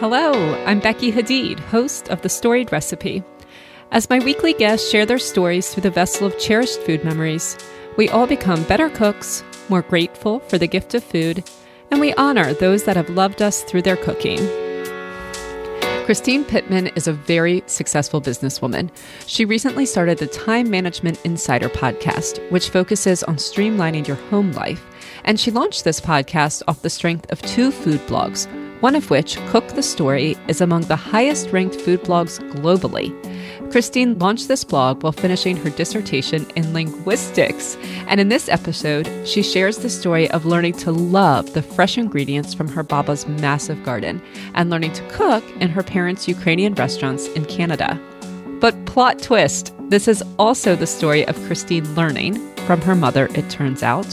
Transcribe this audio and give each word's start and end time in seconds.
Hello, 0.00 0.54
I'm 0.64 0.78
Becky 0.78 1.10
Hadeed, 1.10 1.58
host 1.58 2.08
of 2.08 2.22
The 2.22 2.28
Storied 2.28 2.70
Recipe. 2.70 3.24
As 3.90 4.08
my 4.08 4.20
weekly 4.20 4.52
guests 4.52 4.88
share 4.88 5.04
their 5.04 5.18
stories 5.18 5.74
through 5.74 5.80
the 5.80 5.90
vessel 5.90 6.24
of 6.24 6.38
cherished 6.38 6.78
food 6.82 7.02
memories, 7.04 7.58
we 7.96 8.08
all 8.08 8.28
become 8.28 8.62
better 8.62 8.90
cooks, 8.90 9.42
more 9.68 9.82
grateful 9.82 10.38
for 10.38 10.56
the 10.56 10.68
gift 10.68 10.94
of 10.94 11.02
food, 11.02 11.42
and 11.90 11.98
we 11.98 12.14
honor 12.14 12.52
those 12.54 12.84
that 12.84 12.94
have 12.94 13.10
loved 13.10 13.42
us 13.42 13.64
through 13.64 13.82
their 13.82 13.96
cooking. 13.96 14.38
Christine 16.04 16.44
Pittman 16.44 16.86
is 16.94 17.08
a 17.08 17.12
very 17.12 17.64
successful 17.66 18.20
businesswoman. 18.20 18.90
She 19.26 19.44
recently 19.44 19.84
started 19.84 20.18
the 20.18 20.28
Time 20.28 20.70
Management 20.70 21.20
Insider 21.24 21.68
podcast, 21.68 22.38
which 22.52 22.70
focuses 22.70 23.24
on 23.24 23.34
streamlining 23.34 24.06
your 24.06 24.16
home 24.30 24.52
life. 24.52 24.86
And 25.24 25.40
she 25.40 25.50
launched 25.50 25.82
this 25.82 26.00
podcast 26.00 26.62
off 26.68 26.82
the 26.82 26.88
strength 26.88 27.30
of 27.32 27.42
two 27.42 27.72
food 27.72 27.98
blogs, 28.06 28.46
one 28.80 28.94
of 28.94 29.10
which, 29.10 29.36
Cook 29.48 29.66
the 29.68 29.82
Story, 29.82 30.36
is 30.48 30.60
among 30.60 30.82
the 30.82 30.96
highest 30.96 31.50
ranked 31.50 31.76
food 31.76 32.02
blogs 32.02 32.38
globally. 32.52 33.12
Christine 33.70 34.18
launched 34.18 34.48
this 34.48 34.64
blog 34.64 35.02
while 35.02 35.12
finishing 35.12 35.56
her 35.56 35.70
dissertation 35.70 36.46
in 36.56 36.72
linguistics. 36.72 37.76
And 38.06 38.18
in 38.18 38.28
this 38.28 38.48
episode, 38.48 39.08
she 39.26 39.42
shares 39.42 39.78
the 39.78 39.90
story 39.90 40.30
of 40.30 40.46
learning 40.46 40.74
to 40.74 40.92
love 40.92 41.52
the 41.52 41.62
fresh 41.62 41.98
ingredients 41.98 42.54
from 42.54 42.68
her 42.68 42.82
Baba's 42.82 43.26
massive 43.26 43.82
garden 43.84 44.22
and 44.54 44.70
learning 44.70 44.92
to 44.94 45.08
cook 45.08 45.44
in 45.60 45.68
her 45.68 45.82
parents' 45.82 46.28
Ukrainian 46.28 46.74
restaurants 46.74 47.26
in 47.28 47.44
Canada. 47.44 48.00
But 48.60 48.86
plot 48.86 49.20
twist 49.20 49.74
this 49.88 50.06
is 50.06 50.22
also 50.38 50.76
the 50.76 50.86
story 50.86 51.26
of 51.26 51.36
Christine 51.46 51.94
learning 51.94 52.36
from 52.68 52.82
her 52.82 52.94
mother, 52.94 53.30
it 53.34 53.48
turns 53.48 53.82
out, 53.82 54.06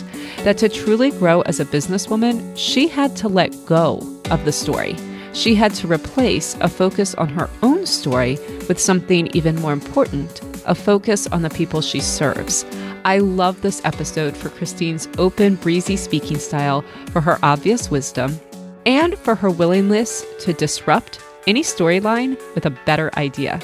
that 0.46 0.58
to 0.58 0.70
truly 0.70 1.12
grow 1.12 1.42
as 1.42 1.60
a 1.60 1.66
businesswoman, 1.66 2.42
she 2.56 2.88
had 2.88 3.14
to 3.18 3.28
let 3.28 3.54
go 3.66 4.00
of 4.32 4.46
the 4.46 4.52
story. 4.54 4.96
She 5.34 5.56
had 5.56 5.74
to 5.74 5.92
replace 5.92 6.56
a 6.62 6.70
focus 6.70 7.14
on 7.16 7.28
her 7.28 7.50
own 7.64 7.86
story 7.86 8.38
with 8.70 8.80
something 8.80 9.28
even 9.34 9.58
more 9.58 9.74
important 9.74 10.42
a 10.68 10.74
focus 10.74 11.28
on 11.28 11.42
the 11.42 11.50
people 11.50 11.82
she 11.82 12.00
serves. 12.00 12.66
I 13.04 13.20
love 13.20 13.62
this 13.62 13.84
episode 13.84 14.38
for 14.38 14.50
Christine's 14.50 15.10
open, 15.18 15.56
breezy 15.56 15.98
speaking 15.98 16.40
style, 16.40 16.82
for 17.12 17.20
her 17.22 17.38
obvious 17.44 17.92
wisdom, 17.92 18.40
and 18.86 19.18
for 19.18 19.36
her 19.36 19.50
willingness 19.50 20.26
to 20.40 20.54
disrupt 20.54 21.20
any 21.46 21.62
storyline 21.62 22.40
with 22.56 22.66
a 22.66 22.78
better 22.86 23.12
idea. 23.18 23.60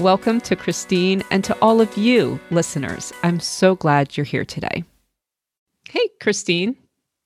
Welcome 0.00 0.40
to 0.40 0.56
Christine 0.56 1.22
and 1.30 1.44
to 1.44 1.56
all 1.62 1.80
of 1.80 1.96
you 1.96 2.40
listeners. 2.50 3.12
I'm 3.22 3.38
so 3.38 3.76
glad 3.76 4.16
you're 4.16 4.24
here 4.24 4.44
today. 4.44 4.82
Hey, 5.88 6.08
Christine. 6.20 6.74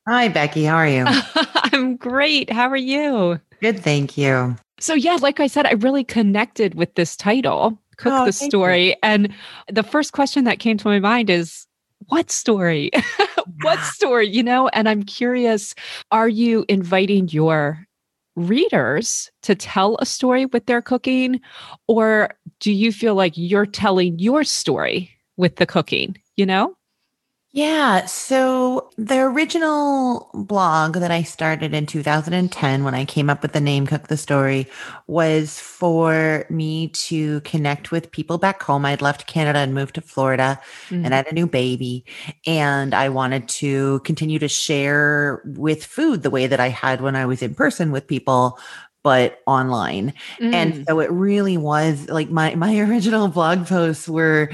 Hi, 0.07 0.29
Becky. 0.29 0.65
How 0.65 0.77
are 0.77 0.87
you? 0.87 1.07
I'm 1.73 1.97
great. 1.97 2.51
How 2.51 2.69
are 2.69 2.77
you? 2.77 3.41
Good, 3.63 3.81
thank 3.81 4.19
you. 4.19 4.55
So, 4.79 4.93
yeah, 4.93 5.17
like 5.23 5.41
I 5.41 5.47
said, 5.47 5.65
I 5.65 5.73
really 5.73 6.05
connected 6.05 6.75
with 6.75 6.95
this 6.95 7.17
title, 7.17 7.81
Cook 7.97 8.13
oh, 8.13 8.27
the 8.27 8.33
Story. 8.33 8.89
You. 8.89 8.95
And 9.03 9.35
the 9.73 9.83
first 9.83 10.13
question 10.13 10.45
that 10.45 10.59
came 10.59 10.77
to 10.77 10.89
my 10.89 10.99
mind 10.99 11.31
is, 11.31 11.67
what 12.09 12.31
story? 12.31 12.91
what 13.63 13.81
story? 13.81 14.29
You 14.29 14.43
know, 14.43 14.69
and 14.69 14.91
I'm 14.91 15.05
curious 15.05 15.75
are 16.11 16.29
you 16.29 16.67
inviting 16.69 17.29
your 17.29 17.89
readers 18.39 19.31
to 19.43 19.55
tell 19.55 19.97
a 19.99 20.07
story 20.07 20.47
with 20.47 20.67
their 20.67 20.81
cooking? 20.81 21.41
Or 21.87 22.31
do 22.61 22.73
you 22.73 22.93
feel 22.93 23.15
like 23.15 23.33
you're 23.37 23.67
telling 23.67 24.19
your 24.19 24.45
story 24.45 25.11
with 25.37 25.57
the 25.57 25.67
cooking? 25.67 26.17
You 26.37 26.47
know? 26.47 26.75
Yeah. 27.51 28.05
So 28.05 28.91
the 28.99 29.21
original 29.21 30.31
blog 30.35 30.97
that 30.97 31.11
I 31.11 31.23
started 31.23 31.73
in 31.73 31.87
2010 31.87 32.85
when 32.85 32.95
I 32.95 33.07
came 33.07 33.31
up 33.31 33.41
with 33.41 33.53
the 33.53 33.61
name 33.61 33.87
Cook 33.87 34.09
the 34.09 34.19
Story 34.19 34.67
was 35.07 35.59
for 35.59 36.45
me 36.51 36.89
to 36.89 37.41
connect 37.41 37.91
with 37.91 38.13
people 38.13 38.37
back 38.37 38.63
home. 38.63 38.85
I'd 38.85 39.01
left 39.01 39.27
Canada 39.27 39.61
and 39.61 39.73
moved 39.73 39.95
to 39.95 40.03
Florida 40.03 40.61
mm-hmm. 40.89 41.07
and 41.07 41.15
had 41.15 41.27
a 41.27 41.35
new 41.35 41.47
baby. 41.47 42.05
And 42.47 42.95
I 42.95 43.09
wanted 43.09 43.49
to 43.49 44.01
continue 44.01 44.39
to 44.41 44.49
share 44.49 45.43
with 45.47 45.87
food 45.87 46.23
the 46.23 46.31
way 46.31 46.49
that 46.49 46.61
I 46.61 46.69
had 46.69 47.01
when 47.01 47.17
I 47.17 47.25
was 47.25 47.41
in 47.41 47.55
person 47.55 47.91
with 47.91 48.07
people 48.07 48.59
but 49.03 49.41
online. 49.47 50.13
Mm. 50.41 50.55
And 50.55 50.87
so 50.87 51.01
it 51.01 51.11
really 51.11 51.57
was 51.57 52.09
like 52.09 52.31
my 52.31 52.55
my 52.55 52.79
original 52.89 53.29
blog 53.29 53.67
posts 53.67 54.09
were 54.09 54.51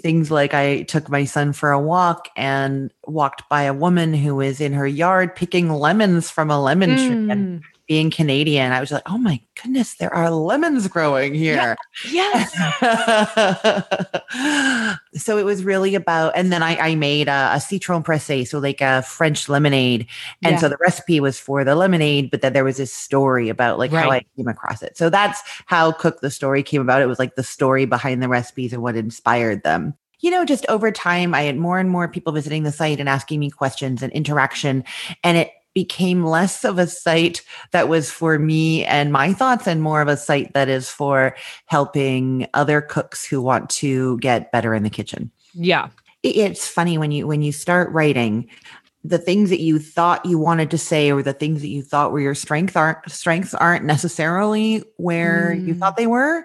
things 0.00 0.30
like 0.30 0.54
I 0.54 0.82
took 0.82 1.08
my 1.08 1.24
son 1.24 1.52
for 1.52 1.70
a 1.70 1.80
walk 1.80 2.28
and 2.36 2.92
walked 3.06 3.48
by 3.48 3.62
a 3.62 3.74
woman 3.74 4.14
who 4.14 4.34
was 4.36 4.60
in 4.60 4.72
her 4.72 4.86
yard 4.86 5.36
picking 5.36 5.70
lemons 5.70 6.30
from 6.30 6.50
a 6.50 6.60
lemon 6.60 6.90
mm. 6.90 6.96
tree 6.96 7.30
and 7.30 7.62
mm 7.62 7.64
being 7.86 8.10
Canadian, 8.10 8.72
I 8.72 8.80
was 8.80 8.90
like, 8.90 9.02
oh 9.06 9.18
my 9.18 9.40
goodness, 9.62 9.94
there 9.94 10.12
are 10.14 10.30
lemons 10.30 10.88
growing 10.88 11.34
here. 11.34 11.76
Yeah. 12.10 12.24
Yes. 12.32 12.52
so 15.14 15.36
it 15.36 15.44
was 15.44 15.64
really 15.64 15.94
about, 15.94 16.32
and 16.34 16.50
then 16.50 16.62
I, 16.62 16.76
I 16.76 16.94
made 16.94 17.28
a, 17.28 17.50
a 17.54 17.60
citron 17.60 18.02
pressé, 18.02 18.46
so 18.46 18.58
like 18.58 18.80
a 18.80 19.02
French 19.02 19.48
lemonade. 19.48 20.06
And 20.42 20.52
yeah. 20.52 20.58
so 20.58 20.68
the 20.68 20.78
recipe 20.80 21.20
was 21.20 21.38
for 21.38 21.62
the 21.62 21.74
lemonade, 21.74 22.30
but 22.30 22.40
then 22.40 22.54
there 22.54 22.64
was 22.64 22.78
this 22.78 22.92
story 22.92 23.50
about 23.50 23.78
like 23.78 23.92
right. 23.92 24.04
how 24.04 24.10
I 24.10 24.24
came 24.36 24.48
across 24.48 24.82
it. 24.82 24.96
So 24.96 25.10
that's 25.10 25.42
how 25.66 25.92
Cook 25.92 26.20
the 26.20 26.30
Story 26.30 26.62
came 26.62 26.80
about. 26.80 27.02
It 27.02 27.06
was 27.06 27.18
like 27.18 27.34
the 27.34 27.42
story 27.42 27.84
behind 27.84 28.22
the 28.22 28.28
recipes 28.28 28.72
and 28.72 28.82
what 28.82 28.96
inspired 28.96 29.62
them 29.62 29.94
you 30.20 30.30
know, 30.30 30.46
just 30.46 30.64
over 30.70 30.90
time, 30.90 31.34
I 31.34 31.42
had 31.42 31.58
more 31.58 31.78
and 31.78 31.90
more 31.90 32.08
people 32.08 32.32
visiting 32.32 32.62
the 32.62 32.72
site 32.72 32.98
and 32.98 33.10
asking 33.10 33.40
me 33.40 33.50
questions 33.50 34.02
and 34.02 34.10
interaction. 34.14 34.82
And 35.22 35.36
it 35.36 35.50
became 35.74 36.24
less 36.24 36.64
of 36.64 36.78
a 36.78 36.86
site 36.86 37.42
that 37.72 37.88
was 37.88 38.10
for 38.10 38.38
me 38.38 38.84
and 38.84 39.12
my 39.12 39.32
thoughts 39.32 39.66
and 39.66 39.82
more 39.82 40.00
of 40.00 40.08
a 40.08 40.16
site 40.16 40.52
that 40.54 40.68
is 40.68 40.88
for 40.88 41.36
helping 41.66 42.46
other 42.54 42.80
cooks 42.80 43.24
who 43.24 43.42
want 43.42 43.68
to 43.70 44.18
get 44.18 44.52
better 44.52 44.74
in 44.74 44.84
the 44.84 44.90
kitchen. 44.90 45.30
Yeah. 45.52 45.88
It's 46.22 46.66
funny 46.66 46.96
when 46.96 47.10
you 47.10 47.26
when 47.26 47.42
you 47.42 47.52
start 47.52 47.90
writing 47.92 48.48
the 49.06 49.18
things 49.18 49.50
that 49.50 49.60
you 49.60 49.78
thought 49.78 50.24
you 50.24 50.38
wanted 50.38 50.70
to 50.70 50.78
say 50.78 51.12
or 51.12 51.22
the 51.22 51.34
things 51.34 51.60
that 51.60 51.68
you 51.68 51.82
thought 51.82 52.10
were 52.10 52.20
your 52.20 52.34
strength 52.34 52.74
aren't 52.74 52.98
strengths 53.10 53.52
aren't 53.52 53.84
necessarily 53.84 54.82
where 54.96 55.54
mm. 55.54 55.68
you 55.68 55.74
thought 55.74 55.98
they 55.98 56.06
were 56.06 56.44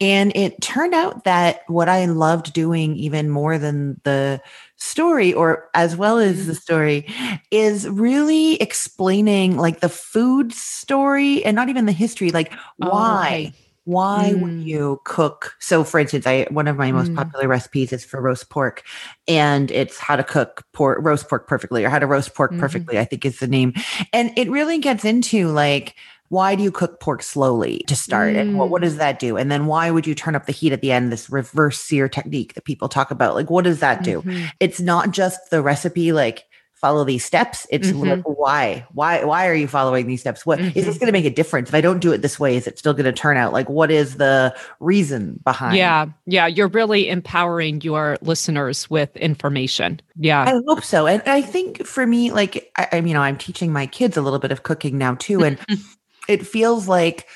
and 0.00 0.30
it 0.36 0.60
turned 0.60 0.94
out 0.94 1.24
that 1.24 1.62
what 1.66 1.88
i 1.88 2.04
loved 2.04 2.52
doing 2.52 2.94
even 2.96 3.30
more 3.30 3.56
than 3.56 3.98
the 4.04 4.40
story 4.84 5.32
or 5.32 5.68
as 5.74 5.96
well 5.96 6.18
as 6.18 6.46
the 6.46 6.52
mm-hmm. 6.52 6.60
story 6.60 7.06
is 7.50 7.88
really 7.88 8.60
explaining 8.60 9.56
like 9.56 9.80
the 9.80 9.88
food 9.88 10.52
story 10.52 11.44
and 11.44 11.56
not 11.56 11.68
even 11.68 11.86
the 11.86 11.92
history 11.92 12.30
like 12.30 12.52
oh, 12.82 12.90
why 12.90 13.52
why 13.84 14.32
mm. 14.34 14.40
would 14.40 14.66
you 14.66 15.00
cook 15.04 15.54
so 15.58 15.84
for 15.84 15.98
instance 16.00 16.26
i 16.26 16.46
one 16.50 16.68
of 16.68 16.76
my 16.76 16.92
most 16.92 17.10
mm. 17.10 17.16
popular 17.16 17.48
recipes 17.48 17.92
is 17.92 18.04
for 18.04 18.20
roast 18.20 18.50
pork 18.50 18.82
and 19.26 19.70
it's 19.70 19.98
how 19.98 20.16
to 20.16 20.24
cook 20.24 20.64
pork 20.72 20.98
roast 21.02 21.28
pork 21.28 21.46
perfectly 21.46 21.84
or 21.84 21.88
how 21.88 21.98
to 21.98 22.06
roast 22.06 22.34
pork 22.34 22.50
mm-hmm. 22.50 22.60
perfectly 22.60 22.98
i 22.98 23.04
think 23.04 23.24
is 23.24 23.38
the 23.38 23.46
name 23.46 23.72
and 24.12 24.32
it 24.36 24.50
really 24.50 24.78
gets 24.78 25.04
into 25.04 25.48
like 25.48 25.94
why 26.34 26.56
do 26.56 26.64
you 26.64 26.72
cook 26.72 26.98
pork 26.98 27.22
slowly 27.22 27.84
to 27.86 27.94
start? 27.94 28.34
Mm. 28.34 28.40
And 28.40 28.58
what, 28.58 28.68
what 28.68 28.82
does 28.82 28.96
mm. 28.96 28.98
that 28.98 29.20
do? 29.20 29.36
And 29.36 29.52
then 29.52 29.66
why 29.66 29.90
would 29.90 30.06
you 30.06 30.16
turn 30.16 30.34
up 30.34 30.46
the 30.46 30.52
heat 30.52 30.72
at 30.72 30.80
the 30.80 30.90
end? 30.90 31.12
This 31.12 31.30
reverse 31.30 31.78
sear 31.78 32.08
technique 32.08 32.54
that 32.54 32.64
people 32.64 32.88
talk 32.88 33.12
about. 33.12 33.34
Like, 33.34 33.50
what 33.50 33.64
does 33.64 33.78
that 33.80 34.02
do? 34.02 34.20
Mm-hmm. 34.20 34.46
It's 34.58 34.80
not 34.80 35.12
just 35.12 35.50
the 35.50 35.62
recipe, 35.62 36.12
like, 36.12 36.44
follow 36.74 37.02
these 37.02 37.24
steps 37.24 37.66
it's 37.70 37.88
mm-hmm. 37.88 38.10
like 38.10 38.22
why 38.24 38.84
why 38.92 39.24
why 39.24 39.48
are 39.48 39.54
you 39.54 39.66
following 39.66 40.06
these 40.06 40.20
steps 40.20 40.44
What 40.44 40.58
mm-hmm. 40.58 40.76
is 40.76 40.84
this 40.84 40.96
mm-hmm. 40.96 40.98
going 40.98 41.06
to 41.06 41.12
make 41.12 41.24
a 41.24 41.34
difference 41.34 41.70
if 41.70 41.74
i 41.74 41.80
don't 41.80 42.00
do 42.00 42.12
it 42.12 42.20
this 42.20 42.38
way 42.38 42.56
is 42.56 42.66
it 42.66 42.78
still 42.78 42.92
going 42.92 43.06
to 43.06 43.12
turn 43.12 43.38
out 43.38 43.54
like 43.54 43.70
what 43.70 43.90
is 43.90 44.16
the 44.16 44.54
reason 44.80 45.40
behind 45.44 45.78
yeah 45.78 46.04
yeah 46.26 46.46
you're 46.46 46.68
really 46.68 47.08
empowering 47.08 47.80
your 47.80 48.18
listeners 48.20 48.90
with 48.90 49.16
information 49.16 49.98
yeah 50.18 50.42
i 50.42 50.60
hope 50.66 50.84
so 50.84 51.06
and 51.06 51.22
i 51.24 51.40
think 51.40 51.86
for 51.86 52.06
me 52.06 52.30
like 52.32 52.70
i, 52.76 52.88
I 52.92 52.96
you 52.98 53.14
know 53.14 53.22
i'm 53.22 53.38
teaching 53.38 53.72
my 53.72 53.86
kids 53.86 54.18
a 54.18 54.20
little 54.20 54.40
bit 54.40 54.52
of 54.52 54.62
cooking 54.62 54.98
now 54.98 55.14
too 55.14 55.42
and 55.42 55.58
it 56.28 56.46
feels 56.46 56.88
like 56.88 57.26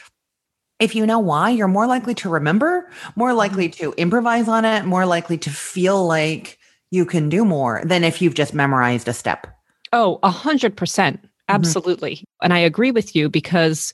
if 0.79 0.95
you 0.95 1.05
know 1.05 1.19
why, 1.19 1.51
you're 1.51 1.69
more 1.69 1.87
likely 1.87 2.15
to 2.15 2.29
remember, 2.29 2.89
more 3.17 3.35
likely 3.35 3.69
mm-hmm. 3.69 3.91
to 3.91 3.95
improvise 3.97 4.49
on 4.49 4.65
it, 4.65 4.85
more 4.85 5.07
likely 5.07 5.37
to 5.39 5.51
feel 5.51 6.07
like 6.07 6.59
you 6.91 7.05
can 7.05 7.29
do 7.29 7.45
more 7.45 7.83
than 7.85 8.05
if 8.05 8.23
you've 8.23 8.35
just 8.35 8.55
memorized 8.55 9.09
a 9.09 9.13
step. 9.13 9.47
Oh, 9.93 10.19
a 10.23 10.31
hundred 10.31 10.77
percent. 10.77 11.21
Mm-hmm. 11.21 11.55
Absolutely. 11.55 12.13
Mm-hmm. 12.13 12.45
And 12.45 12.53
I 12.53 12.59
agree 12.59 12.91
with 12.91 13.17
you 13.17 13.29
because 13.29 13.93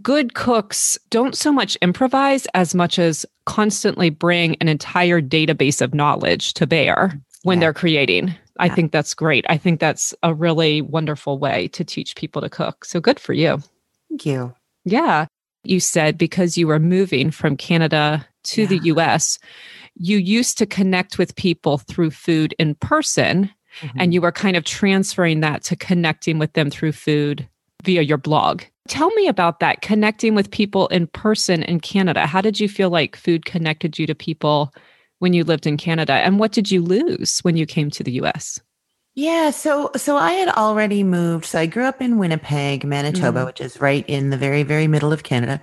good 0.00 0.34
cooks 0.34 0.98
don't 1.10 1.36
so 1.36 1.50
much 1.52 1.76
improvise 1.76 2.46
as 2.54 2.74
much 2.74 2.98
as 2.98 3.26
constantly 3.46 4.10
bring 4.10 4.54
an 4.56 4.68
entire 4.68 5.20
database 5.20 5.80
of 5.80 5.94
knowledge 5.94 6.54
to 6.54 6.66
bear 6.66 7.18
when 7.42 7.58
yeah. 7.58 7.60
they're 7.60 7.74
creating. 7.74 8.34
I 8.58 8.68
think 8.68 8.92
that's 8.92 9.14
great. 9.14 9.44
I 9.48 9.56
think 9.56 9.80
that's 9.80 10.14
a 10.22 10.34
really 10.34 10.82
wonderful 10.82 11.38
way 11.38 11.68
to 11.68 11.84
teach 11.84 12.14
people 12.14 12.42
to 12.42 12.48
cook. 12.48 12.84
So 12.84 13.00
good 13.00 13.18
for 13.18 13.32
you. 13.32 13.58
Thank 14.12 14.26
you. 14.26 14.54
Yeah. 14.84 15.24
You 15.64 15.80
said 15.80 16.18
because 16.18 16.58
you 16.58 16.66
were 16.66 16.78
moving 16.78 17.30
from 17.30 17.56
Canada 17.56 18.26
to 18.44 18.62
yeah. 18.62 18.68
the 18.68 18.78
US, 18.84 19.38
you 19.94 20.18
used 20.18 20.58
to 20.58 20.66
connect 20.66 21.16
with 21.16 21.34
people 21.36 21.78
through 21.78 22.10
food 22.10 22.54
in 22.58 22.74
person. 22.74 23.50
Mm-hmm. 23.80 23.98
And 23.98 24.12
you 24.12 24.20
were 24.20 24.32
kind 24.32 24.54
of 24.54 24.64
transferring 24.64 25.40
that 25.40 25.62
to 25.62 25.76
connecting 25.76 26.38
with 26.38 26.52
them 26.52 26.68
through 26.68 26.92
food 26.92 27.48
via 27.84 28.02
your 28.02 28.18
blog. 28.18 28.64
Tell 28.86 29.10
me 29.12 29.28
about 29.28 29.60
that, 29.60 29.80
connecting 29.80 30.34
with 30.34 30.50
people 30.50 30.88
in 30.88 31.06
person 31.06 31.62
in 31.62 31.80
Canada. 31.80 32.26
How 32.26 32.42
did 32.42 32.60
you 32.60 32.68
feel 32.68 32.90
like 32.90 33.16
food 33.16 33.46
connected 33.46 33.98
you 33.98 34.06
to 34.08 34.14
people 34.14 34.74
when 35.20 35.32
you 35.32 35.42
lived 35.42 35.66
in 35.66 35.78
Canada? 35.78 36.12
And 36.12 36.38
what 36.38 36.52
did 36.52 36.70
you 36.70 36.82
lose 36.82 37.38
when 37.38 37.56
you 37.56 37.64
came 37.64 37.88
to 37.92 38.04
the 38.04 38.12
US? 38.20 38.60
Yeah, 39.14 39.50
so 39.50 39.90
so 39.94 40.16
I 40.16 40.32
had 40.32 40.48
already 40.48 41.02
moved. 41.02 41.44
So 41.44 41.58
I 41.58 41.66
grew 41.66 41.84
up 41.84 42.00
in 42.00 42.16
Winnipeg, 42.16 42.82
Manitoba, 42.82 43.42
mm. 43.42 43.46
which 43.46 43.60
is 43.60 43.78
right 43.78 44.06
in 44.08 44.30
the 44.30 44.38
very 44.38 44.62
very 44.62 44.86
middle 44.86 45.12
of 45.12 45.22
Canada, 45.22 45.60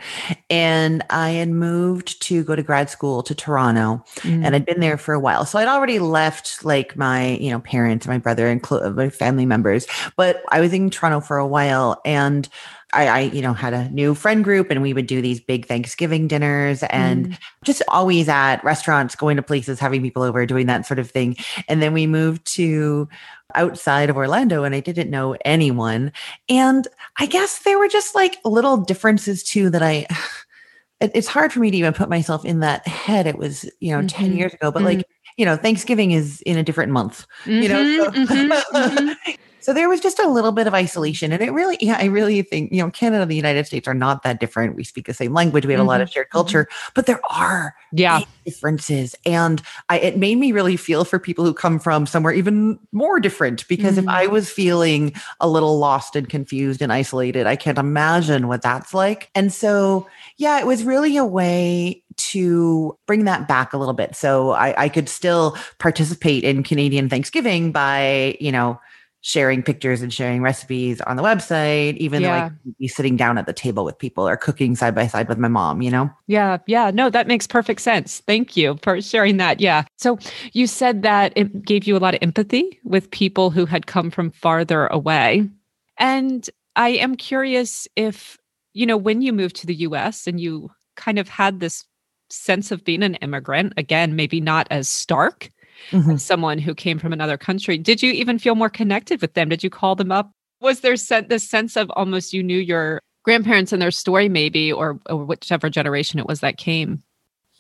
and 0.52 1.02
I 1.10 1.32
had 1.32 1.50
moved 1.50 2.22
to 2.24 2.44
go 2.44 2.56
to 2.56 2.62
grad 2.62 2.92
school 2.92 3.24
to 3.24 3.34
Toronto, 3.34 4.04
mm. 4.18 4.46
and 4.46 4.56
I'd 4.56 4.68
been 4.68 4.82
there 4.82 5.00
for 5.00 5.16
a 5.16 5.20
while. 5.20 5.46
So 5.46 5.58
I'd 5.58 5.68
already 5.68 5.98
left 5.98 6.64
like 6.64 6.96
my 6.96 7.38
you 7.38 7.50
know 7.50 7.60
parents, 7.60 8.06
my 8.06 8.20
brother, 8.20 8.48
and 8.48 8.64
cl- 8.64 8.94
my 8.94 9.10
family 9.10 9.48
members, 9.48 9.88
but 10.16 10.44
I 10.50 10.62
was 10.62 10.72
in 10.72 10.92
Toronto 10.92 11.20
for 11.20 11.40
a 11.40 11.48
while, 11.48 12.00
and 12.06 12.48
I, 12.92 13.08
I, 13.08 13.20
you 13.22 13.42
know, 13.42 13.54
had 13.54 13.74
a 13.74 13.90
new 13.90 14.16
friend 14.16 14.44
group 14.44 14.72
and 14.72 14.82
we 14.82 14.94
would 14.94 15.06
do 15.06 15.22
these 15.22 15.40
big 15.40 15.68
Thanksgiving 15.68 16.28
dinners 16.28 16.82
and 16.84 17.30
mm. 17.30 17.38
just 17.64 17.84
always 17.88 18.28
at 18.28 18.64
restaurants, 18.64 19.16
going 19.16 19.38
to 19.38 19.44
places, 19.44 19.80
having 19.80 20.02
people 20.02 20.24
over, 20.24 20.46
doing 20.46 20.66
that 20.68 20.88
sort 20.88 20.98
of 20.98 21.10
thing. 21.12 21.38
And 21.68 21.84
then 21.84 21.94
we 21.94 22.08
moved 22.08 22.46
to 22.56 23.08
outside 23.56 24.10
of 24.10 24.18
Orlando 24.18 24.64
and 24.64 24.76
I 24.76 24.80
didn't 24.80 25.10
know 25.10 25.36
anyone. 25.46 26.12
And 26.48 26.88
I 27.18 27.26
guess 27.26 27.60
there 27.60 27.80
were 27.80 27.88
just 27.88 28.16
like 28.16 28.38
little 28.46 28.78
differences 28.78 29.44
too 29.44 29.70
that 29.72 29.84
I, 29.84 30.06
it, 31.00 31.12
it's 31.14 31.28
hard 31.28 31.52
for 31.52 31.60
me 31.60 31.72
to 31.72 31.78
even 31.78 31.94
put 31.94 32.10
myself 32.10 32.46
in 32.46 32.60
that 32.60 32.88
head. 32.88 33.28
It 33.28 33.38
was, 33.38 33.70
you 33.80 33.92
know, 33.92 34.00
mm-hmm. 34.00 34.08
10 34.08 34.38
years 34.38 34.54
ago, 34.54 34.72
but 34.72 34.80
mm-hmm. 34.80 34.98
like, 34.98 35.08
you 35.38 35.46
know, 35.46 35.56
Thanksgiving 35.56 36.12
is 36.12 36.42
in 36.42 36.58
a 36.58 36.64
different 36.64 36.92
month, 36.92 37.26
mm-hmm, 37.44 37.62
you 37.62 37.70
know? 37.70 38.04
So, 38.04 38.12
mm-hmm, 38.12 38.76
mm-hmm. 38.76 39.32
So 39.62 39.74
there 39.74 39.90
was 39.90 40.00
just 40.00 40.20
a 40.20 40.28
little 40.28 40.52
bit 40.52 40.68
of 40.68 40.74
isolation. 40.74 41.32
And 41.32 41.42
it 41.42 41.52
really, 41.52 41.78
yeah, 41.80 41.98
I 42.00 42.06
really 42.06 42.42
think, 42.42 42.72
you 42.72 42.82
know, 42.82 42.90
Canada 42.92 43.24
and 43.24 43.32
the 43.32 43.36
United 43.36 43.66
States 43.68 43.88
are 43.88 43.94
not 43.94 44.24
that 44.24 44.40
different. 44.40 44.76
We 44.76 44.84
speak 44.84 45.06
the 45.06 45.14
same 45.14 45.34
language. 45.34 45.66
We 45.66 45.74
have 45.74 45.80
mm-hmm. 45.80 45.88
a 45.88 45.92
lot 45.92 46.02
of 46.02 46.08
mm-hmm. 46.08 46.14
shared 46.14 46.28
mm-hmm. 46.28 46.38
culture, 46.38 46.68
but 46.96 47.06
there 47.06 47.22
are 47.30 47.76
yeah 47.92 48.22
differences. 48.46 49.16
And 49.26 49.62
I, 49.90 50.00
it 50.00 50.18
made 50.18 50.38
me 50.38 50.52
really 50.52 50.78
feel 50.78 51.06
for 51.06 51.20
people 51.20 51.46
who 51.46 51.54
come 51.54 51.80
from 51.80 52.06
somewhere 52.06 52.34
even 52.34 52.80
more 52.92 53.20
different. 53.20 53.68
Because 53.68 53.98
mm-hmm. 53.98 54.08
if 54.08 54.08
I 54.08 54.24
mm-hmm. 54.26 54.34
was 54.34 54.50
feeling 54.50 55.14
a 55.40 55.50
little 55.50 55.78
lost 55.78 56.16
and 56.16 56.30
confused 56.30 56.82
and 56.82 56.92
isolated, 56.94 57.48
I 57.48 57.56
can't 57.56 57.78
imagine 57.78 58.48
what 58.48 58.62
that's 58.62 58.94
like. 58.94 59.30
And 59.36 59.52
so, 59.52 60.08
yeah, 60.38 60.60
it 60.60 60.68
was 60.68 60.84
really 60.84 61.18
a 61.18 61.26
way 61.26 62.04
to 62.18 62.98
bring 63.06 63.26
that 63.26 63.48
back 63.48 63.74
a 63.74 63.78
little 63.78 63.94
bit. 63.94 64.16
So 64.16 64.52
I, 64.52 64.84
I 64.84 64.90
could 64.90 65.08
still 65.08 65.58
participate 65.78 66.44
in 66.44 66.64
Canadian 66.64 67.10
Thanksgiving 67.10 67.72
by, 67.72 68.38
you 68.40 68.52
know, 68.52 68.80
sharing 69.22 69.62
pictures 69.62 70.02
and 70.02 70.14
sharing 70.14 70.42
recipes 70.42 71.02
on 71.02 71.18
the 71.18 71.24
website, 71.24 71.98
even 71.98 72.22
yeah. 72.22 72.50
though 72.50 72.56
I 72.56 72.74
be 72.80 72.88
sitting 72.88 73.18
down 73.18 73.38
at 73.38 73.46
the 73.46 73.54
table 73.54 73.84
with 73.84 73.98
people 73.98 74.28
or 74.28 74.38
cooking 74.38 74.76
side 74.76 74.96
by 74.96 75.08
side 75.08 75.28
with 75.28 75.38
my 75.38 75.50
mom, 75.50 75.82
you 75.82 75.92
know? 75.92 76.10
Yeah. 76.28 76.60
Yeah. 76.68 76.92
No, 76.92 77.10
that 77.10 77.28
makes 77.28 77.46
perfect 77.46 77.82
sense. 77.82 78.22
Thank 78.22 78.56
you 78.56 78.78
for 78.82 79.02
sharing 79.02 79.38
that. 79.38 79.60
Yeah. 79.60 79.84
So 79.98 80.18
you 80.54 80.68
said 80.68 81.04
that 81.04 81.34
it 81.36 81.66
gave 81.66 81.86
you 81.86 81.98
a 81.98 82.00
lot 82.00 82.14
of 82.14 82.20
empathy 82.22 82.80
with 82.84 83.12
people 83.12 83.50
who 83.50 83.66
had 83.66 83.88
come 83.88 84.10
from 84.10 84.32
farther 84.32 84.88
away. 84.88 85.50
And 85.98 86.50
I 86.78 86.90
am 86.90 87.16
curious 87.16 87.88
if, 87.98 88.38
you 88.74 88.86
know, 88.86 88.98
when 88.98 89.22
you 89.22 89.34
moved 89.34 89.58
to 89.58 89.68
the 89.68 89.76
US 89.76 90.28
and 90.28 90.40
you 90.40 90.72
kind 90.96 91.20
of 91.20 91.28
had 91.28 91.60
this 91.60 91.84
sense 92.30 92.72
of 92.72 92.86
being 92.86 93.04
an 93.04 93.16
immigrant, 93.16 93.74
again, 93.76 94.16
maybe 94.16 94.40
not 94.40 94.68
as 94.72 94.88
stark 94.88 95.50
mm-hmm. 95.92 96.18
someone 96.18 96.58
who 96.58 96.76
came 96.76 97.00
from 97.00 97.14
another 97.14 97.38
country. 97.38 97.78
Did 97.78 98.02
you 98.02 98.12
even 98.12 98.40
feel 98.40 98.56
more 98.56 98.70
connected 98.70 99.22
with 99.22 99.34
them? 99.34 99.50
Did 99.50 99.64
you 99.64 99.70
call 99.70 99.96
them 99.96 100.12
up? 100.12 100.32
Was 100.62 100.82
there 100.82 100.96
this 101.22 101.48
sense 101.48 101.78
of 101.78 101.90
almost 101.96 102.34
you 102.34 102.44
knew 102.44 102.58
your 102.60 103.02
grandparents 103.24 103.72
and 103.72 103.82
their 103.82 103.92
story, 103.92 104.30
maybe, 104.30 104.72
or, 104.72 105.00
or 105.10 105.24
whichever 105.26 105.70
generation 105.70 106.20
it 106.20 106.28
was 106.28 106.42
that 106.42 106.58
came? 106.58 107.02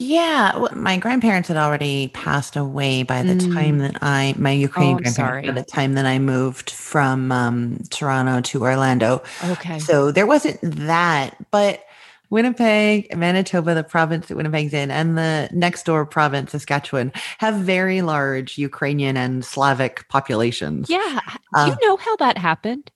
Yeah, 0.01 0.57
well, 0.57 0.73
my 0.75 0.95
grandparents 0.95 1.49
had 1.49 1.57
already 1.57 2.07
passed 2.09 2.55
away 2.55 3.03
by 3.03 3.21
the 3.21 3.33
mm. 3.33 3.53
time 3.53 3.79
that 3.79 3.97
I, 4.01 4.33
my 4.37 4.51
Ukrainian 4.51 4.95
oh, 4.95 5.01
grandparents, 5.01 5.17
sorry. 5.17 5.47
by 5.47 5.51
the 5.51 5.63
time 5.63 5.95
that 5.95 6.05
I 6.05 6.19
moved 6.19 6.69
from 6.69 7.33
um, 7.33 7.79
Toronto 7.89 8.39
to 8.39 8.63
Orlando. 8.63 9.21
Okay. 9.43 9.77
So 9.79 10.13
there 10.13 10.25
wasn't 10.25 10.57
that, 10.61 11.35
but 11.51 11.83
Winnipeg, 12.29 13.15
Manitoba, 13.15 13.73
the 13.73 13.83
province 13.83 14.27
that 14.27 14.37
Winnipeg's 14.37 14.73
in, 14.73 14.91
and 14.91 15.17
the 15.17 15.49
next 15.51 15.85
door 15.85 16.05
province, 16.05 16.51
Saskatchewan, 16.51 17.11
have 17.39 17.55
very 17.55 18.01
large 18.01 18.57
Ukrainian 18.57 19.17
and 19.17 19.43
Slavic 19.43 20.07
populations. 20.09 20.89
Yeah. 20.89 21.19
Do 21.55 21.65
you 21.65 21.73
uh, 21.73 21.75
know 21.81 21.97
how 21.97 22.15
that 22.17 22.37
happened? 22.37 22.91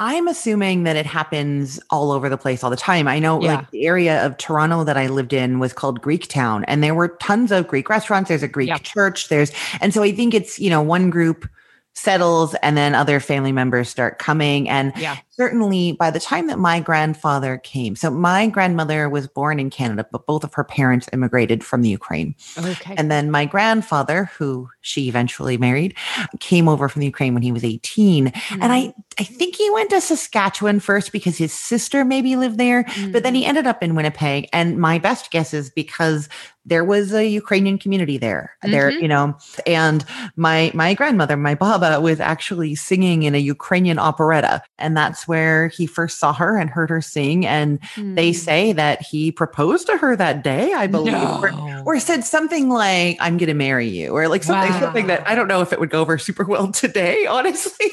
I'm 0.00 0.28
assuming 0.28 0.84
that 0.84 0.94
it 0.94 1.06
happens 1.06 1.80
all 1.90 2.12
over 2.12 2.28
the 2.28 2.38
place 2.38 2.62
all 2.62 2.70
the 2.70 2.76
time. 2.76 3.08
I 3.08 3.18
know 3.18 3.42
yeah. 3.42 3.56
like 3.56 3.70
the 3.72 3.84
area 3.84 4.24
of 4.24 4.36
Toronto 4.36 4.84
that 4.84 4.96
I 4.96 5.08
lived 5.08 5.32
in 5.32 5.58
was 5.58 5.72
called 5.72 6.00
Greek 6.00 6.28
Town 6.28 6.64
and 6.66 6.84
there 6.84 6.94
were 6.94 7.08
tons 7.20 7.50
of 7.50 7.66
Greek 7.66 7.88
restaurants. 7.88 8.28
There's 8.28 8.44
a 8.44 8.48
Greek 8.48 8.68
yep. 8.68 8.84
church. 8.84 9.28
There's, 9.28 9.50
and 9.80 9.92
so 9.92 10.04
I 10.04 10.12
think 10.12 10.34
it's, 10.34 10.60
you 10.60 10.70
know, 10.70 10.80
one 10.80 11.10
group 11.10 11.48
settles 11.96 12.54
and 12.62 12.76
then 12.76 12.94
other 12.94 13.18
family 13.18 13.50
members 13.50 13.88
start 13.88 14.20
coming. 14.20 14.68
And 14.68 14.92
yeah 14.96 15.16
certainly 15.38 15.92
by 15.92 16.10
the 16.10 16.18
time 16.18 16.48
that 16.48 16.58
my 16.58 16.80
grandfather 16.80 17.58
came, 17.58 17.94
so 17.94 18.10
my 18.10 18.48
grandmother 18.48 19.08
was 19.08 19.28
born 19.28 19.60
in 19.60 19.70
Canada, 19.70 20.06
but 20.10 20.26
both 20.26 20.42
of 20.42 20.52
her 20.54 20.64
parents 20.64 21.08
immigrated 21.12 21.62
from 21.62 21.82
the 21.82 21.88
Ukraine. 21.88 22.34
Okay. 22.58 22.94
And 22.98 23.10
then 23.10 23.30
my 23.30 23.44
grandfather, 23.44 24.24
who 24.36 24.68
she 24.80 25.08
eventually 25.08 25.56
married, 25.56 25.96
came 26.40 26.68
over 26.68 26.88
from 26.88 27.00
the 27.00 27.06
Ukraine 27.06 27.34
when 27.34 27.42
he 27.42 27.52
was 27.52 27.64
18. 27.64 28.26
Mm-hmm. 28.26 28.62
And 28.62 28.72
I, 28.72 28.80
mm-hmm. 28.80 29.00
I 29.20 29.24
think 29.24 29.56
he 29.56 29.70
went 29.70 29.90
to 29.90 30.00
Saskatchewan 30.00 30.80
first 30.80 31.12
because 31.12 31.38
his 31.38 31.52
sister 31.52 32.04
maybe 32.04 32.34
lived 32.36 32.58
there, 32.58 32.84
mm-hmm. 32.84 33.12
but 33.12 33.22
then 33.22 33.34
he 33.34 33.42
mm-hmm. 33.42 33.50
ended 33.50 33.66
up 33.66 33.82
in 33.82 33.94
Winnipeg. 33.94 34.48
And 34.52 34.78
my 34.78 34.98
best 34.98 35.30
guess 35.30 35.54
is 35.54 35.70
because 35.70 36.28
there 36.68 36.84
was 36.84 37.14
a 37.14 37.26
Ukrainian 37.26 37.78
community 37.78 38.18
there. 38.18 38.56
Mm-hmm. 38.62 38.72
There, 38.72 38.90
you 38.90 39.08
know, 39.08 39.36
and 39.66 40.04
my 40.36 40.70
my 40.74 40.94
grandmother, 40.94 41.36
my 41.36 41.54
baba, 41.54 42.00
was 42.00 42.20
actually 42.20 42.74
singing 42.74 43.22
in 43.22 43.34
a 43.34 43.38
Ukrainian 43.38 43.98
operetta, 43.98 44.62
and 44.78 44.96
that's 44.96 45.26
where 45.28 45.68
he 45.68 45.86
first 45.86 46.18
saw 46.18 46.32
her 46.32 46.56
and 46.56 46.70
heard 46.70 46.90
her 46.90 47.00
sing. 47.00 47.46
And 47.46 47.80
mm. 47.94 48.16
they 48.16 48.30
hmm. 48.30 48.36
say 48.36 48.72
that 48.72 49.02
he 49.02 49.30
proposed 49.30 49.86
to 49.86 49.96
her 49.96 50.16
that 50.16 50.42
day, 50.42 50.72
I 50.72 50.86
believe, 50.86 51.12
no. 51.12 51.40
or, 51.40 51.82
or, 51.84 52.00
said 52.00 52.24
something 52.24 52.68
like, 52.68 53.18
I'm 53.20 53.36
going 53.36 53.48
to 53.48 53.54
marry 53.54 53.88
you, 53.88 54.10
or 54.10 54.28
like 54.28 54.42
something, 54.42 54.72
wow. 54.72 54.80
something 54.80 55.06
that 55.08 55.28
I 55.28 55.34
don't 55.34 55.48
know 55.48 55.60
if 55.60 55.72
it 55.72 55.80
would 55.80 55.90
go 55.90 56.00
over 56.00 56.18
super 56.18 56.44
well 56.44 56.72
today, 56.72 57.26
honestly. 57.26 57.90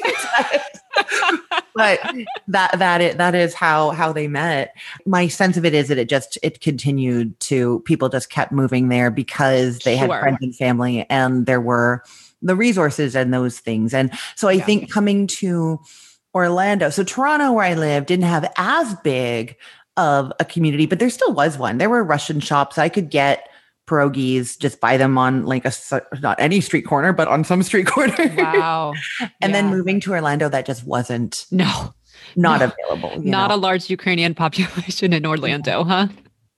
but 1.76 2.00
that 2.48 2.80
that 2.80 3.02
is, 3.02 3.16
that 3.16 3.36
is 3.36 3.54
how 3.54 3.92
how 3.92 4.14
they 4.14 4.28
met. 4.28 4.76
My 5.06 5.28
sense 5.28 5.58
of 5.58 5.66
it 5.66 5.74
is 5.74 5.90
that 5.90 5.98
it 5.98 6.10
just 6.10 6.38
it 6.42 6.62
continued 6.62 7.40
to 7.42 7.82
people 7.82 8.10
just 8.10 8.30
kept 8.30 8.52
moving 8.52 8.90
there 8.90 9.12
because 9.12 9.80
they 9.80 9.98
sure. 9.98 10.08
had 10.08 10.20
friends 10.22 10.38
and 10.42 10.56
family 10.56 11.06
and 11.10 11.46
there 11.46 11.62
were 11.62 12.04
the 12.42 12.56
resources 12.56 13.16
and 13.16 13.34
those 13.34 13.60
things. 13.60 13.94
And 13.94 14.12
so 14.36 14.48
I 14.48 14.54
yeah. 14.54 14.66
think 14.66 14.92
coming 14.92 15.28
to 15.28 15.80
Orlando. 16.36 16.90
So 16.90 17.04
Toronto, 17.04 17.54
where 17.54 17.66
I 17.66 17.74
live, 17.74 18.06
didn't 18.06 18.26
have 18.26 18.52
as 18.58 18.94
big 19.04 19.56
of 19.98 20.32
a 20.40 20.46
community, 20.46 20.86
but 20.86 21.00
there 21.00 21.10
still 21.10 21.34
was 21.34 21.58
one. 21.58 21.78
There 21.78 21.90
were 21.90 22.04
Russian 22.04 22.42
shops. 22.42 22.78
I 22.78 22.90
could 22.90 23.10
get 23.10 23.48
pierogies, 23.88 24.60
just 24.60 24.82
buy 24.82 24.98
them 24.98 25.18
on 25.18 25.46
like 25.46 25.66
a 25.66 25.72
not 26.20 26.40
any 26.40 26.60
street 26.60 26.84
corner, 26.84 27.14
but 27.14 27.28
on 27.28 27.44
some 27.44 27.64
street 27.64 27.88
corner. 27.96 28.36
Wow. 28.38 28.94
and 29.22 29.32
yeah. 29.42 29.48
then 29.52 29.70
moving 29.70 30.00
to 30.02 30.12
Orlando, 30.12 30.50
that 30.50 30.66
just 30.66 30.86
wasn't 30.86 31.46
no 31.52 31.94
not 32.36 32.60
no. 32.60 32.72
available. 32.72 33.22
Not 33.22 33.50
know? 33.50 33.56
a 33.56 33.58
large 33.58 33.90
Ukrainian 33.90 34.36
population 34.44 35.14
in 35.14 35.26
Orlando, 35.26 35.84
huh? 35.84 36.08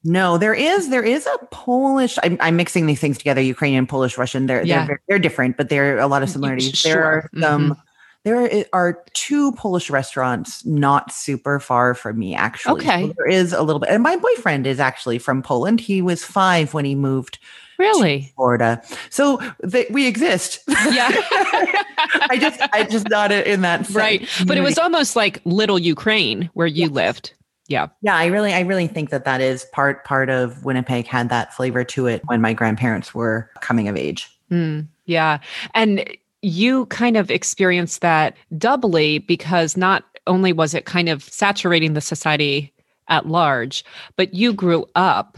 No, 0.04 0.38
there 0.38 0.54
is 0.54 0.90
there 0.90 1.04
is 1.04 1.28
a 1.28 1.46
Polish. 1.52 2.18
I'm, 2.24 2.38
I'm 2.40 2.56
mixing 2.56 2.86
these 2.86 3.00
things 3.00 3.18
together: 3.18 3.42
Ukrainian, 3.42 3.86
Polish, 3.86 4.18
Russian. 4.18 4.46
They're 4.46 4.64
yeah. 4.64 4.88
they're 4.88 5.02
they're 5.08 5.20
different, 5.20 5.58
but 5.58 5.70
there 5.70 5.98
are 5.98 6.00
a 6.00 6.08
lot 6.08 6.24
of 6.24 6.30
similarities. 6.30 6.78
Sure. 6.78 6.94
There 6.94 7.04
are 7.04 7.30
some 7.42 7.64
mm-hmm. 7.72 7.82
There 8.28 8.66
are 8.74 9.02
two 9.14 9.54
Polish 9.54 9.90
restaurants 9.90 10.66
not 10.66 11.14
super 11.14 11.62
far 11.62 11.94
from 11.94 12.20
me, 12.20 12.36
actually. 12.36 12.82
Okay. 12.82 13.08
So 13.08 13.14
there 13.16 13.30
is 13.30 13.54
a 13.54 13.62
little 13.64 13.80
bit. 13.80 13.88
And 13.88 14.04
my 14.04 14.18
boyfriend 14.18 14.68
is 14.68 14.82
actually 14.82 15.18
from 15.18 15.42
Poland. 15.42 15.80
He 15.80 16.02
was 16.02 16.26
five 16.26 16.74
when 16.74 16.84
he 16.84 16.94
moved 16.94 17.40
really 17.78 18.34
Florida. 18.36 18.84
So 19.10 19.40
we 19.92 20.08
exist. 20.08 20.60
Yeah. 20.68 21.08
I 22.30 22.38
just, 22.38 22.60
I 22.74 22.84
just 22.84 23.10
not 23.10 23.32
in 23.32 23.62
that. 23.62 23.90
Right. 23.92 24.28
But 24.46 24.58
it 24.58 24.62
was 24.62 24.78
almost 24.78 25.16
like 25.16 25.40
little 25.46 25.80
Ukraine 25.80 26.50
where 26.54 26.68
you 26.68 26.90
lived. 26.90 27.34
Yeah. 27.70 27.88
Yeah. 28.02 28.18
I 28.18 28.26
really, 28.26 28.54
I 28.54 28.60
really 28.60 28.88
think 28.88 29.10
that 29.12 29.24
that 29.24 29.40
is 29.40 29.64
part, 29.72 30.04
part 30.04 30.30
of 30.30 30.66
Winnipeg 30.66 31.08
had 31.08 31.30
that 31.30 31.54
flavor 31.54 31.86
to 31.86 32.08
it 32.08 32.24
when 32.26 32.42
my 32.42 32.52
grandparents 32.52 33.16
were 33.16 33.50
coming 33.62 33.88
of 33.88 33.96
age. 33.96 34.30
Mm, 34.52 34.88
yeah. 35.06 35.40
And 35.74 36.10
you 36.42 36.86
kind 36.88 37.18
of 37.18 37.32
experienced 37.32 38.02
that 38.02 38.36
doubly 38.58 39.20
because 39.20 39.76
not 39.76 40.04
only 40.28 40.54
was 40.54 40.74
it 40.74 40.86
kind 40.86 41.10
of 41.10 41.24
saturating 41.24 41.94
the 41.94 42.02
society 42.02 42.74
at 43.08 43.28
large, 43.28 43.84
but 44.16 44.34
you 44.34 44.54
grew 44.54 44.86
up 44.96 45.38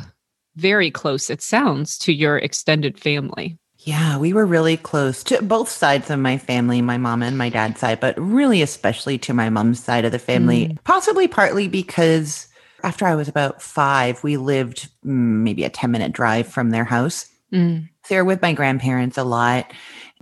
very 0.56 0.92
close, 0.92 1.30
it 1.30 1.42
sounds, 1.42 1.98
to 2.00 2.14
your 2.14 2.38
extended 2.38 3.00
family. 3.00 3.58
Yeah, 3.80 4.18
we 4.18 4.34
were 4.34 4.46
really 4.46 4.76
close 4.76 5.24
to 5.26 5.42
both 5.42 5.70
sides 5.70 6.10
of 6.10 6.20
my 6.20 6.38
family, 6.38 6.82
my 6.82 6.98
mom 6.98 7.24
and 7.24 7.38
my 7.38 7.50
dad's 7.50 7.80
side, 7.80 8.02
but 8.02 8.20
really 8.20 8.62
especially 8.62 9.18
to 9.20 9.34
my 9.34 9.50
mom's 9.50 9.82
side 9.82 10.04
of 10.04 10.12
the 10.12 10.20
family. 10.20 10.68
Mm. 10.68 10.84
Possibly 10.84 11.30
partly 11.30 11.70
because 11.70 12.48
after 12.84 13.08
I 13.08 13.16
was 13.16 13.30
about 13.30 13.62
five, 13.62 14.22
we 14.22 14.36
lived 14.36 14.90
mm, 15.06 15.44
maybe 15.44 15.64
a 15.64 15.70
10 15.70 15.92
minute 15.92 16.12
drive 16.12 16.48
from 16.48 16.72
their 16.72 16.84
house. 16.84 17.28
Mm. 17.54 17.90
So 18.04 18.14
they 18.14 18.18
were 18.18 18.26
with 18.26 18.42
my 18.42 18.54
grandparents 18.54 19.18
a 19.18 19.24
lot. 19.24 19.72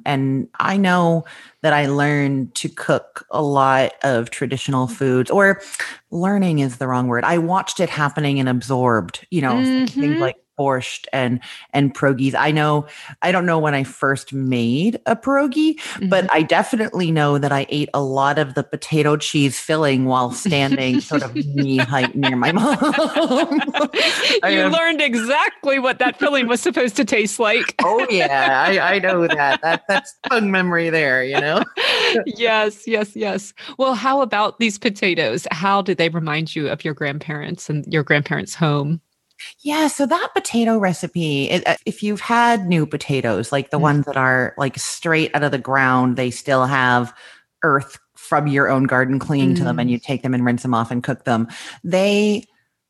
And 0.06 0.48
I 0.60 0.78
know 0.78 1.26
that 1.64 1.74
I 1.74 1.88
learned 1.88 2.54
to 2.56 2.70
cook 2.70 3.26
a 3.32 3.42
lot 3.42 3.94
of 4.04 4.30
traditional 4.30 4.88
foods, 4.88 5.32
or 5.32 5.62
learning 6.12 6.60
is 6.60 6.78
the 6.78 6.88
wrong 6.88 7.08
word. 7.08 7.24
I 7.24 7.40
watched 7.40 7.80
it 7.80 7.90
happening 7.90 8.40
and 8.40 8.48
absorbed, 8.48 9.26
you 9.32 9.42
know, 9.42 9.54
mm-hmm. 9.54 10.00
things 10.00 10.20
like 10.20 10.36
borscht 10.58 11.06
and 11.14 11.40
and 11.74 11.94
pierogies. 11.94 12.36
I 12.36 12.52
know 12.52 12.88
I 13.22 13.32
don't 13.32 13.46
know 13.46 13.60
when 13.60 13.76
I 13.76 13.84
first 13.84 14.34
made 14.34 15.00
a 15.06 15.16
pierogi, 15.16 15.76
mm-hmm. 15.76 16.10
but 16.10 16.32
I 16.34 16.42
definitely 16.42 17.12
know 17.12 17.38
that 17.38 17.52
I 17.52 17.66
ate 17.70 17.90
a 17.94 18.02
lot 18.02 18.40
of 18.40 18.54
the 18.54 18.64
potato 18.64 19.18
cheese 19.18 19.60
filling 19.60 20.06
while 20.06 20.32
standing 20.32 21.00
sort 21.02 21.24
of 21.24 21.36
knee 21.36 21.78
height 21.78 22.16
near 22.16 22.36
my 22.36 22.52
mom. 22.52 22.78
you 24.52 24.68
learned 24.68 25.02
exactly 25.02 25.80
what 25.80 26.00
that 26.00 26.18
filling 26.20 26.48
was 26.48 26.62
supposed 26.62 26.96
to 26.96 27.06
taste 27.06 27.40
like. 27.40 27.76
oh 27.84 28.06
yeah, 28.10 28.66
I, 28.68 28.96
I 28.96 29.00
know 29.00 29.28
that. 29.28 29.62
That 29.62 29.84
that's 29.88 30.16
tongue 30.30 30.52
memory 30.52 30.90
there, 30.90 31.24
you 31.24 31.40
know. 31.40 31.64
yes, 32.26 32.88
yes, 32.88 33.16
yes. 33.16 33.54
Well, 33.78 33.96
how 33.96 34.22
about 34.22 34.60
these 34.60 34.78
potatoes? 34.78 35.48
How 35.52 35.82
do 35.82 35.96
they 35.96 36.10
remind 36.10 36.56
you 36.56 36.70
of 36.70 36.84
your 36.84 36.94
grandparents 36.94 37.70
and 37.70 37.86
your 37.92 38.04
grandparents' 38.04 38.56
home? 38.56 39.02
Yeah, 39.62 39.88
so 39.88 40.06
that 40.06 40.30
potato 40.34 40.78
recipe, 40.78 41.50
it, 41.50 41.68
uh, 41.68 41.76
if 41.86 42.02
you've 42.04 42.22
had 42.22 42.68
new 42.68 42.86
potatoes, 42.86 43.52
like 43.52 43.70
the 43.70 43.78
mm. 43.78 43.82
ones 43.84 44.06
that 44.06 44.18
are 44.18 44.54
like 44.58 44.78
straight 44.78 45.32
out 45.34 45.44
of 45.44 45.52
the 45.52 45.58
ground, 45.58 46.18
they 46.18 46.32
still 46.32 46.66
have 46.66 47.14
earth 47.64 47.98
from 48.16 48.48
your 48.48 48.70
own 48.70 48.84
garden 48.84 49.20
clinging 49.20 49.54
mm. 49.54 49.58
to 49.58 49.64
them 49.64 49.80
and 49.80 49.90
you 49.90 50.00
mm. 50.00 50.04
take 50.04 50.22
them 50.24 50.34
and 50.34 50.46
rinse 50.46 50.64
them 50.64 50.74
off 50.74 50.92
and 50.92 51.04
cook 51.04 51.24
them. 51.24 51.48
They 51.84 52.44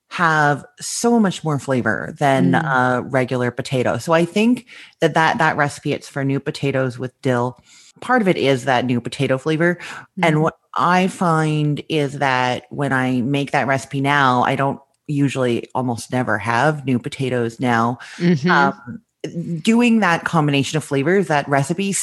have 0.09 0.65
so 0.79 1.19
much 1.19 1.43
more 1.43 1.59
flavor 1.59 2.15
than 2.17 2.53
mm. 2.53 2.63
a 2.63 3.03
regular 3.03 3.51
potato. 3.51 3.97
So 3.97 4.13
I 4.13 4.25
think 4.25 4.65
that 5.01 5.13
that 5.13 5.37
that 5.37 5.57
recipe 5.57 5.93
it's 5.93 6.07
for 6.07 6.23
new 6.23 6.39
potatoes 6.39 6.97
with 6.97 7.19
dill. 7.21 7.59
Part 7.99 8.21
of 8.21 8.27
it 8.27 8.37
is 8.37 8.65
that 8.65 8.85
new 8.85 9.01
potato 9.01 9.37
flavor. 9.37 9.77
Mm. 10.19 10.27
And 10.27 10.41
what 10.41 10.57
I 10.75 11.07
find 11.07 11.83
is 11.89 12.19
that 12.19 12.65
when 12.69 12.93
I 12.93 13.21
make 13.21 13.51
that 13.51 13.67
recipe 13.67 14.01
now, 14.01 14.43
I 14.43 14.55
don't 14.55 14.79
usually 15.07 15.69
almost 15.73 16.11
never 16.11 16.37
have 16.37 16.85
new 16.85 16.99
potatoes 16.99 17.59
now. 17.59 17.99
Mm-hmm. 18.17 18.51
Um, 18.51 19.01
doing 19.61 19.99
that 19.99 20.23
combination 20.25 20.77
of 20.77 20.83
flavors, 20.83 21.27
that 21.27 21.47
recipe 21.49 21.93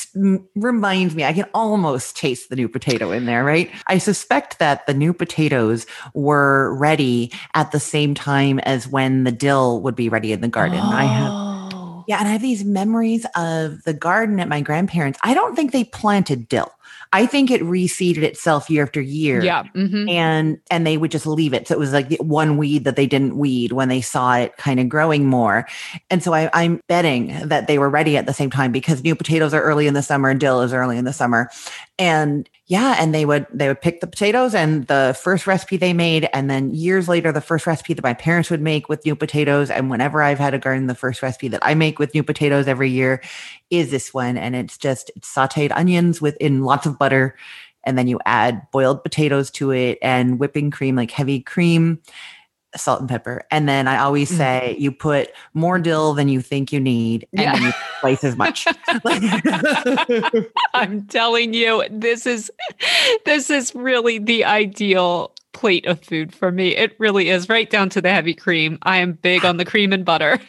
reminds 0.55 1.15
me, 1.15 1.25
I 1.25 1.33
can 1.33 1.47
almost 1.55 2.17
taste 2.17 2.51
the 2.51 2.57
new 2.57 2.69
potato 2.69 3.13
in 3.13 3.27
there, 3.27 3.45
right? 3.45 3.71
I 3.87 3.99
suspect 3.99 4.59
that 4.59 4.87
the 4.87 4.95
new 4.95 5.13
potatoes 5.13 5.87
were 6.13 6.75
ready 6.77 7.33
at 7.55 7.73
the 7.73 7.81
same 7.81 8.15
time 8.15 8.59
as 8.61 8.89
when 8.89 9.25
the 9.25 9.33
dill 9.33 9.81
would 9.83 9.95
be 9.95 10.09
ready 10.09 10.33
in 10.33 10.41
the 10.41 10.49
garden. 10.49 10.81
Oh. 10.83 10.91
I 10.91 11.05
have. 11.05 11.54
Yeah, 12.07 12.19
and 12.19 12.29
I 12.29 12.33
have 12.33 12.43
these 12.43 12.65
memories 12.65 13.27
of 13.37 13.83
the 13.85 13.95
garden 13.95 14.41
at 14.41 14.49
my 14.49 14.61
grandparents. 14.61 15.19
I 15.23 15.35
don't 15.35 15.55
think 15.57 15.73
they 15.73 15.85
planted 15.85 16.49
dill. 16.49 16.71
I 17.13 17.27
think 17.27 17.51
it 17.53 17.63
reseeded 17.63 18.23
itself 18.23 18.69
year 18.69 18.83
after 18.83 19.01
year. 19.01 19.43
Yeah. 19.43 19.63
Mm-hmm. 19.75 20.09
And 20.09 20.59
and 20.69 20.85
they 20.85 20.97
would 20.97 21.13
just 21.13 21.27
leave 21.27 21.55
it. 21.55 21.69
So 21.69 21.75
it 21.75 21.79
was 21.79 21.93
like 21.93 22.13
one 22.19 22.57
weed 22.57 22.83
that 22.85 22.97
they 22.97 23.07
didn't 23.07 23.39
weed 23.39 23.71
when 23.71 23.89
they 23.89 24.01
saw 24.01 24.35
it 24.35 24.57
kind 24.57 24.81
of 24.81 24.89
growing 24.89 25.27
more. 25.27 25.69
And 26.11 26.25
so 26.25 26.35
I, 26.35 26.51
I'm 26.53 26.81
betting 26.89 27.29
that 27.49 27.69
they 27.69 27.79
were 27.79 27.89
ready 27.89 28.17
at 28.17 28.27
the 28.27 28.35
same 28.35 28.51
time 28.51 28.73
because 28.73 29.05
new 29.05 29.15
potatoes 29.15 29.55
are 29.55 29.63
early 29.63 29.87
in 29.87 29.95
the 29.95 30.03
summer 30.03 30.29
and 30.29 30.41
dill 30.41 30.61
is 30.63 30.73
early 30.73 30.99
in 30.99 31.05
the 31.05 31.13
summer. 31.13 31.51
And 32.01 32.49
yeah, 32.67 32.97
and 32.99 33.15
they 33.15 33.27
would 33.27 33.47
they 33.53 33.69
would 33.69 33.83
pick 33.83 34.01
the 34.01 34.07
potatoes 34.07 34.55
and 34.55 34.87
the 34.87 35.15
first 35.23 35.47
recipe 35.47 35.77
they 35.77 35.93
made, 35.93 36.29
and 36.33 36.49
then 36.49 36.71
years 36.71 37.09
later, 37.09 37.31
the 37.31 37.43
first 37.43 37.67
recipe 37.67 37.93
that 37.93 38.03
my 38.03 38.15
parents 38.15 38.51
would 38.51 38.63
make 38.63 38.89
with 38.89 39.05
new 39.05 39.15
potatoes. 39.15 39.71
And 39.71 39.91
whenever 39.91 40.23
I've 40.23 40.39
had 40.39 40.55
a 40.55 40.59
garden, 40.59 40.87
the 40.87 40.95
first 40.95 41.21
recipe 41.23 41.49
that 41.49 41.61
I 41.63 41.75
make 41.75 41.99
with 41.99 42.15
new 42.15 42.23
potatoes 42.23 42.67
every 42.67 42.89
year 42.91 43.23
is 43.69 43.91
this 43.91 44.15
one, 44.15 44.39
and 44.39 44.57
it's 44.57 44.79
just 44.79 45.11
it's 45.15 45.33
sautéed 45.35 45.73
onions 45.73 46.23
within 46.23 46.63
lots 46.63 46.87
of 46.87 46.99
butter, 46.99 47.37
and 47.85 47.99
then 47.99 48.09
you 48.09 48.19
add 48.25 48.63
boiled 48.73 49.03
potatoes 49.03 49.51
to 49.53 49.71
it 49.71 49.99
and 50.01 50.39
whipping 50.39 50.71
cream, 50.71 50.97
like 50.97 51.11
heavy 51.11 51.41
cream 51.41 52.01
salt 52.77 53.01
and 53.01 53.09
pepper. 53.09 53.45
And 53.51 53.69
then 53.69 53.89
I 53.89 53.99
always 53.99 54.31
mm. 54.31 54.37
say 54.37 54.77
you 54.79 54.93
put 54.93 55.31
more 55.55 55.79
dill 55.79 56.15
than 56.15 56.29
you 56.29 56.41
think 56.41 56.73
you 56.73 56.81
need 56.81 57.27
and 57.33 57.43
yeah. 57.43 57.53
then 57.53 57.63
you 57.63 57.73
twice 58.01 58.25
as 58.25 58.37
much. 58.37 58.67
I'm 60.75 61.07
telling 61.07 61.55
you, 61.55 61.85
this 61.91 62.27
is 62.27 62.51
this 63.25 63.51
is 63.51 63.75
really 63.75 64.19
the 64.19 64.45
ideal 64.45 65.33
plate 65.53 65.87
of 65.87 66.01
food 66.01 66.35
for 66.35 66.51
me. 66.51 66.75
It 66.77 66.97
really 66.99 67.29
is 67.29 67.49
right 67.49 67.71
down 67.71 67.89
to 67.91 68.01
the 68.01 68.11
heavy 68.11 68.35
cream. 68.35 68.79
I 68.83 68.99
am 68.99 69.13
big 69.13 69.45
on 69.45 69.57
the 69.57 69.65
cream 69.65 69.93
and 69.93 70.05
butter. 70.05 70.41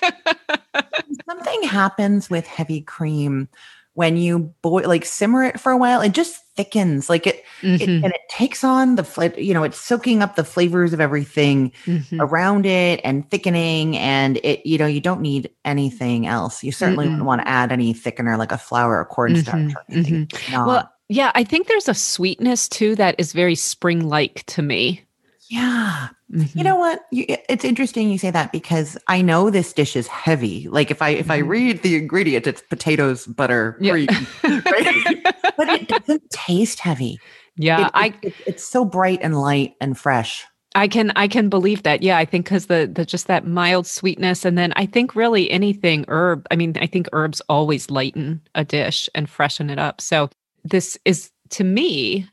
Something 1.29 1.63
happens 1.63 2.29
with 2.29 2.48
heavy 2.48 2.82
cream 2.82 3.48
when 3.96 4.17
you 4.17 4.53
boil 4.62 4.88
like 4.88 5.05
simmer 5.05 5.44
it 5.44 5.60
for 5.60 5.72
a 5.72 5.77
while 5.77 6.01
it 6.01 6.12
just 6.12 6.45
thickens 6.56 7.10
like 7.10 7.28
it, 7.28 7.44
mm-hmm. 7.62 7.82
it 7.82 7.90
and 7.90 8.06
it 8.06 8.22
takes 8.30 8.64
on 8.64 8.96
the 8.96 9.04
flavor 9.04 9.40
you 9.40 9.54
know 9.54 9.64
it's 9.64 9.80
soaking 9.80 10.22
up 10.22 10.36
the 10.36 10.44
flavors 10.44 10.94
of 10.94 11.02
everything 11.02 11.72
mm-hmm. 11.86 12.22
around 12.22 12.66
it 12.66 13.02
and 13.04 13.30
thickening 13.30 13.98
and 13.98 14.38
it 14.38 14.66
you 14.66 14.78
know 14.78 14.86
you 14.86 15.02
don't 15.02 15.22
need 15.22 15.50
anything 15.66 16.28
else 16.28 16.64
you 16.64 16.72
certainly 16.72 17.06
mm-hmm. 17.06 17.14
wouldn't 17.14 17.28
want 17.28 17.42
to 17.42 17.48
add 17.48 17.72
any 17.72 17.94
thickener 17.94 18.38
like 18.38 18.52
a 18.52 18.58
flour 18.58 19.00
or 19.00 19.06
cornstarch 19.06 19.56
or 19.56 19.60
mm-hmm. 19.60 19.94
anything 19.94 20.28
mm-hmm. 20.28 20.66
well 20.66 20.92
yeah 21.10 21.32
i 21.36 21.44
think 21.44 21.68
there's 21.68 21.90
a 21.90 21.94
sweetness 21.94 22.70
too 22.70 22.96
that 22.96 23.16
is 23.18 23.34
very 23.34 23.56
spring 23.56 24.08
like 24.08 24.44
to 24.46 24.62
me 24.62 25.05
yeah. 25.50 26.10
Mm-hmm. 26.32 26.58
You 26.58 26.64
know 26.64 26.75
what? 26.75 27.06
You, 27.12 27.25
it's 27.50 27.64
interesting 27.64 28.10
you 28.10 28.18
say 28.18 28.32
that 28.32 28.52
because 28.52 28.98
I 29.08 29.22
know 29.22 29.50
this 29.50 29.74
dish 29.74 29.96
is 29.96 30.08
heavy. 30.08 30.68
Like 30.70 30.92
if 30.92 31.02
I 31.02 31.10
if 31.10 31.30
I 31.30 31.40
mm-hmm. 31.40 31.50
read 31.50 31.84
the 31.84 31.96
ingredient, 31.96 32.48
it's 32.48 32.62
potatoes, 32.62 33.28
butter, 33.28 33.78
yeah. 33.80 33.92
cream, 33.92 34.08
right? 34.44 35.24
but 35.58 35.70
it 35.70 35.88
doesn't 35.88 36.30
taste 36.32 36.80
heavy. 36.80 37.20
Yeah, 37.58 37.88
it, 37.88 37.92
I. 37.94 38.14
It, 38.22 38.34
it's 38.46 38.64
so 38.64 38.86
bright 38.86 39.20
and 39.22 39.40
light 39.40 39.75
and 39.80 39.98
fresh. 39.98 40.46
I 40.74 40.88
can 40.88 41.12
I 41.16 41.28
can 41.28 41.48
believe 41.48 41.84
that. 41.84 42.02
Yeah, 42.02 42.18
I 42.18 42.25
think 42.25 42.46
because 42.46 42.66
the 42.66 42.92
the 42.92 43.06
just 43.06 43.28
that 43.28 43.46
mild 43.46 43.88
sweetness, 43.88 44.46
and 44.46 44.58
then 44.58 44.74
I 44.75 44.86
think 44.86 45.16
really 45.16 45.50
anything 45.50 46.06
herb. 46.08 46.48
I 46.52 46.56
mean, 46.56 46.74
I 46.82 46.88
think 46.88 47.08
herbs 47.14 47.42
always 47.48 47.90
lighten 47.90 48.42
a 48.56 48.66
dish 48.66 49.10
and 49.16 49.30
freshen 49.30 49.70
it 49.70 49.80
up. 49.80 50.02
So 50.02 50.30
this 50.64 50.98
is 51.06 51.32
to 51.52 51.64
me 51.64 52.28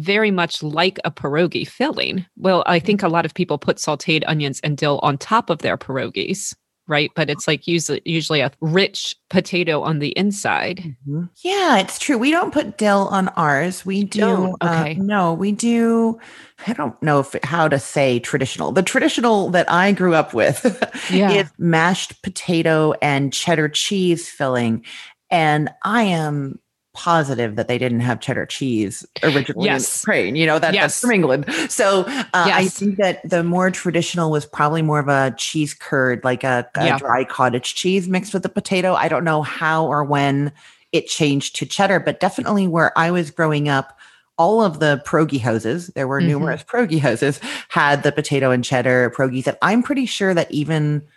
very 0.00 0.30
much 0.30 0.62
like 0.62 0.98
a 1.04 1.10
pierogi 1.10 1.68
filling. 1.68 2.26
Well, 2.36 2.62
I 2.66 2.78
think 2.78 3.02
a 3.02 3.08
lot 3.08 3.26
of 3.26 3.34
people 3.34 3.58
put 3.58 3.76
sauteed 3.76 4.24
onions 4.26 4.60
and 4.64 4.76
dill 4.76 4.98
on 5.02 5.18
top 5.18 5.50
of 5.50 5.58
their 5.58 5.76
pierogies, 5.76 6.54
right? 6.88 7.10
But 7.14 7.28
it's 7.28 7.46
like 7.46 7.66
usually, 7.66 8.00
usually 8.06 8.40
a 8.40 8.50
rich 8.60 9.14
potato 9.28 9.82
on 9.82 9.98
the 9.98 10.16
inside. 10.16 10.78
Mm-hmm. 10.78 11.24
Yeah, 11.44 11.78
it's 11.78 11.98
true. 11.98 12.16
We 12.16 12.30
don't 12.30 12.52
put 12.52 12.78
dill 12.78 13.08
on 13.08 13.28
ours. 13.28 13.84
We 13.84 14.04
do. 14.04 14.56
Uh, 14.60 14.80
okay. 14.80 14.96
Uh, 14.98 15.02
no, 15.02 15.34
we 15.34 15.52
do. 15.52 16.18
I 16.66 16.72
don't 16.72 17.00
know 17.02 17.20
if 17.20 17.36
how 17.44 17.68
to 17.68 17.78
say 17.78 18.20
traditional. 18.20 18.72
The 18.72 18.82
traditional 18.82 19.50
that 19.50 19.70
I 19.70 19.92
grew 19.92 20.14
up 20.14 20.32
with 20.32 20.64
yeah. 21.10 21.30
is 21.30 21.50
mashed 21.58 22.22
potato 22.22 22.94
and 23.02 23.32
cheddar 23.32 23.68
cheese 23.68 24.28
filling. 24.28 24.84
And 25.30 25.70
I 25.84 26.04
am 26.04 26.58
positive 27.00 27.56
that 27.56 27.66
they 27.66 27.78
didn't 27.78 28.00
have 28.00 28.20
cheddar 28.20 28.44
cheese 28.44 29.06
originally 29.22 29.64
yes. 29.64 29.88
in 29.88 30.00
Ukraine. 30.00 30.36
You 30.36 30.44
know, 30.44 30.58
that, 30.58 30.74
yes. 30.74 30.82
that's 30.82 31.00
from 31.00 31.12
England. 31.12 31.46
So 31.70 32.04
uh, 32.06 32.44
yes. 32.46 32.54
I 32.54 32.68
think 32.68 32.96
that 32.98 33.26
the 33.28 33.42
more 33.42 33.70
traditional 33.70 34.30
was 34.30 34.44
probably 34.44 34.82
more 34.82 34.98
of 34.98 35.08
a 35.08 35.34
cheese 35.38 35.72
curd, 35.72 36.22
like 36.24 36.44
a, 36.44 36.68
a 36.74 36.84
yeah. 36.84 36.98
dry 36.98 37.24
cottage 37.24 37.74
cheese 37.74 38.06
mixed 38.06 38.34
with 38.34 38.42
the 38.42 38.50
potato. 38.50 38.92
I 38.92 39.08
don't 39.08 39.24
know 39.24 39.40
how 39.40 39.86
or 39.86 40.04
when 40.04 40.52
it 40.92 41.06
changed 41.06 41.56
to 41.56 41.64
cheddar, 41.64 42.00
but 42.00 42.20
definitely 42.20 42.68
where 42.68 42.92
I 42.98 43.10
was 43.10 43.30
growing 43.30 43.70
up, 43.70 43.98
all 44.36 44.62
of 44.62 44.78
the 44.78 45.02
pierogi 45.06 45.40
houses, 45.40 45.88
there 45.94 46.06
were 46.06 46.20
mm-hmm. 46.20 46.28
numerous 46.28 46.62
pierogi 46.64 47.00
houses, 47.00 47.40
had 47.68 48.02
the 48.02 48.12
potato 48.12 48.50
and 48.50 48.62
cheddar 48.62 49.10
pierogies. 49.16 49.46
And 49.46 49.56
I'm 49.62 49.82
pretty 49.82 50.04
sure 50.06 50.34
that 50.34 50.50
even– 50.50 51.02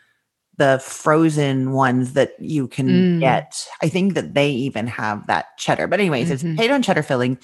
the 0.58 0.80
frozen 0.84 1.72
ones 1.72 2.14
that 2.14 2.34
you 2.40 2.68
can 2.68 2.88
mm. 2.88 3.20
get. 3.20 3.66
I 3.82 3.90
think 3.90 4.14
that 4.14 4.34
they 4.34 4.50
even 4.52 4.86
have 4.88 5.26
that 5.28 5.58
cheddar. 5.58 5.88
But 5.88 6.00
anyways, 6.00 6.28
mm-hmm. 6.28 6.34
it's 6.34 6.44
potato 6.44 6.76
and 6.76 6.84
cheddar 6.84 7.04
filling. 7.04 7.38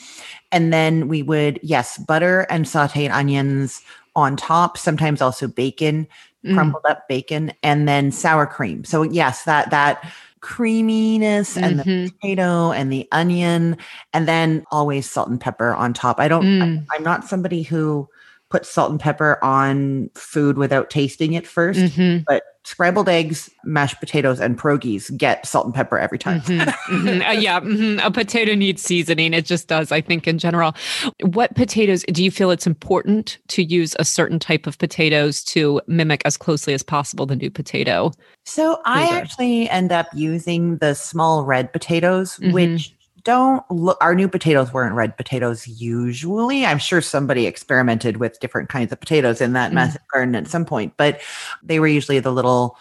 And 0.52 0.72
then 0.72 1.08
we 1.08 1.24
would, 1.24 1.60
yes, 1.64 1.98
butter 1.98 2.42
and 2.50 2.66
sauteed 2.66 3.12
onions 3.12 3.82
on 4.16 4.36
top, 4.36 4.78
sometimes 4.78 5.22
also 5.22 5.48
bacon, 5.48 6.08
mm. 6.46 6.54
crumbled 6.54 6.86
up 6.88 7.08
bacon, 7.08 7.52
and 7.64 7.88
then 7.88 8.12
sour 8.12 8.46
cream. 8.46 8.84
So 8.84 9.04
yes, 9.04 9.44
that 9.46 9.72
that 9.72 10.12
creaminess 10.42 11.56
mm-hmm. 11.56 11.64
and 11.64 11.80
the 11.80 11.84
mm-hmm. 11.84 12.16
potato 12.16 12.72
and 12.72 12.92
the 12.92 13.08
onion, 13.12 13.78
and 14.14 14.28
then 14.28 14.66
always 14.72 15.10
salt 15.10 15.30
and 15.30 15.42
pepper 15.42 15.74
on 15.74 15.94
top. 15.94 16.20
I 16.20 16.28
don't 16.28 16.44
mm. 16.44 16.86
I, 16.92 16.96
I'm 16.96 17.04
not 17.04 17.26
somebody 17.26 17.64
who 17.64 18.08
puts 18.50 18.70
salt 18.70 18.92
and 18.92 19.00
pepper 19.00 19.44
on 19.44 20.10
food 20.16 20.58
without 20.58 20.90
tasting 20.90 21.34
it 21.34 21.46
1st 21.46 21.90
mm-hmm. 21.90 22.24
but 22.28 22.44
scrambled 22.70 23.10
eggs, 23.10 23.50
mashed 23.64 24.00
potatoes, 24.00 24.40
and 24.40 24.58
pierogies 24.58 25.16
get 25.18 25.44
salt 25.46 25.66
and 25.66 25.74
pepper 25.74 25.98
every 25.98 26.20
time. 26.20 26.42
Mm-hmm, 26.42 26.70
mm-hmm. 27.08 27.22
Uh, 27.28 27.32
yeah, 27.32 27.60
mm-hmm. 27.60 28.00
a 28.06 28.12
potato 28.12 28.54
needs 28.54 28.84
seasoning. 28.84 29.34
It 29.34 29.46
just 29.46 29.68
does, 29.68 29.92
I 29.92 30.02
think, 30.02 30.28
in 30.28 30.38
general. 30.38 30.76
What 31.22 31.56
potatoes 31.56 32.06
do 32.12 32.24
you 32.24 32.30
feel 32.30 32.52
it's 32.52 32.68
important 32.68 33.40
to 33.48 33.64
use 33.64 33.96
a 34.00 34.06
certain 34.06 34.38
type 34.38 34.68
of 34.68 34.78
potatoes 34.78 35.44
to 35.46 35.82
mimic 35.88 36.22
as 36.26 36.38
closely 36.38 36.76
as 36.76 36.84
possible 36.84 37.26
the 37.26 37.36
new 37.36 37.50
potato? 37.50 38.12
So 38.46 38.80
I 38.86 39.08
actually 39.18 39.68
end 39.70 39.92
up 39.92 40.08
using 40.14 40.78
the 40.78 40.94
small 40.94 41.46
red 41.46 41.74
potatoes, 41.74 42.38
mm-hmm. 42.38 42.52
which 42.52 42.94
don't 43.24 43.64
look 43.70 43.98
our 44.02 44.16
new 44.16 44.28
potatoes 44.28 44.74
weren't 44.74 44.96
red 44.96 45.16
potatoes 45.18 45.68
usually 45.68 46.66
i'm 46.66 46.78
sure 46.78 47.02
somebody 47.02 47.46
experimented 47.46 48.18
with 48.18 48.40
different 48.40 48.70
kinds 48.70 48.92
of 48.92 49.00
potatoes 49.00 49.42
in 49.42 49.54
that 49.54 49.72
mm. 49.72 49.76
massive 49.76 50.02
garden 50.14 50.36
at 50.36 50.48
some 50.48 50.66
point 50.66 50.94
but 50.98 51.22
they 51.64 51.80
were 51.80 51.88
usually 51.88 52.20
the 52.20 52.32
little 52.32 52.78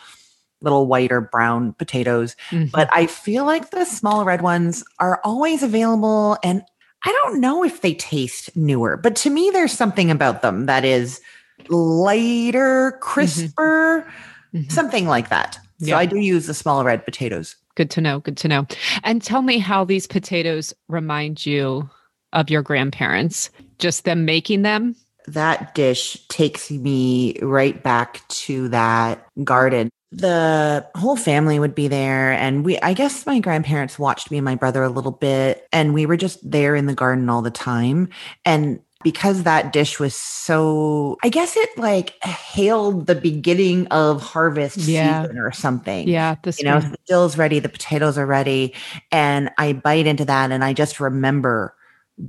little 0.60 0.86
white 0.86 1.12
or 1.12 1.20
brown 1.20 1.72
potatoes 1.74 2.36
mm-hmm. 2.50 2.66
but 2.72 2.88
i 2.92 3.06
feel 3.06 3.44
like 3.44 3.70
the 3.70 3.84
small 3.84 4.24
red 4.24 4.42
ones 4.42 4.84
are 4.98 5.20
always 5.24 5.62
available 5.62 6.36
and 6.42 6.62
i 7.04 7.12
don't 7.22 7.40
know 7.40 7.64
if 7.64 7.80
they 7.80 7.94
taste 7.94 8.54
newer 8.56 8.96
but 8.96 9.14
to 9.14 9.30
me 9.30 9.50
there's 9.50 9.72
something 9.72 10.10
about 10.10 10.42
them 10.42 10.66
that 10.66 10.84
is 10.84 11.20
lighter 11.68 12.92
mm-hmm. 12.92 13.00
crisper 13.00 14.06
mm-hmm. 14.54 14.68
something 14.68 15.06
like 15.06 15.28
that 15.28 15.58
so 15.80 15.86
yeah. 15.86 15.98
i 15.98 16.06
do 16.06 16.18
use 16.18 16.46
the 16.46 16.54
small 16.54 16.84
red 16.84 17.04
potatoes 17.04 17.56
Good 17.78 17.90
to 17.90 18.00
know. 18.00 18.18
Good 18.18 18.36
to 18.38 18.48
know. 18.48 18.66
And 19.04 19.22
tell 19.22 19.40
me 19.40 19.58
how 19.58 19.84
these 19.84 20.08
potatoes 20.08 20.74
remind 20.88 21.46
you 21.46 21.88
of 22.32 22.50
your 22.50 22.60
grandparents, 22.60 23.50
just 23.78 24.02
them 24.02 24.24
making 24.24 24.62
them. 24.62 24.96
That 25.28 25.76
dish 25.76 26.26
takes 26.26 26.72
me 26.72 27.38
right 27.40 27.80
back 27.80 28.26
to 28.30 28.68
that 28.70 29.24
garden. 29.44 29.90
The 30.10 30.88
whole 30.96 31.14
family 31.14 31.60
would 31.60 31.76
be 31.76 31.86
there 31.86 32.32
and 32.32 32.64
we 32.64 32.80
I 32.80 32.94
guess 32.94 33.26
my 33.26 33.38
grandparents 33.38 33.96
watched 33.96 34.32
me 34.32 34.38
and 34.38 34.44
my 34.44 34.56
brother 34.56 34.82
a 34.82 34.88
little 34.88 35.12
bit 35.12 35.68
and 35.72 35.94
we 35.94 36.04
were 36.04 36.16
just 36.16 36.50
there 36.50 36.74
in 36.74 36.86
the 36.86 36.94
garden 36.94 37.28
all 37.28 37.42
the 37.42 37.50
time 37.50 38.08
and 38.44 38.80
because 39.04 39.44
that 39.44 39.72
dish 39.72 40.00
was 40.00 40.14
so 40.14 41.16
i 41.22 41.28
guess 41.28 41.56
it 41.56 41.70
like 41.78 42.22
hailed 42.24 43.06
the 43.06 43.14
beginning 43.14 43.86
of 43.88 44.20
harvest 44.20 44.76
yeah. 44.78 45.22
season 45.22 45.38
or 45.38 45.52
something. 45.52 46.08
Yeah 46.08 46.36
you 46.44 46.64
know 46.64 46.80
the 46.80 46.98
dill's 47.06 47.38
ready 47.38 47.58
the 47.58 47.68
potatoes 47.68 48.18
are 48.18 48.26
ready 48.26 48.74
and 49.12 49.50
i 49.58 49.72
bite 49.72 50.06
into 50.06 50.24
that 50.24 50.50
and 50.50 50.64
i 50.64 50.72
just 50.72 50.98
remember 51.00 51.74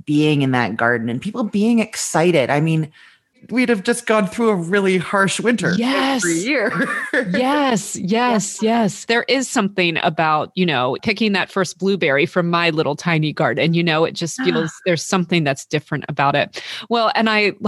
being 0.04 0.42
in 0.42 0.52
that 0.52 0.76
garden 0.76 1.08
and 1.08 1.20
people 1.20 1.44
being 1.44 1.78
excited. 1.78 2.50
I 2.50 2.60
mean 2.60 2.92
we'd 3.48 3.68
have 3.68 3.82
just 3.82 4.06
gone 4.06 4.26
through 4.26 4.50
a 4.50 4.54
really 4.54 4.98
harsh 4.98 5.40
winter 5.40 5.72
yes. 5.76 6.24
every 6.24 6.38
year. 6.40 6.88
yes, 7.30 7.96
yes, 7.96 8.62
yes. 8.62 9.04
There 9.06 9.24
is 9.28 9.48
something 9.48 9.96
about, 10.02 10.52
you 10.54 10.66
know, 10.66 10.96
picking 11.02 11.32
that 11.32 11.50
first 11.50 11.78
blueberry 11.78 12.26
from 12.26 12.50
my 12.50 12.70
little 12.70 12.96
tiny 12.96 13.32
garden. 13.32 13.74
You 13.74 13.82
know, 13.82 14.04
it 14.04 14.12
just 14.12 14.38
ah. 14.40 14.44
feels 14.44 14.72
there's 14.86 15.04
something 15.04 15.44
that's 15.44 15.64
different 15.64 16.04
about 16.08 16.36
it. 16.36 16.62
Well, 16.88 17.10
and 17.14 17.30
I, 17.30 17.52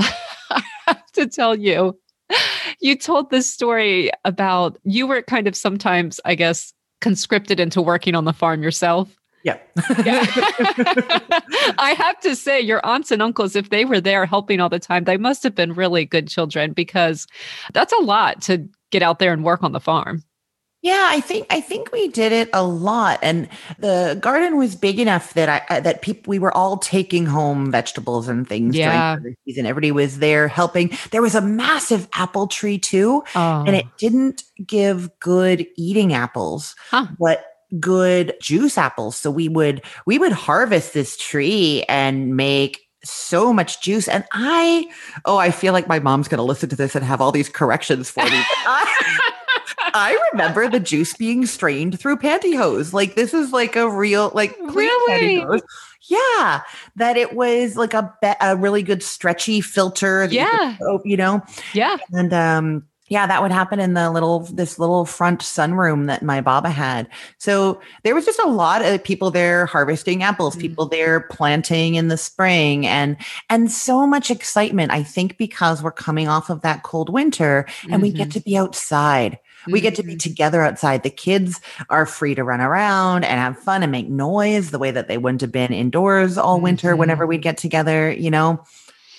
I 0.51 0.63
have 0.87 1.13
to 1.13 1.27
tell 1.27 1.57
you, 1.57 1.99
you 2.81 2.97
told 2.97 3.31
this 3.31 3.51
story 3.51 4.11
about 4.25 4.79
you 4.85 5.07
were 5.07 5.23
kind 5.23 5.47
of 5.47 5.57
sometimes, 5.57 6.21
I 6.25 6.35
guess, 6.35 6.73
conscripted 7.01 7.61
into 7.61 7.83
working 7.83 8.15
on 8.15 8.25
the 8.25 8.33
farm 8.33 8.63
yourself. 8.63 9.15
Yeah. 9.45 9.59
yeah. 10.05 10.25
I 11.79 11.95
have 11.99 12.21
to 12.21 12.37
say, 12.37 12.61
your 12.61 12.85
aunts 12.85 13.11
and 13.11 13.23
uncles, 13.23 13.57
if 13.57 13.71
they 13.71 13.85
were 13.85 14.01
there 14.01 14.27
helping 14.27 14.61
all 14.61 14.69
the 14.69 14.79
time, 14.79 15.05
they 15.05 15.17
must 15.17 15.43
have 15.43 15.55
been 15.55 15.73
really 15.73 16.05
good 16.05 16.29
children 16.29 16.73
because 16.73 17.27
that's 17.73 17.93
a 17.93 18.03
lot 18.03 18.41
to 18.43 18.69
get 18.91 19.03
out 19.03 19.19
there 19.19 19.33
and 19.33 19.45
work 19.45 19.63
on 19.63 19.73
the 19.73 19.81
farm. 19.81 20.23
Yeah, 20.83 21.07
I 21.11 21.21
think 21.21 21.47
I 21.49 21.61
think 21.61 21.93
we 21.93 22.09
did 22.09 22.33
it 22.33 22.51
a 22.53 22.65
lot, 22.65 23.21
and 23.23 23.49
the 23.79 24.19
garden 24.21 24.57
was 24.57 24.75
big 24.75 24.99
enough 24.99 25.33
that 25.35 25.49
I 25.49 25.77
uh, 25.77 25.79
that 25.79 26.03
people 26.03 26.29
we 26.29 26.41
were 26.41 26.55
all 26.57 26.77
taking 26.77 27.25
home 27.25 27.71
vegetables 27.71 28.27
and 28.27 28.49
things 28.49 28.75
yeah. 28.75 29.15
during 29.15 29.23
the 29.23 29.35
season. 29.47 29.65
Everybody 29.65 29.93
was 29.93 30.19
there 30.19 30.49
helping. 30.49 30.91
There 31.13 31.23
was 31.23 31.37
a 31.37 31.41
massive 31.41 32.09
apple 32.15 32.49
tree 32.49 32.81
too, 32.81 33.23
oh. 33.37 33.63
and 33.65 33.77
it 33.77 33.87
didn't 33.97 34.43
give 34.67 35.09
good 35.21 35.69
eating 35.77 36.15
apples, 36.15 36.75
huh. 36.91 37.07
but 37.17 37.45
good 37.79 38.35
juice 38.41 38.77
apples. 38.79 39.17
So 39.17 39.31
we 39.31 39.49
would 39.49 39.83
we 40.07 40.19
would 40.19 40.33
harvest 40.33 40.95
this 40.95 41.17
tree 41.17 41.85
and 41.89 42.37
make 42.37 42.81
so 43.05 43.53
much 43.53 43.81
juice. 43.81 44.09
And 44.09 44.25
I, 44.33 44.87
oh, 45.25 45.37
I 45.37 45.51
feel 45.51 45.73
like 45.73 45.89
my 45.89 45.99
mom's 45.99 46.29
going 46.29 46.39
to 46.39 46.45
listen 46.45 46.69
to 46.71 46.77
this 46.77 46.95
and 46.95 47.05
have 47.05 47.21
all 47.21 47.33
these 47.33 47.49
corrections 47.49 48.11
for 48.11 48.23
me. 48.25 48.31
I, 48.33 49.21
I, 49.95 50.29
remember 50.33 50.69
the 50.69 50.81
juice 50.81 51.15
being 51.15 51.47
strained 51.47 51.99
through 51.99 52.17
pantyhose. 52.19 52.93
Like 52.93 53.15
this 53.15 53.35
is 53.35 53.53
like 53.53 53.77
a 53.77 53.91
real, 53.91 54.31
like 54.35 54.57
really. 54.61 55.41
Pantyhose. 55.41 55.63
Yeah, 56.09 56.63
that 56.97 57.17
it 57.17 57.35
was 57.35 57.77
like 57.77 57.95
a 57.95 58.13
be- 58.21 58.33
a 58.41 58.57
really 58.57 58.83
good 58.83 59.05
stretchy 59.05 59.61
filter. 59.61 60.27
Yeah, 60.31 60.77
you, 60.81 61.01
you 61.05 61.17
know. 61.17 61.43
Yeah, 61.75 61.97
and 62.13 62.33
um, 62.33 62.85
yeah, 63.13 63.27
that 63.27 63.43
would 63.43 63.53
happen 63.53 63.79
in 63.79 63.93
the 63.93 64.11
little 64.11 64.41
this 64.41 64.79
little 64.79 65.05
front 65.05 65.43
sunroom 65.43 66.07
that 66.07 66.23
my 66.23 66.41
baba 66.41 66.71
had. 66.71 67.07
So 67.37 67.79
there 68.05 68.15
was 68.15 68.25
just 68.25 68.39
a 68.39 68.49
lot 68.49 68.83
of 68.83 69.05
people 69.05 69.31
there 69.31 69.67
harvesting 69.67 70.23
apples, 70.23 70.55
mm-hmm. 70.55 70.63
people 70.63 70.87
there 70.87 71.21
planting 71.21 71.97
in 71.97 72.09
the 72.09 72.17
spring 72.17 72.87
and 72.87 73.19
and 73.51 73.71
so 73.71 74.07
much 74.07 74.31
excitement. 74.31 74.93
I 74.93 75.03
think 75.03 75.37
because 75.37 75.83
we're 75.83 75.93
coming 75.93 76.27
off 76.27 76.49
of 76.49 76.63
that 76.63 76.85
cold 76.85 77.11
winter 77.11 77.67
and 77.83 77.93
mm-hmm. 77.93 78.01
we 78.01 78.13
get 78.13 78.29
mm-hmm. 78.29 78.39
to 78.39 78.41
be 78.41 78.57
outside. 78.57 79.39
We 79.67 79.83
get 79.83 79.95
to 79.97 80.03
be 80.03 80.13
mm-hmm. 80.13 80.19
together 80.19 80.63
outside. 80.63 81.03
The 81.03 81.11
kids 81.11 81.61
are 81.91 82.07
free 82.07 82.35
to 82.35 82.43
run 82.43 82.63
around 82.63 83.25
and 83.25 83.39
have 83.39 83.59
fun 83.59 83.83
and 83.83 83.93
make 83.93 84.09
noise 84.09 84.71
the 84.71 84.79
way 84.79 84.91
that 84.91 85.07
they 85.07 85.19
wouldn't 85.19 85.43
have 85.43 85.53
been 85.53 85.73
indoors 85.73 86.39
all 86.39 86.61
winter 86.61 86.97
whenever 86.97 87.25
mm-hmm. 87.25 87.29
we'd 87.29 87.43
get 87.43 87.59
together, 87.59 88.11
you 88.11 88.31
know. 88.31 88.65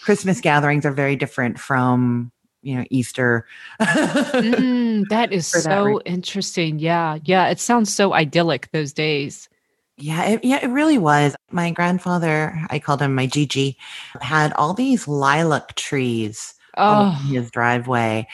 Christmas 0.02 0.42
gatherings 0.42 0.86
are 0.86 0.92
very 0.92 1.16
different 1.16 1.58
from 1.58 2.33
you 2.64 2.76
know 2.76 2.86
Easter. 2.90 3.46
mm, 3.82 5.08
that 5.10 5.32
is 5.32 5.46
so 5.48 5.62
that 5.62 6.02
interesting. 6.06 6.80
Yeah, 6.80 7.20
yeah. 7.24 7.48
It 7.50 7.60
sounds 7.60 7.94
so 7.94 8.14
idyllic 8.14 8.72
those 8.72 8.94
days. 8.94 9.50
Yeah, 9.98 10.24
it, 10.24 10.44
yeah, 10.44 10.60
it 10.64 10.70
really 10.70 10.98
was. 10.98 11.36
My 11.52 11.70
grandfather, 11.70 12.60
I 12.70 12.80
called 12.80 13.02
him 13.02 13.14
my 13.14 13.28
Gigi, 13.28 13.78
had 14.22 14.52
all 14.54 14.74
these 14.74 15.08
lilac 15.08 15.76
trees 15.76 16.56
oh. 16.78 17.12
his 17.30 17.52
driveway, 17.52 18.28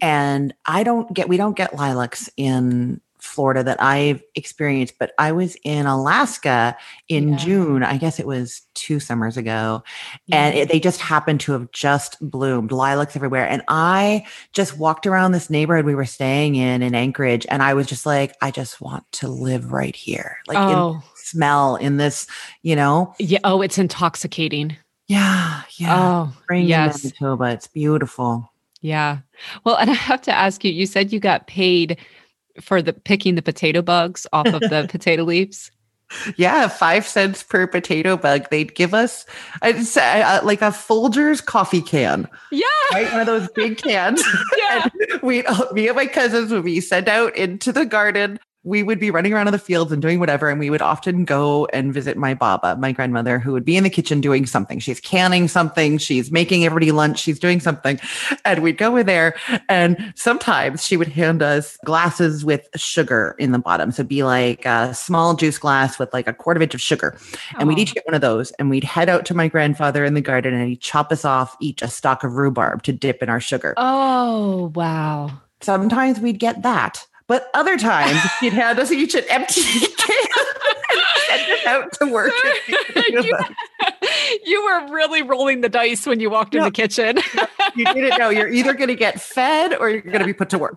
and 0.00 0.54
I 0.66 0.82
don't 0.82 1.12
get 1.14 1.28
we 1.28 1.36
don't 1.36 1.56
get 1.56 1.74
lilacs 1.74 2.28
in 2.36 3.00
Florida 3.26 3.62
that 3.64 3.82
I've 3.82 4.22
experienced, 4.34 4.94
but 4.98 5.12
I 5.18 5.32
was 5.32 5.56
in 5.64 5.86
Alaska 5.86 6.76
in 7.08 7.30
yeah. 7.30 7.36
June. 7.36 7.82
I 7.82 7.96
guess 7.96 8.18
it 8.18 8.26
was 8.26 8.62
two 8.74 9.00
summers 9.00 9.36
ago, 9.36 9.82
yeah. 10.26 10.36
and 10.36 10.56
it, 10.56 10.68
they 10.68 10.80
just 10.80 11.00
happened 11.00 11.40
to 11.40 11.52
have 11.52 11.70
just 11.72 12.16
bloomed, 12.20 12.72
lilacs 12.72 13.16
everywhere. 13.16 13.48
And 13.48 13.62
I 13.68 14.26
just 14.52 14.78
walked 14.78 15.06
around 15.06 15.32
this 15.32 15.50
neighborhood 15.50 15.84
we 15.84 15.94
were 15.94 16.04
staying 16.04 16.54
in 16.54 16.82
in 16.82 16.94
Anchorage, 16.94 17.46
and 17.50 17.62
I 17.62 17.74
was 17.74 17.86
just 17.86 18.06
like, 18.06 18.34
I 18.40 18.50
just 18.50 18.80
want 18.80 19.04
to 19.12 19.28
live 19.28 19.72
right 19.72 19.96
here, 19.96 20.38
like 20.46 20.58
oh. 20.58 20.94
in 20.94 21.02
smell 21.26 21.76
in 21.76 21.96
this, 21.96 22.26
you 22.62 22.76
know. 22.76 23.14
Yeah. 23.18 23.40
Oh, 23.44 23.60
it's 23.62 23.78
intoxicating. 23.78 24.76
Yeah. 25.08 25.62
Yeah. 25.76 25.96
Oh, 25.98 26.32
Spring 26.42 26.66
yes. 26.66 27.04
Manitoba. 27.04 27.52
It's 27.52 27.66
beautiful. 27.66 28.50
Yeah. 28.80 29.18
Well, 29.64 29.76
and 29.76 29.90
I 29.90 29.94
have 29.94 30.22
to 30.22 30.32
ask 30.32 30.64
you, 30.64 30.72
you 30.72 30.86
said 30.86 31.12
you 31.12 31.20
got 31.20 31.46
paid 31.46 31.98
for 32.60 32.82
the 32.82 32.92
picking 32.92 33.34
the 33.34 33.42
potato 33.42 33.82
bugs 33.82 34.26
off 34.32 34.46
of 34.46 34.60
the 34.60 34.86
potato 34.90 35.22
leaves? 35.24 35.70
Yeah, 36.36 36.68
five 36.68 37.06
cents 37.06 37.42
per 37.42 37.66
potato 37.66 38.16
bug. 38.16 38.46
They'd 38.50 38.74
give 38.74 38.94
us 38.94 39.26
I'd 39.62 39.84
say, 39.84 40.22
uh, 40.22 40.44
like 40.44 40.62
a 40.62 40.66
Folgers 40.66 41.44
coffee 41.44 41.82
can. 41.82 42.28
Yeah, 42.52 42.64
right, 42.92 43.10
one 43.10 43.20
of 43.20 43.26
those 43.26 43.48
big 43.54 43.78
cans. 43.78 44.22
yeah, 44.58 44.88
we 45.22 45.44
me 45.72 45.88
and 45.88 45.96
my 45.96 46.06
cousins 46.06 46.52
would 46.52 46.64
be 46.64 46.80
sent 46.80 47.08
out 47.08 47.36
into 47.36 47.72
the 47.72 47.84
garden 47.84 48.38
we 48.66 48.82
would 48.82 48.98
be 48.98 49.12
running 49.12 49.32
around 49.32 49.46
in 49.46 49.52
the 49.52 49.60
fields 49.60 49.92
and 49.92 50.02
doing 50.02 50.18
whatever. 50.18 50.50
And 50.50 50.58
we 50.58 50.70
would 50.70 50.82
often 50.82 51.24
go 51.24 51.66
and 51.66 51.94
visit 51.94 52.16
my 52.16 52.34
Baba, 52.34 52.76
my 52.76 52.90
grandmother, 52.90 53.38
who 53.38 53.52
would 53.52 53.64
be 53.64 53.76
in 53.76 53.84
the 53.84 53.90
kitchen 53.90 54.20
doing 54.20 54.44
something. 54.44 54.80
She's 54.80 55.00
canning 55.00 55.46
something. 55.46 55.98
She's 55.98 56.32
making 56.32 56.64
everybody 56.64 56.90
lunch. 56.90 57.20
She's 57.20 57.38
doing 57.38 57.60
something. 57.60 58.00
And 58.44 58.64
we'd 58.64 58.76
go 58.76 58.96
in 58.96 59.06
there. 59.06 59.36
And 59.68 60.12
sometimes 60.16 60.84
she 60.84 60.96
would 60.96 61.06
hand 61.06 61.42
us 61.42 61.78
glasses 61.84 62.44
with 62.44 62.68
sugar 62.74 63.36
in 63.38 63.52
the 63.52 63.60
bottom. 63.60 63.92
So 63.92 64.02
be 64.02 64.24
like 64.24 64.66
a 64.66 64.92
small 64.92 65.34
juice 65.34 65.58
glass 65.58 66.00
with 66.00 66.12
like 66.12 66.26
a 66.26 66.34
quarter 66.34 66.58
of 66.58 66.62
inch 66.62 66.74
of 66.74 66.80
sugar. 66.80 67.16
And 67.60 67.68
we'd 67.68 67.78
each 67.78 67.94
get 67.94 68.04
one 68.04 68.14
of 68.14 68.20
those. 68.20 68.50
And 68.52 68.68
we'd 68.68 68.82
head 68.82 69.08
out 69.08 69.24
to 69.26 69.34
my 69.34 69.46
grandfather 69.46 70.04
in 70.04 70.14
the 70.14 70.20
garden 70.20 70.54
and 70.54 70.68
he'd 70.68 70.80
chop 70.80 71.12
us 71.12 71.24
off 71.24 71.56
each 71.60 71.82
a 71.82 71.88
stalk 71.88 72.24
of 72.24 72.32
rhubarb 72.32 72.82
to 72.82 72.92
dip 72.92 73.22
in 73.22 73.28
our 73.28 73.40
sugar. 73.40 73.74
Oh, 73.76 74.72
wow. 74.74 75.30
Sometimes 75.60 76.18
we'd 76.18 76.40
get 76.40 76.62
that. 76.62 77.06
But 77.28 77.50
other 77.54 77.76
times 77.76 78.20
he'd 78.40 78.52
hand 78.52 78.78
us 78.78 78.92
each 78.92 79.14
an 79.14 79.24
empty 79.28 79.62
can 79.96 80.26
and 80.90 81.00
send 81.28 81.52
us 81.52 81.66
out 81.66 81.92
to 81.94 82.06
work. 82.06 82.32
you, 83.08 83.36
you, 84.44 84.64
were 84.64 84.92
really 84.92 85.22
rolling 85.22 85.60
the 85.60 85.68
dice 85.68 86.06
when 86.06 86.20
you 86.20 86.30
walked 86.30 86.54
no, 86.54 86.60
in 86.60 86.64
the 86.64 86.70
kitchen. 86.70 87.18
you 87.74 87.84
didn't 87.86 88.18
know 88.18 88.28
you're 88.28 88.48
either 88.48 88.74
going 88.74 88.88
to 88.88 88.94
get 88.94 89.20
fed 89.20 89.74
or 89.74 89.90
you're 89.90 90.02
going 90.02 90.20
to 90.20 90.24
be 90.24 90.32
put 90.32 90.50
to 90.50 90.58
work. 90.58 90.74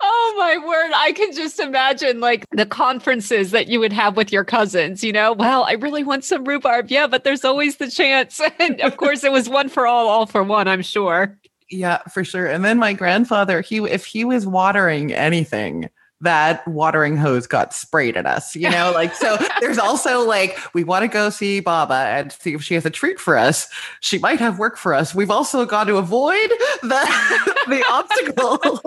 oh 0.00 0.34
my 0.38 0.56
word. 0.66 0.92
I 0.94 1.12
can 1.12 1.32
just 1.34 1.60
imagine 1.60 2.20
like 2.20 2.46
the 2.50 2.66
conferences 2.66 3.50
that 3.50 3.68
you 3.68 3.80
would 3.80 3.92
have 3.92 4.16
with 4.16 4.32
your 4.32 4.44
cousins, 4.44 5.04
you 5.04 5.12
know, 5.12 5.34
well, 5.34 5.64
I 5.64 5.72
really 5.72 6.04
want 6.04 6.24
some 6.24 6.44
rhubarb. 6.44 6.90
Yeah, 6.90 7.06
but 7.06 7.24
there's 7.24 7.44
always 7.44 7.76
the 7.76 7.90
chance. 7.90 8.40
And 8.58 8.80
of 8.80 8.96
course 8.96 9.24
it 9.24 9.32
was 9.32 9.48
one 9.48 9.68
for 9.68 9.86
all, 9.86 10.08
all 10.08 10.26
for 10.26 10.42
one, 10.42 10.68
I'm 10.68 10.82
sure. 10.82 11.38
Yeah, 11.70 11.98
for 12.12 12.24
sure. 12.24 12.46
And 12.46 12.64
then 12.64 12.78
my 12.78 12.92
grandfather, 12.92 13.60
he 13.60 13.78
if 13.78 14.04
he 14.04 14.24
was 14.24 14.46
watering 14.46 15.12
anything, 15.12 15.88
that 16.20 16.66
watering 16.66 17.16
hose 17.16 17.46
got 17.46 17.72
sprayed 17.74 18.16
at 18.16 18.26
us, 18.26 18.56
you 18.56 18.68
know, 18.70 18.92
like 18.94 19.14
so 19.14 19.36
there's 19.60 19.78
also 19.78 20.26
like 20.26 20.58
we 20.74 20.84
want 20.84 21.02
to 21.02 21.08
go 21.08 21.30
see 21.30 21.60
Baba 21.60 21.94
and 21.94 22.32
see 22.32 22.54
if 22.54 22.62
she 22.62 22.74
has 22.74 22.84
a 22.84 22.90
treat 22.90 23.18
for 23.20 23.36
us. 23.36 23.68
She 24.00 24.18
might 24.18 24.40
have 24.40 24.58
work 24.58 24.76
for 24.76 24.94
us. 24.94 25.14
We've 25.14 25.30
also 25.30 25.64
got 25.64 25.84
to 25.84 25.96
avoid 25.96 26.50
the 26.82 26.88
the 27.68 27.84
obstacle 27.90 28.80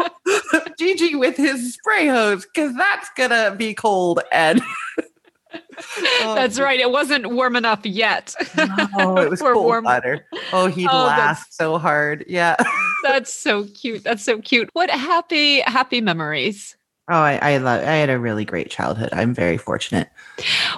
Gigi 0.80 1.16
with 1.16 1.38
his 1.38 1.74
spray 1.74 2.08
hose 2.08 2.46
because 2.46 2.76
that's 2.76 3.10
gonna 3.16 3.56
be 3.56 3.74
cold 3.74 4.22
and 4.32 4.62
Oh, 6.20 6.36
That's 6.36 6.60
right. 6.60 6.80
It 6.80 6.92
wasn't 6.92 7.32
warm 7.32 7.56
enough 7.56 7.86
yet. 7.86 8.36
No, 8.58 9.18
it 9.18 9.30
was 9.30 9.40
cold 9.42 9.64
warm. 9.64 9.86
water. 9.86 10.26
Oh, 10.52 10.68
he 10.68 10.88
oh, 10.88 11.06
laughed 11.06 11.54
so 11.54 11.78
hard. 11.78 12.26
Yeah. 12.28 12.56
that's 13.04 13.34
so 13.34 13.66
cute. 13.66 14.04
That's 14.04 14.24
so 14.24 14.40
cute. 14.42 14.70
What 14.74 14.90
happy, 14.90 15.62
happy 15.62 16.02
memories. 16.02 16.76
Oh, 17.10 17.16
I, 17.16 17.54
I 17.54 17.58
love. 17.58 17.82
I 17.82 17.94
had 17.94 18.10
a 18.10 18.20
really 18.20 18.44
great 18.44 18.70
childhood. 18.70 19.10
I'm 19.14 19.34
very 19.34 19.58
fortunate. 19.58 20.10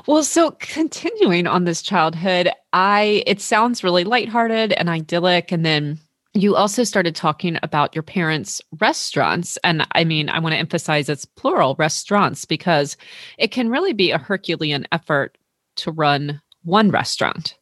Well, 0.05 0.23
so 0.23 0.51
continuing 0.59 1.47
on 1.47 1.63
this 1.63 1.81
childhood, 1.81 2.51
I 2.71 3.23
it 3.25 3.41
sounds 3.41 3.83
really 3.83 4.03
lighthearted 4.03 4.73
and 4.73 4.89
idyllic, 4.89 5.51
and 5.51 5.65
then 5.65 5.99
you 6.33 6.55
also 6.55 6.83
started 6.83 7.15
talking 7.15 7.57
about 7.63 7.95
your 7.95 8.03
parents' 8.03 8.61
restaurants. 8.79 9.57
And 9.63 9.85
I 9.93 10.03
mean, 10.03 10.29
I 10.29 10.39
want 10.39 10.53
to 10.53 10.59
emphasize 10.59 11.09
it's 11.09 11.25
plural 11.25 11.75
restaurants 11.79 12.45
because 12.45 12.97
it 13.37 13.51
can 13.51 13.69
really 13.69 13.93
be 13.93 14.11
a 14.11 14.17
Herculean 14.17 14.87
effort 14.91 15.37
to 15.77 15.91
run 15.91 16.41
one 16.63 16.91
restaurant, 16.91 17.57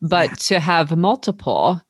but 0.00 0.30
yeah. 0.30 0.36
to 0.36 0.60
have 0.60 0.96
multiple, 0.96 1.82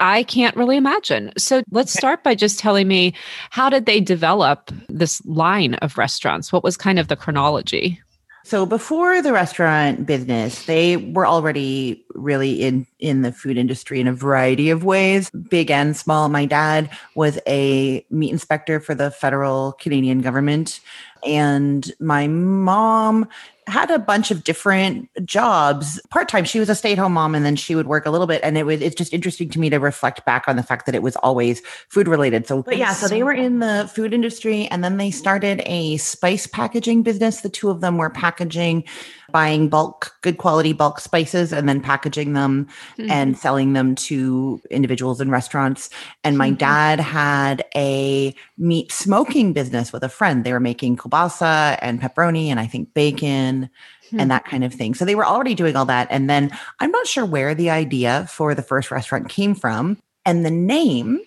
I 0.00 0.24
can't 0.24 0.56
really 0.56 0.76
imagine. 0.76 1.32
So 1.38 1.62
let's 1.70 1.92
start 1.92 2.22
by 2.22 2.34
just 2.34 2.58
telling 2.58 2.88
me 2.88 3.14
how 3.50 3.70
did 3.70 3.86
they 3.86 4.00
develop 4.00 4.70
this 4.88 5.24
line 5.24 5.74
of 5.76 5.96
restaurants? 5.96 6.52
What 6.52 6.64
was 6.64 6.76
kind 6.76 6.98
of 6.98 7.08
the 7.08 7.16
chronology? 7.16 8.00
So 8.44 8.66
before 8.66 9.22
the 9.22 9.32
restaurant 9.32 10.04
business, 10.06 10.66
they 10.66 10.96
were 10.96 11.26
already 11.26 12.04
really 12.14 12.62
in 12.62 12.86
in 12.98 13.22
the 13.22 13.32
food 13.32 13.56
industry 13.56 14.00
in 14.00 14.08
a 14.08 14.12
variety 14.12 14.70
of 14.70 14.84
ways, 14.84 15.30
big 15.30 15.70
and 15.70 15.96
small. 15.96 16.28
My 16.28 16.44
dad 16.44 16.90
was 17.14 17.38
a 17.46 18.04
meat 18.10 18.32
inspector 18.32 18.80
for 18.80 18.94
the 18.94 19.10
federal 19.10 19.72
Canadian 19.72 20.20
government 20.20 20.80
and 21.24 21.92
my 22.00 22.26
mom 22.26 23.28
had 23.72 23.90
a 23.90 23.98
bunch 23.98 24.30
of 24.30 24.44
different 24.44 25.08
jobs 25.24 25.98
part 26.10 26.28
time. 26.28 26.44
She 26.44 26.60
was 26.60 26.68
a 26.68 26.74
stay 26.74 26.92
at 26.92 26.98
home 26.98 27.14
mom 27.14 27.34
and 27.34 27.44
then 27.44 27.56
she 27.56 27.74
would 27.74 27.86
work 27.86 28.04
a 28.04 28.10
little 28.10 28.26
bit. 28.26 28.40
And 28.44 28.58
it 28.58 28.64
was, 28.64 28.82
it's 28.82 28.94
just 28.94 29.12
interesting 29.14 29.48
to 29.48 29.58
me 29.58 29.70
to 29.70 29.78
reflect 29.78 30.24
back 30.26 30.44
on 30.46 30.56
the 30.56 30.62
fact 30.62 30.84
that 30.86 30.94
it 30.94 31.02
was 31.02 31.16
always 31.16 31.60
food 31.88 32.06
related. 32.06 32.46
So, 32.46 32.62
but 32.62 32.76
yeah, 32.76 32.92
so 32.92 33.08
they 33.08 33.22
were 33.22 33.32
in 33.32 33.60
the 33.60 33.90
food 33.92 34.12
industry 34.12 34.66
and 34.66 34.84
then 34.84 34.98
they 34.98 35.10
started 35.10 35.62
a 35.64 35.96
spice 35.96 36.46
packaging 36.46 37.02
business. 37.02 37.40
The 37.40 37.48
two 37.48 37.70
of 37.70 37.80
them 37.80 37.96
were 37.96 38.10
packaging, 38.10 38.84
buying 39.32 39.68
bulk, 39.68 40.14
good 40.22 40.38
quality 40.38 40.72
bulk 40.72 41.00
spices 41.00 41.52
and 41.52 41.68
then 41.68 41.80
packaging 41.80 42.34
them 42.34 42.68
mm-hmm. 42.98 43.10
and 43.10 43.36
selling 43.36 43.72
them 43.72 43.94
to 43.94 44.60
individuals 44.70 45.20
in 45.20 45.30
restaurants. 45.30 45.90
And 46.22 46.38
my 46.38 46.48
mm-hmm. 46.48 46.58
dad 46.58 47.00
had 47.00 47.64
a 47.74 48.34
meat 48.58 48.92
smoking 48.92 49.52
business 49.52 49.92
with 49.92 50.04
a 50.04 50.08
friend. 50.08 50.44
They 50.44 50.52
were 50.52 50.60
making 50.60 50.98
kielbasa 50.98 51.78
and 51.82 52.00
pepperoni 52.00 52.48
and 52.48 52.60
I 52.60 52.66
think 52.66 52.94
bacon 52.94 53.70
hmm. 54.10 54.20
and 54.20 54.30
that 54.30 54.44
kind 54.44 54.64
of 54.64 54.72
thing. 54.72 54.94
So 54.94 55.04
they 55.04 55.14
were 55.14 55.26
already 55.26 55.54
doing 55.54 55.76
all 55.76 55.86
that. 55.86 56.08
And 56.10 56.30
then 56.30 56.56
I'm 56.80 56.90
not 56.90 57.06
sure 57.06 57.26
where 57.26 57.54
the 57.54 57.70
idea 57.70 58.26
for 58.30 58.54
the 58.54 58.62
first 58.62 58.90
restaurant 58.90 59.28
came 59.28 59.54
from. 59.54 59.98
And 60.24 60.44
the 60.44 60.50
name 60.50 61.20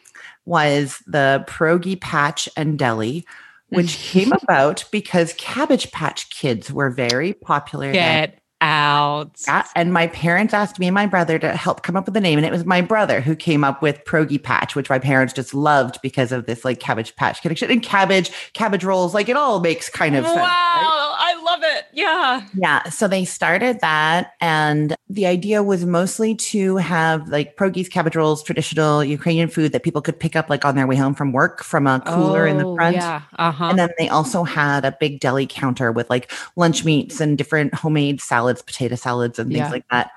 was 0.46 1.02
the 1.08 1.44
Pierogi 1.48 2.00
Patch 2.00 2.48
and 2.56 2.78
Deli, 2.78 3.26
which 3.70 3.98
came 4.12 4.32
about 4.44 4.86
because 4.92 5.34
Cabbage 5.34 5.92
Patch 5.92 6.30
Kids 6.30 6.72
were 6.72 6.90
very 6.90 7.34
popular. 7.34 7.92
Get 7.92 8.40
out. 8.62 9.42
Yeah, 9.48 9.66
and 9.76 9.94
my 9.94 10.08
parents 10.08 10.54
asked 10.54 10.80
me 10.80 10.88
and 10.88 10.94
my 10.94 11.06
brother 11.06 11.38
to 11.40 11.56
help 11.56 11.84
come 11.84 11.96
up 11.96 12.06
with 12.06 12.18
a 12.18 12.22
name. 12.22 12.40
And 12.40 12.46
it 12.46 12.52
was 12.52 12.66
my 12.66 12.82
brother 12.82 13.22
who 13.22 13.36
came 13.36 13.64
up 13.64 13.82
with 13.82 14.04
Pierogi 14.06 14.42
Patch, 14.42 14.76
which 14.76 14.90
my 14.90 15.00
parents 15.00 15.34
just 15.34 15.54
loved 15.54 16.00
because 16.02 16.32
of 16.32 16.46
this 16.46 16.66
like 16.66 16.80
Cabbage 16.80 17.16
Patch 17.16 17.42
connection 17.42 17.70
and 17.70 17.84
cabbage, 17.84 18.32
cabbage 18.54 18.84
rolls. 18.84 19.14
Like 19.14 19.30
it 19.30 19.38
all 19.38 19.60
makes 19.60 19.90
kind 19.90 20.16
of 20.16 20.24
wow, 20.24 20.34
sense. 20.34 20.42
Wow. 20.42 21.16
Right? 21.20 21.35
Love 21.46 21.60
it. 21.64 21.86
Yeah. 21.94 22.46
Yeah. 22.56 22.90
So 22.90 23.08
they 23.08 23.26
started 23.26 23.82
that. 23.82 24.34
And 24.42 24.96
the 25.10 25.28
idea 25.28 25.62
was 25.62 25.86
mostly 25.86 26.34
to 26.36 26.78
have 26.78 27.28
like 27.30 27.56
pierogies, 27.56 27.90
cabbage 27.90 28.16
rolls, 28.16 28.42
traditional 28.42 29.04
Ukrainian 29.04 29.50
food 29.50 29.72
that 29.74 29.84
people 29.84 30.02
could 30.02 30.20
pick 30.20 30.36
up 30.36 30.50
like 30.50 30.66
on 30.66 30.76
their 30.76 30.88
way 30.88 30.96
home 30.96 31.14
from 31.14 31.34
work 31.34 31.64
from 31.64 31.88
a 31.88 32.00
cooler 32.00 32.48
oh, 32.48 32.52
in 32.52 32.58
the 32.58 32.66
oh, 32.66 32.76
front. 32.76 32.96
Yeah. 32.96 33.22
Uh-huh. 33.38 33.66
And 33.66 33.78
then 33.78 33.90
they 34.00 34.10
also 34.10 34.44
had 34.44 34.86
a 34.86 34.96
big 35.00 35.20
deli 35.20 35.46
counter 35.46 35.92
with 35.92 36.10
like 36.10 36.32
lunch 36.56 36.84
meats 36.84 37.22
and 37.22 37.38
different 37.38 37.76
homemade 37.76 38.22
salads 38.22 38.46
salads, 38.46 38.62
potato 38.62 38.96
salads, 38.96 39.40
and 39.40 39.50
things 39.50 39.60
yeah. 39.60 39.70
like 39.70 39.88
that. 39.90 40.12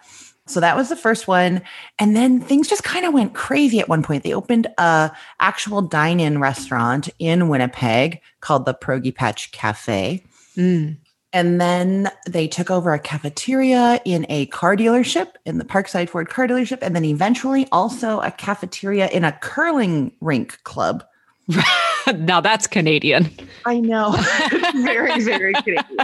So 0.47 0.61
that 0.61 0.77
was 0.77 0.89
the 0.89 0.97
first 0.97 1.29
one. 1.29 1.61
And 1.99 2.17
then 2.17 2.41
things 2.41 2.69
just 2.69 2.83
kind 2.83 3.05
of 3.05 3.13
went 3.13 3.35
crazy 3.35 3.81
at 3.81 3.89
one 3.89 4.03
point. 4.03 4.25
They 4.25 4.33
opened 4.33 4.67
a 4.79 5.11
actual 5.41 5.83
dine-in 5.83 6.41
restaurant 6.41 7.09
in 7.19 7.49
Winnipeg 7.49 8.21
called 8.41 8.65
the 8.65 8.75
Pierogi 8.75 9.15
Patch 9.15 9.53
Cafe. 9.53 10.25
Mm. 10.57 10.97
And 11.33 11.61
then 11.61 12.11
they 12.27 12.49
took 12.49 12.71
over 12.71 12.95
a 12.95 12.99
cafeteria 12.99 14.01
in 14.05 14.25
a 14.31 14.47
car 14.47 14.77
dealership, 14.77 15.33
in 15.45 15.59
the 15.59 15.65
Parkside 15.65 16.09
Ford 16.09 16.31
car 16.31 16.49
dealership, 16.49 16.79
and 16.81 16.97
then 16.97 17.05
eventually 17.05 17.67
also 17.71 18.21
a 18.21 18.31
cafeteria 18.31 19.09
in 19.09 19.25
a 19.25 19.33
curling 19.33 20.13
rink 20.21 20.63
club. 20.65 21.05
now 22.17 22.41
that's 22.41 22.67
Canadian. 22.67 23.31
I 23.67 23.81
know. 23.81 24.13
very, 24.83 25.21
very 25.23 25.53
Canadian. 25.55 25.99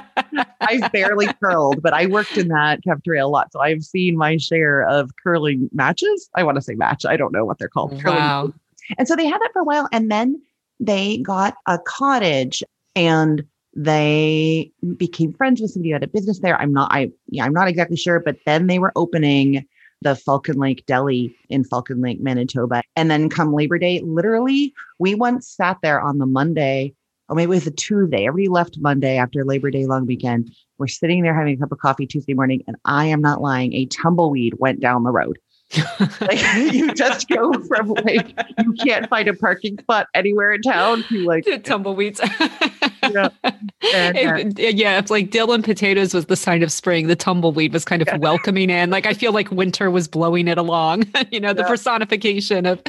I've 0.61 0.93
barely 0.93 1.29
curled, 1.43 1.83
but 1.83 1.95
I 1.95 2.07
worked 2.07 2.37
in 2.37 2.49
that 2.49 2.83
cafeteria 2.83 3.25
a 3.25 3.29
lot. 3.29 3.53
So 3.53 3.61
I've 3.61 3.83
seen 3.83 4.17
my 4.17 4.37
share 4.37 4.83
of 4.89 5.11
curling 5.23 5.71
matches. 5.73 6.29
I 6.35 6.43
want 6.43 6.57
to 6.57 6.63
say 6.63 6.75
match. 6.75 7.07
I 7.07 7.17
don't 7.17 7.33
know 7.33 7.45
what 7.45 7.59
they're 7.59 7.69
called. 7.69 8.03
Wow. 8.05 8.53
And 8.99 9.09
so 9.09 9.17
they 9.17 9.27
had 9.27 9.41
that 9.41 9.51
for 9.53 9.61
a 9.61 9.65
while. 9.65 9.89
And 9.93 10.11
then 10.11 10.41
they 10.81 11.19
got 11.19 11.55
a 11.67 11.79
cottage 11.79 12.63
and 12.95 13.45
they 13.77 14.71
became 14.97 15.33
friends 15.33 15.61
with 15.61 15.71
somebody 15.71 15.91
who 15.91 15.95
had 15.95 16.05
a 16.05 16.09
business 16.09 16.41
there. 16.41 16.61
I'm 16.61 16.73
not, 16.73 16.93
I, 16.93 17.11
yeah, 17.29 17.45
I'm 17.45 17.53
not 17.53 17.69
exactly 17.69 17.97
sure, 17.97 18.21
but 18.21 18.37
then 18.47 18.67
they 18.67 18.79
were 18.79 18.93
opening 18.97 19.67
the 20.03 20.15
Falcon 20.15 20.59
Lake 20.59 20.85
Deli 20.87 21.35
in 21.49 21.65
Falcon 21.65 22.01
Lake, 22.01 22.21
Manitoba. 22.21 22.83
And 22.95 23.11
then 23.11 23.29
come 23.29 23.53
Labor 23.53 23.79
Day, 23.79 24.01
literally, 24.05 24.73
we 24.99 25.15
once 25.15 25.49
sat 25.49 25.79
there 25.83 26.01
on 26.01 26.19
the 26.19 26.27
Monday, 26.27 26.95
or 27.29 27.37
maybe 27.37 27.53
it 27.53 27.55
was 27.55 27.67
a 27.67 27.73
Tuesday. 27.73 28.27
Everybody 28.27 28.49
left 28.49 28.79
Monday 28.79 29.17
after 29.17 29.45
Labor 29.45 29.71
Day 29.71 29.87
long 29.87 30.07
weekend. 30.07 30.55
We're 30.79 30.89
sitting 30.89 31.23
there 31.23 31.37
having 31.37 31.55
a 31.55 31.59
cup 31.59 31.73
of 31.73 31.79
coffee 31.79 32.07
Tuesday 32.07 32.35
morning, 32.35 32.63
and 32.67 32.77
I 32.85 33.07
am 33.07 33.23
not 33.23 33.41
lying. 33.41 33.73
A 33.73 33.87
tumbleweed 33.87 34.55
went 34.59 34.81
down 34.81 35.05
the 35.05 35.11
road. 35.11 35.39
Like 36.21 36.41
you 36.73 36.93
just 36.95 37.29
go 37.29 37.53
from 37.65 37.89
like 38.05 38.39
you 38.59 38.73
can't 38.85 39.09
find 39.09 39.29
a 39.29 39.35
parking 39.35 39.79
spot 39.79 40.07
anywhere 40.15 40.53
in 40.53 40.63
town 40.63 41.03
to 41.05 41.25
like 41.25 41.45
tumbleweeds. 41.65 42.21
yeah. 43.11 43.29
And, 43.95 44.59
uh, 44.59 44.63
yeah, 44.63 44.99
it's 44.99 45.11
like 45.11 45.31
dill 45.31 45.53
and 45.53 45.65
potatoes 45.65 46.15
was 46.15 46.27
the 46.27 46.37
sign 46.37 46.63
of 46.63 46.71
spring. 46.71 47.07
The 47.09 47.17
tumbleweed 47.17 47.73
was 47.73 47.85
kind 47.85 48.03
of 48.03 48.09
yeah. 48.09 48.19
welcoming 48.19 48.71
in. 48.71 48.91
Like 48.91 49.07
I 49.07 49.15
feel 49.15 49.33
like 49.33 49.51
winter 49.51 49.91
was 49.91 50.07
blowing 50.07 50.49
it 50.49 50.59
along. 50.59 51.05
you 51.31 51.41
know, 51.41 51.53
the 51.53 51.63
yeah. 51.63 51.69
personification 51.69 52.67
of 52.67 52.83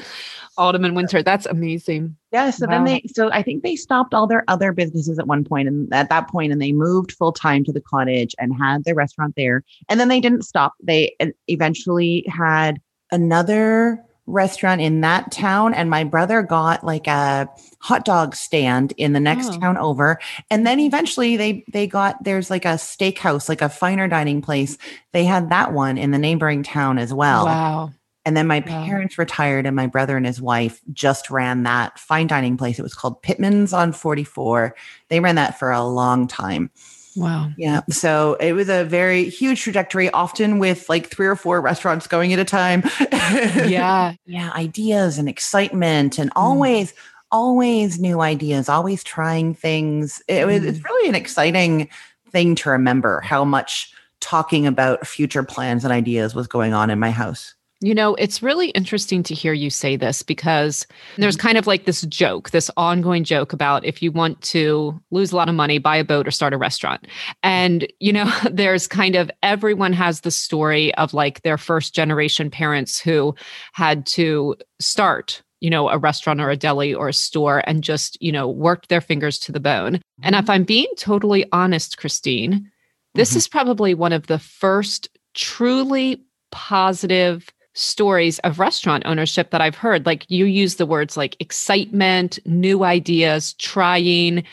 autumn 0.57 0.85
and 0.85 0.95
winter. 0.95 1.21
That's 1.21 1.45
amazing. 1.45 2.15
Yeah. 2.31 2.49
So 2.49 2.65
wow. 2.65 2.71
then 2.73 2.83
they, 2.85 3.03
so 3.13 3.31
I 3.31 3.41
think 3.41 3.63
they 3.63 3.75
stopped 3.75 4.13
all 4.13 4.27
their 4.27 4.43
other 4.47 4.71
businesses 4.71 5.19
at 5.19 5.27
one 5.27 5.43
point, 5.43 5.67
and 5.67 5.93
at 5.93 6.09
that 6.09 6.29
point, 6.29 6.51
and 6.51 6.61
they 6.61 6.71
moved 6.71 7.11
full 7.11 7.31
time 7.31 7.63
to 7.65 7.73
the 7.73 7.81
cottage 7.81 8.35
and 8.39 8.55
had 8.55 8.83
their 8.83 8.95
restaurant 8.95 9.35
there. 9.35 9.63
And 9.89 9.99
then 9.99 10.07
they 10.07 10.19
didn't 10.19 10.43
stop. 10.43 10.73
They 10.81 11.15
eventually 11.47 12.25
had 12.27 12.81
another 13.11 14.03
restaurant 14.27 14.81
in 14.81 15.01
that 15.01 15.31
town 15.31 15.73
and 15.73 15.87
my 15.87 16.03
brother 16.03 16.41
got 16.41 16.83
like 16.83 17.05
a 17.05 17.47
hot 17.79 18.03
dog 18.03 18.35
stand 18.35 18.91
in 18.97 19.13
the 19.13 19.19
next 19.19 19.49
oh. 19.49 19.59
town 19.59 19.77
over 19.77 20.19
and 20.49 20.65
then 20.65 20.79
eventually 20.79 21.37
they 21.37 21.63
they 21.71 21.85
got 21.85 22.21
there's 22.23 22.49
like 22.49 22.65
a 22.65 22.69
steakhouse 22.69 23.47
like 23.47 23.61
a 23.61 23.69
finer 23.69 24.07
dining 24.07 24.41
place 24.41 24.79
they 25.13 25.25
had 25.25 25.51
that 25.51 25.73
one 25.73 25.95
in 25.99 26.09
the 26.09 26.17
neighboring 26.17 26.63
town 26.63 26.97
as 26.97 27.13
well 27.13 27.45
wow 27.45 27.91
and 28.25 28.35
then 28.35 28.47
my 28.47 28.63
wow. 28.65 28.85
parents 28.85 29.17
retired 29.17 29.65
and 29.65 29.75
my 29.75 29.87
brother 29.87 30.17
and 30.17 30.25
his 30.25 30.41
wife 30.41 30.81
just 30.91 31.29
ran 31.29 31.63
that 31.63 31.97
fine 31.99 32.27
dining 32.27 32.57
place 32.57 32.79
it 32.79 32.83
was 32.83 32.93
called 32.93 33.21
Pittman's 33.21 33.73
on 33.73 33.91
44 33.91 34.75
they 35.09 35.19
ran 35.19 35.35
that 35.35 35.59
for 35.59 35.71
a 35.71 35.83
long 35.83 36.27
time 36.27 36.69
Wow. 37.15 37.51
Yeah. 37.57 37.81
So 37.89 38.33
it 38.35 38.53
was 38.53 38.69
a 38.69 38.83
very 38.83 39.29
huge 39.29 39.61
trajectory, 39.61 40.09
often 40.09 40.59
with 40.59 40.89
like 40.89 41.07
three 41.07 41.27
or 41.27 41.35
four 41.35 41.61
restaurants 41.61 42.07
going 42.07 42.33
at 42.33 42.39
a 42.39 42.45
time. 42.45 42.83
yeah. 43.11 44.15
Yeah. 44.25 44.51
Ideas 44.53 45.17
and 45.17 45.29
excitement 45.29 46.19
and 46.19 46.29
mm. 46.31 46.33
always, 46.35 46.91
mm. 46.91 46.95
always 47.31 47.99
new 47.99 48.21
ideas, 48.21 48.67
always 48.67 49.03
trying 49.03 49.53
things. 49.53 50.21
It 50.27 50.45
was 50.45 50.63
it's 50.63 50.83
really 50.83 51.09
an 51.09 51.15
exciting 51.15 51.89
thing 52.31 52.55
to 52.55 52.69
remember 52.69 53.21
how 53.21 53.45
much 53.45 53.93
talking 54.19 54.67
about 54.67 55.07
future 55.07 55.43
plans 55.43 55.83
and 55.83 55.93
ideas 55.93 56.35
was 56.35 56.47
going 56.47 56.73
on 56.73 56.89
in 56.89 56.99
my 56.99 57.11
house. 57.11 57.55
You 57.81 57.93
know, 57.93 58.15
it's 58.15 58.41
really 58.41 58.69
interesting 58.69 59.21
to 59.23 59.33
hear 59.33 59.51
you 59.51 59.69
say 59.69 59.95
this 59.97 60.23
because 60.23 60.87
there's 61.17 61.35
kind 61.35 61.57
of 61.57 61.67
like 61.67 61.85
this 61.85 62.01
joke, 62.03 62.51
this 62.51 62.71
ongoing 62.77 63.23
joke 63.23 63.51
about 63.51 63.83
if 63.83 64.01
you 64.01 64.11
want 64.11 64.41
to 64.43 64.99
lose 65.11 65.31
a 65.31 65.35
lot 65.35 65.49
of 65.49 65.55
money, 65.55 65.77
buy 65.77 65.97
a 65.97 66.03
boat 66.03 66.27
or 66.27 66.31
start 66.31 66.53
a 66.53 66.57
restaurant. 66.57 67.05
And, 67.43 67.85
you 67.99 68.13
know, 68.13 68.31
there's 68.51 68.87
kind 68.87 69.15
of 69.15 69.29
everyone 69.43 69.93
has 69.93 70.21
the 70.21 70.31
story 70.31 70.95
of 70.95 71.13
like 71.13 71.41
their 71.41 71.57
first 71.57 71.93
generation 71.93 72.49
parents 72.49 72.99
who 72.99 73.35
had 73.73 74.05
to 74.07 74.55
start 74.79 75.41
you 75.61 75.69
know, 75.69 75.89
a 75.89 75.97
restaurant 75.97 76.41
or 76.41 76.51
a 76.51 76.57
deli 76.57 76.93
or 76.93 77.07
a 77.07 77.13
store 77.13 77.63
and 77.65 77.83
just, 77.83 78.21
you 78.21 78.31
know, 78.31 78.47
worked 78.47 78.89
their 78.89 79.01
fingers 79.01 79.39
to 79.39 79.51
the 79.51 79.59
bone. 79.59 79.99
And 80.21 80.35
if. 80.35 80.49
I'm 80.49 80.63
being 80.63 80.91
totally 80.97 81.45
honest, 81.51 81.97
Christine, 81.97 82.69
this 83.15 83.31
mm-hmm. 83.31 83.37
is 83.37 83.47
probably 83.47 83.93
one 83.95 84.13
of 84.13 84.27
the 84.27 84.37
first 84.37 85.09
truly 85.33 86.23
positive 86.51 87.51
stories 87.75 88.39
of 88.39 88.59
restaurant 88.59 89.03
ownership 89.05 89.51
that 89.51 89.61
I've 89.61 89.75
heard. 89.75 90.05
Like 90.05 90.25
you 90.29 90.45
use 90.45 90.75
the 90.75 90.85
words 90.85 91.15
like 91.15 91.35
excitement, 91.39 92.39
new 92.45 92.83
ideas, 92.83 93.53
trying, 93.53 94.43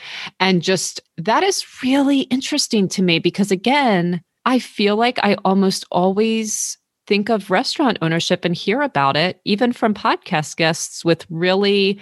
and 0.40 0.61
just 0.61 1.00
that 1.16 1.42
is 1.42 1.64
really 1.82 2.20
interesting 2.22 2.88
to 2.88 3.02
me 3.02 3.18
because, 3.18 3.50
again, 3.50 4.20
I 4.44 4.58
feel 4.58 4.96
like 4.96 5.18
I 5.22 5.37
almost 5.44 5.85
always 5.90 6.76
think 7.06 7.28
of 7.28 7.50
restaurant 7.50 7.98
ownership 8.02 8.44
and 8.44 8.54
hear 8.54 8.82
about 8.82 9.16
it, 9.16 9.40
even 9.44 9.72
from 9.72 9.94
podcast 9.94 10.56
guests 10.56 11.04
with 11.04 11.26
really 11.30 12.00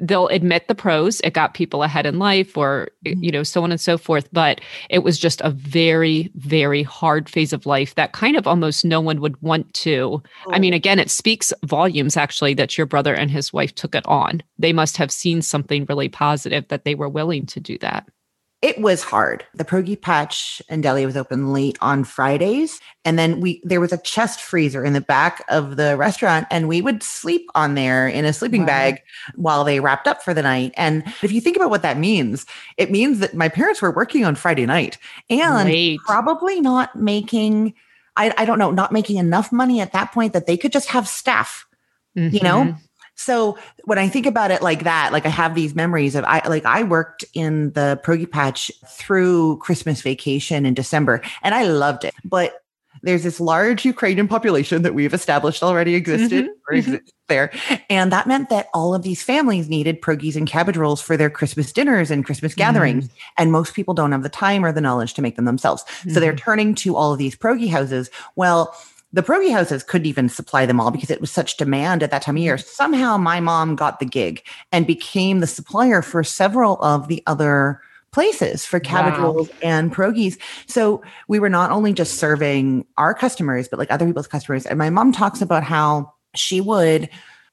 they'll 0.00 0.28
admit 0.28 0.68
the 0.68 0.74
pros 0.74 1.20
it 1.20 1.32
got 1.32 1.54
people 1.54 1.82
ahead 1.82 2.06
in 2.06 2.18
life 2.18 2.56
or 2.56 2.88
mm-hmm. 3.04 3.22
you 3.22 3.30
know 3.30 3.42
so 3.42 3.62
on 3.62 3.70
and 3.70 3.80
so 3.80 3.98
forth. 3.98 4.28
But 4.32 4.60
it 4.88 5.00
was 5.00 5.18
just 5.18 5.40
a 5.42 5.50
very 5.50 6.30
very 6.34 6.82
hard 6.82 7.28
phase 7.28 7.52
of 7.52 7.66
life 7.66 7.94
that 7.94 8.12
kind 8.12 8.36
of 8.36 8.46
almost 8.46 8.84
no 8.84 9.00
one 9.00 9.20
would 9.20 9.40
want 9.42 9.72
to. 9.74 10.22
I 10.48 10.58
mean 10.58 10.74
oh. 10.74 10.76
again 10.76 10.98
it 10.98 11.10
speaks 11.10 11.52
volumes 11.64 12.16
actually 12.16 12.54
that 12.54 12.76
your 12.76 12.86
brother 12.86 13.14
and 13.14 13.30
his 13.30 13.52
wife 13.52 13.74
took 13.74 13.94
it 13.94 14.06
on. 14.06 14.42
They 14.58 14.72
must 14.72 14.96
have 14.96 15.10
seen 15.10 15.42
something 15.42 15.86
really 15.88 16.08
positive 16.08 16.66
that 16.68 16.84
they 16.84 16.94
were 16.94 17.08
willing 17.08 17.46
to 17.46 17.60
do 17.60 17.78
that 17.78 18.06
it 18.62 18.78
was 18.78 19.02
hard. 19.02 19.44
The 19.54 19.64
Pierogi 19.64 19.98
Patch 19.98 20.60
and 20.68 20.82
Deli 20.82 21.06
was 21.06 21.16
open 21.16 21.52
late 21.52 21.78
on 21.80 22.04
Fridays. 22.04 22.78
And 23.06 23.18
then 23.18 23.40
we 23.40 23.62
there 23.64 23.80
was 23.80 23.92
a 23.92 23.98
chest 23.98 24.40
freezer 24.40 24.84
in 24.84 24.92
the 24.92 25.00
back 25.00 25.42
of 25.48 25.76
the 25.76 25.96
restaurant, 25.96 26.46
and 26.50 26.68
we 26.68 26.82
would 26.82 27.02
sleep 27.02 27.48
on 27.54 27.74
there 27.74 28.06
in 28.06 28.26
a 28.26 28.34
sleeping 28.34 28.62
wow. 28.62 28.66
bag 28.66 29.02
while 29.34 29.64
they 29.64 29.80
wrapped 29.80 30.06
up 30.06 30.22
for 30.22 30.34
the 30.34 30.42
night. 30.42 30.72
And 30.76 31.02
if 31.22 31.32
you 31.32 31.40
think 31.40 31.56
about 31.56 31.70
what 31.70 31.82
that 31.82 31.96
means, 31.96 32.44
it 32.76 32.90
means 32.90 33.18
that 33.20 33.34
my 33.34 33.48
parents 33.48 33.80
were 33.80 33.90
working 33.90 34.26
on 34.26 34.34
Friday 34.34 34.66
night 34.66 34.98
and 35.30 35.98
probably 36.04 36.60
not 36.60 36.94
making 36.94 37.74
I, 38.16 38.34
I 38.36 38.44
don't 38.44 38.58
know, 38.58 38.70
not 38.70 38.92
making 38.92 39.16
enough 39.16 39.50
money 39.52 39.80
at 39.80 39.92
that 39.92 40.12
point 40.12 40.34
that 40.34 40.46
they 40.46 40.58
could 40.58 40.72
just 40.72 40.90
have 40.90 41.08
staff. 41.08 41.66
Mm-hmm. 42.16 42.34
You 42.34 42.42
know, 42.42 42.62
mm-hmm. 42.64 42.78
So 43.20 43.58
when 43.84 43.98
I 43.98 44.08
think 44.08 44.24
about 44.24 44.50
it 44.50 44.62
like 44.62 44.84
that, 44.84 45.12
like 45.12 45.26
I 45.26 45.28
have 45.28 45.54
these 45.54 45.74
memories 45.74 46.14
of 46.14 46.24
I 46.24 46.46
like 46.48 46.64
I 46.64 46.82
worked 46.82 47.24
in 47.34 47.72
the 47.72 48.00
Pierogi 48.02 48.30
Patch 48.30 48.70
through 48.88 49.58
Christmas 49.58 50.00
vacation 50.00 50.64
in 50.64 50.72
December 50.72 51.20
and 51.42 51.54
I 51.54 51.64
loved 51.64 52.04
it. 52.04 52.14
But 52.24 52.62
there's 53.02 53.22
this 53.22 53.40
large 53.40 53.84
Ukrainian 53.84 54.28
population 54.28 54.82
that 54.82 54.94
we've 54.94 55.14
established 55.14 55.62
already 55.62 55.94
existed 55.94 56.46
mm-hmm, 56.46 56.76
mm-hmm. 56.76 56.96
there. 57.28 57.52
And 57.88 58.12
that 58.12 58.26
meant 58.26 58.50
that 58.50 58.68
all 58.74 58.94
of 58.94 59.02
these 59.02 59.22
families 59.22 59.68
needed 59.68 60.02
pierogies 60.02 60.36
and 60.36 60.46
cabbage 60.46 60.76
rolls 60.76 61.00
for 61.00 61.16
their 61.16 61.30
Christmas 61.30 61.72
dinners 61.72 62.10
and 62.10 62.26
Christmas 62.26 62.54
gatherings. 62.54 63.06
Mm-hmm. 63.06 63.32
And 63.38 63.52
most 63.52 63.74
people 63.74 63.94
don't 63.94 64.12
have 64.12 64.22
the 64.22 64.28
time 64.28 64.64
or 64.64 64.72
the 64.72 64.80
knowledge 64.80 65.14
to 65.14 65.22
make 65.22 65.36
them 65.36 65.46
themselves. 65.46 65.84
So 66.12 66.20
they're 66.20 66.32
mm-hmm. 66.32 66.44
turning 66.44 66.74
to 66.76 66.96
all 66.96 67.12
of 67.12 67.18
these 67.18 67.36
pierogi 67.36 67.70
houses. 67.70 68.10
Well, 68.36 68.74
the 69.12 69.22
pierogi 69.22 69.52
houses 69.52 69.82
couldn't 69.82 70.06
even 70.06 70.28
supply 70.28 70.66
them 70.66 70.80
all 70.80 70.90
because 70.90 71.10
it 71.10 71.20
was 71.20 71.30
such 71.30 71.56
demand 71.56 72.02
at 72.02 72.10
that 72.10 72.22
time 72.22 72.36
of 72.36 72.42
year. 72.42 72.58
Somehow 72.58 73.16
my 73.16 73.40
mom 73.40 73.74
got 73.74 73.98
the 73.98 74.06
gig 74.06 74.42
and 74.70 74.86
became 74.86 75.40
the 75.40 75.46
supplier 75.46 76.02
for 76.02 76.22
several 76.22 76.80
of 76.82 77.08
the 77.08 77.22
other 77.26 77.80
places 78.12 78.64
for 78.64 78.80
cabbage 78.80 79.18
wow. 79.18 79.32
rolls 79.32 79.50
and 79.62 79.94
pierogies. 79.94 80.38
So 80.66 81.02
we 81.28 81.38
were 81.38 81.48
not 81.48 81.70
only 81.70 81.92
just 81.92 82.18
serving 82.18 82.84
our 82.98 83.14
customers, 83.14 83.68
but 83.68 83.78
like 83.78 83.90
other 83.90 84.06
people's 84.06 84.26
customers. 84.26 84.66
And 84.66 84.78
my 84.78 84.90
mom 84.90 85.12
talks 85.12 85.40
about 85.40 85.62
how 85.62 86.12
she 86.34 86.60
would 86.60 87.08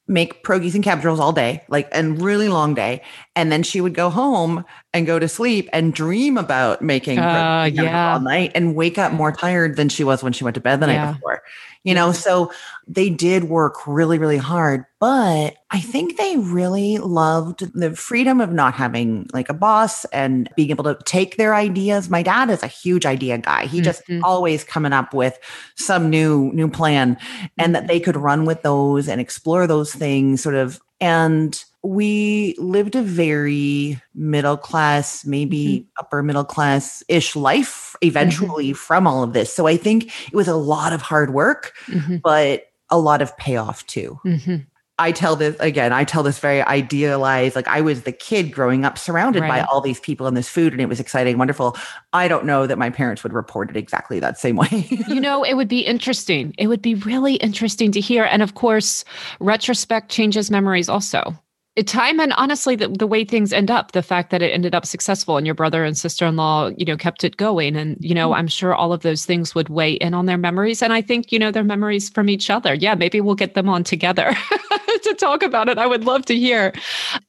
make 0.08 0.42
pierogies 0.42 0.74
and 0.74 0.82
cabbage 0.82 1.04
rolls 1.04 1.20
all 1.20 1.32
day, 1.32 1.62
like 1.68 1.88
and 1.92 2.20
really 2.20 2.48
long 2.48 2.74
day. 2.74 3.02
And 3.38 3.52
then 3.52 3.62
she 3.62 3.80
would 3.80 3.94
go 3.94 4.10
home 4.10 4.64
and 4.92 5.06
go 5.06 5.20
to 5.20 5.28
sleep 5.28 5.68
and 5.72 5.94
dream 5.94 6.36
about 6.36 6.82
making 6.82 7.20
uh, 7.20 7.70
yeah. 7.72 8.14
all 8.14 8.20
night 8.20 8.50
and 8.56 8.74
wake 8.74 8.98
up 8.98 9.12
more 9.12 9.30
tired 9.30 9.76
than 9.76 9.88
she 9.88 10.02
was 10.02 10.24
when 10.24 10.32
she 10.32 10.42
went 10.42 10.54
to 10.56 10.60
bed 10.60 10.80
the 10.80 10.88
yeah. 10.88 11.04
night 11.04 11.12
before 11.14 11.42
you 11.84 11.94
know 11.94 12.12
so 12.12 12.50
they 12.86 13.08
did 13.08 13.44
work 13.44 13.86
really 13.86 14.18
really 14.18 14.36
hard 14.36 14.84
but 14.98 15.56
i 15.70 15.80
think 15.80 16.16
they 16.16 16.36
really 16.36 16.98
loved 16.98 17.60
the 17.78 17.94
freedom 17.94 18.40
of 18.40 18.52
not 18.52 18.74
having 18.74 19.28
like 19.32 19.48
a 19.48 19.54
boss 19.54 20.04
and 20.06 20.50
being 20.56 20.70
able 20.70 20.84
to 20.84 20.98
take 21.04 21.36
their 21.36 21.54
ideas 21.54 22.10
my 22.10 22.22
dad 22.22 22.50
is 22.50 22.62
a 22.62 22.66
huge 22.66 23.06
idea 23.06 23.38
guy 23.38 23.66
he 23.66 23.80
just 23.80 24.02
mm-hmm. 24.06 24.24
always 24.24 24.64
coming 24.64 24.92
up 24.92 25.14
with 25.14 25.38
some 25.76 26.10
new 26.10 26.50
new 26.52 26.68
plan 26.68 27.16
and 27.56 27.74
that 27.74 27.86
they 27.86 28.00
could 28.00 28.16
run 28.16 28.44
with 28.44 28.62
those 28.62 29.08
and 29.08 29.20
explore 29.20 29.66
those 29.66 29.94
things 29.94 30.42
sort 30.42 30.54
of 30.54 30.80
and 31.00 31.64
we 31.88 32.54
lived 32.58 32.94
a 32.96 33.02
very 33.02 33.98
middle 34.14 34.58
class, 34.58 35.24
maybe 35.24 35.66
mm-hmm. 35.66 35.88
upper 35.98 36.22
middle 36.22 36.44
class 36.44 37.02
ish 37.08 37.34
life 37.34 37.96
eventually 38.02 38.68
mm-hmm. 38.68 38.76
from 38.76 39.06
all 39.06 39.22
of 39.22 39.32
this. 39.32 39.50
So 39.54 39.66
I 39.66 39.78
think 39.78 40.12
it 40.30 40.34
was 40.34 40.48
a 40.48 40.54
lot 40.54 40.92
of 40.92 41.00
hard 41.00 41.32
work, 41.32 41.72
mm-hmm. 41.86 42.16
but 42.16 42.64
a 42.90 42.98
lot 42.98 43.22
of 43.22 43.34
payoff 43.38 43.86
too. 43.86 44.20
Mm-hmm. 44.22 44.56
I 44.98 45.12
tell 45.12 45.34
this 45.34 45.56
again, 45.60 45.94
I 45.94 46.04
tell 46.04 46.22
this 46.22 46.40
very 46.40 46.60
idealized, 46.60 47.56
like 47.56 47.68
I 47.68 47.80
was 47.80 48.02
the 48.02 48.12
kid 48.12 48.52
growing 48.52 48.84
up 48.84 48.98
surrounded 48.98 49.40
right. 49.40 49.48
by 49.48 49.60
all 49.62 49.80
these 49.80 50.00
people 50.00 50.26
and 50.26 50.36
this 50.36 50.48
food, 50.48 50.72
and 50.72 50.82
it 50.82 50.90
was 50.90 51.00
exciting, 51.00 51.38
wonderful. 51.38 51.74
I 52.12 52.28
don't 52.28 52.44
know 52.44 52.66
that 52.66 52.76
my 52.76 52.90
parents 52.90 53.22
would 53.22 53.32
report 53.32 53.70
it 53.70 53.76
exactly 53.78 54.20
that 54.20 54.38
same 54.38 54.56
way. 54.56 54.86
you 55.08 55.20
know, 55.20 55.42
it 55.42 55.54
would 55.54 55.68
be 55.68 55.80
interesting. 55.80 56.54
It 56.58 56.66
would 56.66 56.82
be 56.82 56.96
really 56.96 57.36
interesting 57.36 57.92
to 57.92 58.00
hear. 58.00 58.24
And 58.24 58.42
of 58.42 58.54
course, 58.54 59.04
retrospect 59.40 60.10
changes 60.10 60.50
memories 60.50 60.90
also 60.90 61.34
time 61.82 62.18
and 62.20 62.32
honestly 62.34 62.76
the, 62.76 62.88
the 62.88 63.06
way 63.06 63.24
things 63.24 63.52
end 63.52 63.70
up 63.70 63.92
the 63.92 64.02
fact 64.02 64.30
that 64.30 64.42
it 64.42 64.48
ended 64.48 64.74
up 64.74 64.84
successful 64.84 65.36
and 65.36 65.46
your 65.46 65.54
brother 65.54 65.84
and 65.84 65.96
sister-in-law 65.96 66.70
you 66.76 66.84
know 66.84 66.96
kept 66.96 67.24
it 67.24 67.36
going 67.36 67.76
and 67.76 67.96
you 68.00 68.14
know 68.14 68.30
mm-hmm. 68.30 68.40
i'm 68.40 68.48
sure 68.48 68.74
all 68.74 68.92
of 68.92 69.02
those 69.02 69.24
things 69.24 69.54
would 69.54 69.68
weigh 69.68 69.92
in 69.92 70.14
on 70.14 70.26
their 70.26 70.38
memories. 70.38 70.82
And 70.82 70.92
i 70.92 71.00
think 71.00 71.32
you 71.32 71.38
know 71.38 71.50
their 71.50 71.64
memories 71.64 72.08
from 72.08 72.28
each 72.28 72.50
other. 72.50 72.74
Yeah 72.74 72.94
maybe 72.94 73.20
we'll 73.20 73.34
get 73.34 73.54
them 73.54 73.68
on 73.68 73.84
together 73.84 74.34
to 75.02 75.14
talk 75.14 75.42
about 75.42 75.68
it. 75.68 75.78
I 75.78 75.86
would 75.86 76.04
love 76.04 76.24
to 76.26 76.36
hear. 76.36 76.72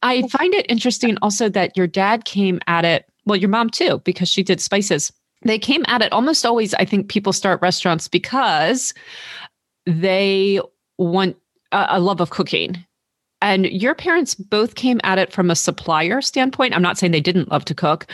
I 0.01 0.27
find 0.29 0.53
it 0.53 0.65
interesting 0.69 1.17
also 1.21 1.49
that 1.49 1.75
your 1.77 1.87
dad 1.87 2.25
came 2.25 2.59
at 2.67 2.85
it 2.85 3.05
well 3.25 3.37
your 3.37 3.49
mom 3.49 3.69
too 3.69 3.99
because 3.99 4.29
she 4.29 4.43
did 4.43 4.61
spices. 4.61 5.11
They 5.43 5.59
came 5.59 5.85
at 5.87 6.01
it 6.01 6.11
almost 6.11 6.45
always 6.45 6.73
i 6.73 6.85
think 6.85 7.09
people 7.09 7.33
start 7.33 7.61
restaurants 7.61 8.07
because 8.07 8.93
they 9.85 10.59
want 10.97 11.37
a, 11.71 11.85
a 11.91 11.99
love 11.99 12.19
of 12.19 12.29
cooking 12.29 12.85
and 13.41 13.65
your 13.67 13.95
parents 13.95 14.35
both 14.35 14.75
came 14.75 14.99
at 15.03 15.17
it 15.17 15.31
from 15.31 15.49
a 15.49 15.55
supplier 15.55 16.21
standpoint. 16.21 16.75
I'm 16.75 16.81
not 16.81 16.97
saying 16.97 17.11
they 17.11 17.21
didn't 17.21 17.51
love 17.51 17.65
to 17.65 17.75
cook, 17.75 18.07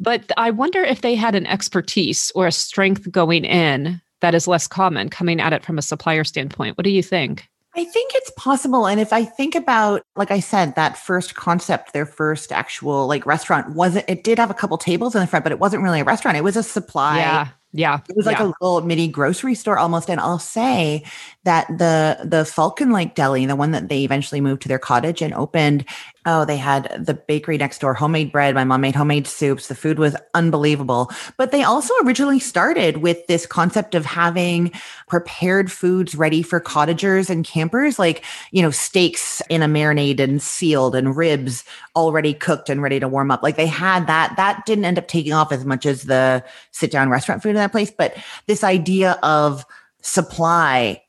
but 0.00 0.30
I 0.36 0.50
wonder 0.50 0.82
if 0.82 1.00
they 1.00 1.14
had 1.14 1.34
an 1.34 1.46
expertise 1.46 2.32
or 2.34 2.46
a 2.46 2.52
strength 2.52 3.10
going 3.10 3.44
in 3.44 4.00
that 4.20 4.34
is 4.34 4.48
less 4.48 4.66
common 4.66 5.08
coming 5.08 5.40
at 5.40 5.52
it 5.52 5.64
from 5.64 5.78
a 5.78 5.82
supplier 5.82 6.24
standpoint. 6.24 6.76
What 6.76 6.84
do 6.84 6.90
you 6.90 7.02
think? 7.02 7.48
I 7.74 7.84
think 7.84 8.12
it's 8.14 8.30
possible. 8.36 8.86
And 8.86 9.00
if 9.00 9.12
I 9.12 9.24
think 9.24 9.54
about, 9.54 10.02
like 10.14 10.30
I 10.30 10.40
said, 10.40 10.74
that 10.74 10.98
first 10.98 11.34
concept, 11.34 11.94
their 11.94 12.04
first 12.04 12.52
actual 12.52 13.06
like 13.06 13.24
restaurant 13.24 13.74
wasn't, 13.74 14.04
it 14.08 14.24
did 14.24 14.38
have 14.38 14.50
a 14.50 14.54
couple 14.54 14.76
tables 14.76 15.14
in 15.14 15.22
the 15.22 15.26
front, 15.26 15.42
but 15.42 15.52
it 15.52 15.58
wasn't 15.58 15.82
really 15.82 16.00
a 16.00 16.04
restaurant. 16.04 16.36
It 16.36 16.44
was 16.44 16.56
a 16.56 16.62
supply 16.62 17.18
yeah. 17.18 17.48
Yeah. 17.72 18.00
It 18.08 18.16
was 18.16 18.26
like 18.26 18.38
yeah. 18.38 18.44
a 18.44 18.52
little 18.60 18.82
mini 18.82 19.08
grocery 19.08 19.54
store 19.54 19.78
almost. 19.78 20.10
And 20.10 20.20
I'll 20.20 20.38
say 20.38 21.04
that 21.44 21.66
the 21.68 22.18
the 22.24 22.44
Falcon 22.44 22.92
Lake 22.92 23.14
Deli, 23.14 23.46
the 23.46 23.56
one 23.56 23.72
that 23.72 23.88
they 23.88 24.04
eventually 24.04 24.40
moved 24.40 24.62
to 24.62 24.68
their 24.68 24.78
cottage 24.78 25.20
and 25.20 25.34
opened, 25.34 25.84
oh, 26.24 26.44
they 26.44 26.56
had 26.56 27.04
the 27.04 27.14
bakery 27.14 27.58
next 27.58 27.80
door, 27.80 27.94
homemade 27.94 28.30
bread. 28.30 28.54
My 28.54 28.62
mom 28.64 28.82
made 28.82 28.94
homemade 28.94 29.26
soups. 29.26 29.66
The 29.66 29.74
food 29.74 29.98
was 29.98 30.16
unbelievable. 30.34 31.10
But 31.36 31.50
they 31.50 31.64
also 31.64 31.92
originally 32.04 32.38
started 32.38 32.98
with 32.98 33.26
this 33.26 33.44
concept 33.44 33.94
of 33.96 34.06
having 34.06 34.70
prepared 35.08 35.72
foods 35.72 36.14
ready 36.14 36.42
for 36.42 36.60
cottagers 36.60 37.28
and 37.28 37.44
campers, 37.44 37.98
like, 37.98 38.24
you 38.52 38.62
know, 38.62 38.70
steaks 38.70 39.42
in 39.48 39.62
a 39.62 39.66
marinade 39.66 40.20
and 40.20 40.40
sealed 40.40 40.94
and 40.94 41.16
ribs 41.16 41.64
already 41.96 42.34
cooked 42.34 42.70
and 42.70 42.82
ready 42.82 43.00
to 43.00 43.08
warm 43.08 43.32
up. 43.32 43.42
Like 43.42 43.56
they 43.56 43.66
had 43.66 44.06
that. 44.06 44.34
That 44.36 44.64
didn't 44.64 44.84
end 44.84 44.98
up 44.98 45.08
taking 45.08 45.32
off 45.32 45.50
as 45.50 45.64
much 45.64 45.86
as 45.86 46.04
the 46.04 46.44
sit 46.70 46.92
down 46.92 47.08
restaurant 47.08 47.42
food 47.42 47.50
in 47.50 47.56
that 47.56 47.72
place. 47.72 47.90
But 47.90 48.16
this 48.46 48.62
idea 48.62 49.18
of 49.22 49.66
supply 50.02 51.02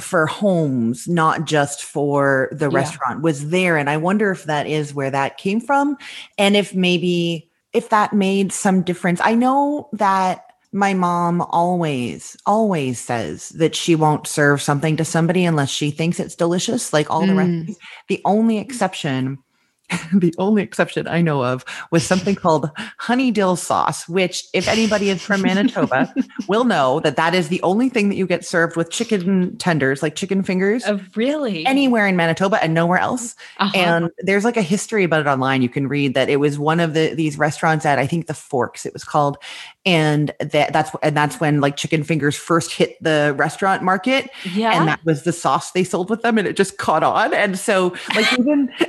for 0.00 0.26
homes, 0.26 1.08
not 1.08 1.44
just 1.44 1.84
for 1.84 2.48
the 2.52 2.70
Yeah. 2.70 2.76
restaurant, 2.76 3.22
was 3.22 3.50
there. 3.50 3.76
And 3.76 3.88
I 3.90 3.96
wonder 3.96 4.30
if 4.30 4.44
that 4.44 4.66
is 4.66 4.94
where 4.94 5.10
that 5.10 5.38
came 5.38 5.60
from. 5.60 5.96
And 6.36 6.56
if 6.56 6.74
maybe 6.74 7.50
if 7.72 7.90
that 7.90 8.12
made 8.12 8.52
some 8.52 8.82
difference. 8.82 9.20
I 9.22 9.34
know 9.34 9.88
that 9.92 10.44
my 10.72 10.94
mom 10.94 11.40
always, 11.42 12.36
always 12.46 12.98
says 12.98 13.50
that 13.50 13.74
she 13.74 13.94
won't 13.94 14.26
serve 14.26 14.60
something 14.60 14.96
to 14.96 15.04
somebody 15.04 15.44
unless 15.44 15.70
she 15.70 15.90
thinks 15.90 16.18
it's 16.20 16.34
delicious, 16.34 16.92
like 16.92 17.10
all 17.10 17.20
the 17.26 17.32
Mm. 17.32 17.36
recipes. 17.36 17.76
The 18.08 18.20
only 18.24 18.58
exception 18.58 19.38
the 20.12 20.34
only 20.38 20.62
exception 20.62 21.08
I 21.08 21.20
know 21.20 21.44
of 21.44 21.64
was 21.90 22.04
something 22.04 22.34
called 22.34 22.70
honey 22.98 23.30
dill 23.30 23.56
sauce, 23.56 24.08
which, 24.08 24.44
if 24.52 24.68
anybody 24.68 25.10
is 25.10 25.22
from 25.22 25.42
Manitoba, 25.42 26.12
will 26.48 26.64
know 26.64 27.00
that 27.00 27.16
that 27.16 27.34
is 27.34 27.48
the 27.48 27.62
only 27.62 27.88
thing 27.88 28.08
that 28.08 28.16
you 28.16 28.26
get 28.26 28.44
served 28.44 28.76
with 28.76 28.90
chicken 28.90 29.56
tenders, 29.56 30.02
like 30.02 30.14
chicken 30.14 30.42
fingers, 30.42 30.84
Oh, 30.86 31.00
really? 31.14 31.64
anywhere 31.66 32.06
in 32.06 32.16
Manitoba 32.16 32.62
and 32.62 32.74
nowhere 32.74 32.98
else. 32.98 33.34
Uh-huh. 33.58 33.78
And 33.78 34.10
there's 34.18 34.44
like 34.44 34.56
a 34.56 34.62
history 34.62 35.04
about 35.04 35.20
it 35.20 35.26
online. 35.26 35.62
You 35.62 35.68
can 35.68 35.88
read 35.88 36.14
that 36.14 36.28
it 36.28 36.36
was 36.36 36.58
one 36.58 36.80
of 36.80 36.94
the 36.94 37.14
these 37.14 37.38
restaurants 37.38 37.86
at 37.86 37.98
I 37.98 38.06
think 38.06 38.26
the 38.26 38.34
Forks 38.34 38.84
it 38.84 38.92
was 38.92 39.04
called, 39.04 39.38
and 39.86 40.32
that 40.40 40.72
that's 40.72 40.90
and 41.02 41.16
that's 41.16 41.40
when 41.40 41.60
like 41.60 41.76
chicken 41.76 42.04
fingers 42.04 42.36
first 42.36 42.72
hit 42.72 43.02
the 43.02 43.34
restaurant 43.38 43.82
market, 43.82 44.30
yeah. 44.52 44.78
and 44.78 44.88
that 44.88 45.04
was 45.04 45.22
the 45.22 45.32
sauce 45.32 45.72
they 45.72 45.84
sold 45.84 46.10
with 46.10 46.22
them, 46.22 46.36
and 46.36 46.46
it 46.46 46.56
just 46.56 46.78
caught 46.78 47.02
on. 47.02 47.32
And 47.32 47.58
so 47.58 47.94
like 48.14 48.30
even. 48.38 48.70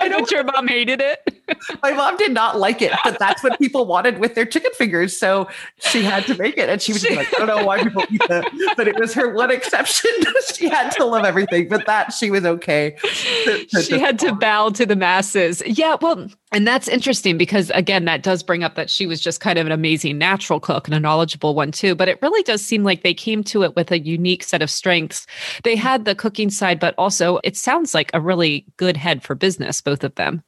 I 0.00 0.08
know 0.08 0.24
your 0.30 0.44
mom 0.44 0.66
hated 0.66 1.00
it. 1.00 1.39
My 1.82 1.92
mom 1.92 2.16
did 2.16 2.32
not 2.32 2.58
like 2.58 2.82
it, 2.82 2.92
but 3.04 3.18
that's 3.18 3.42
what 3.42 3.58
people 3.58 3.86
wanted 3.86 4.18
with 4.18 4.34
their 4.34 4.44
chicken 4.46 4.70
fingers. 4.74 5.16
So 5.16 5.48
she 5.78 6.02
had 6.02 6.26
to 6.26 6.36
make 6.36 6.58
it. 6.58 6.68
And 6.68 6.80
she 6.80 6.92
was 6.92 7.02
She- 7.02 7.14
like, 7.14 7.28
I 7.34 7.44
don't 7.44 7.58
know 7.58 7.64
why 7.64 7.82
people 7.82 8.04
eat 8.10 8.22
that, 8.28 8.74
but 8.76 8.88
it 8.88 8.98
was 8.98 9.14
her 9.14 9.32
one 9.32 9.50
exception. 9.50 10.10
she 10.54 10.68
had 10.68 10.90
to 10.92 11.04
love 11.04 11.24
everything, 11.24 11.68
but 11.68 11.86
that 11.86 12.12
she 12.12 12.30
was 12.30 12.44
okay. 12.44 12.96
to- 13.44 13.66
to 13.66 13.82
she 13.82 13.98
had 13.98 14.18
to 14.20 14.34
bow 14.34 14.70
to 14.70 14.86
the 14.86 14.96
masses. 14.96 15.62
Yeah, 15.66 15.96
well, 16.00 16.26
and 16.52 16.66
that's 16.66 16.88
interesting 16.88 17.38
because 17.38 17.70
again, 17.70 18.04
that 18.06 18.22
does 18.22 18.42
bring 18.42 18.64
up 18.64 18.74
that 18.74 18.90
she 18.90 19.06
was 19.06 19.20
just 19.20 19.40
kind 19.40 19.58
of 19.58 19.66
an 19.66 19.72
amazing 19.72 20.18
natural 20.18 20.60
cook 20.60 20.86
and 20.88 20.94
a 20.94 21.00
knowledgeable 21.00 21.54
one 21.54 21.72
too. 21.72 21.94
But 21.94 22.08
it 22.08 22.20
really 22.22 22.42
does 22.42 22.64
seem 22.64 22.82
like 22.84 23.02
they 23.02 23.14
came 23.14 23.44
to 23.44 23.62
it 23.62 23.76
with 23.76 23.90
a 23.92 23.98
unique 24.00 24.42
set 24.42 24.62
of 24.62 24.70
strengths. 24.70 25.26
They 25.64 25.76
had 25.76 26.04
the 26.04 26.14
cooking 26.14 26.50
side, 26.50 26.80
but 26.80 26.94
also 26.98 27.38
it 27.44 27.56
sounds 27.56 27.94
like 27.94 28.10
a 28.14 28.20
really 28.20 28.66
good 28.76 28.96
head 28.96 29.22
for 29.22 29.34
business, 29.34 29.80
both 29.80 30.04
of 30.04 30.14
them. 30.16 30.42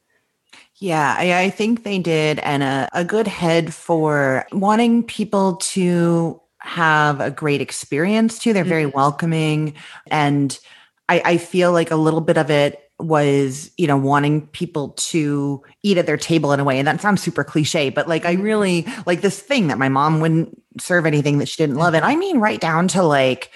Yeah, 0.83 1.15
I, 1.17 1.43
I 1.43 1.49
think 1.49 1.83
they 1.83 1.97
did, 1.97 2.39
and 2.39 2.61
a, 2.61 2.89
a 2.91 3.05
good 3.05 3.25
head 3.25 3.73
for 3.73 4.45
wanting 4.51 5.01
people 5.03 5.55
to 5.71 6.41
have 6.57 7.21
a 7.21 7.31
great 7.31 7.61
experience 7.61 8.37
too. 8.37 8.51
They're 8.51 8.65
very 8.65 8.83
Mhm. 8.91 8.93
welcoming, 8.93 9.75
and 10.11 10.59
I, 11.07 11.21
I 11.23 11.37
feel 11.37 11.71
like 11.71 11.89
a 11.89 11.95
little 11.95 12.19
bit 12.19 12.37
of 12.37 12.51
it 12.51 12.81
was, 12.99 13.71
you 13.77 13.87
know, 13.87 13.95
wanting 13.95 14.45
people 14.47 14.89
to 14.89 15.61
eat 15.83 15.97
at 15.97 16.05
their 16.05 16.17
table 16.17 16.51
in 16.51 16.59
a 16.59 16.65
way. 16.65 16.79
And 16.79 16.87
that 16.87 16.99
sounds 16.99 17.21
super 17.23 17.45
cliche, 17.45 17.89
but 17.89 18.09
like 18.09 18.25
I 18.25 18.33
really 18.33 18.85
like 19.05 19.21
this 19.21 19.39
thing 19.39 19.67
that 19.67 19.77
my 19.77 19.87
mom 19.89 20.19
wouldn't 20.19 20.61
serve 20.81 21.05
anything 21.05 21.37
that 21.37 21.47
she 21.47 21.63
didn't 21.63 21.77
love. 21.77 21.93
And 21.93 22.03
I 22.03 22.17
mean, 22.17 22.39
right 22.39 22.59
down 22.59 22.89
to 22.89 23.03
like 23.03 23.51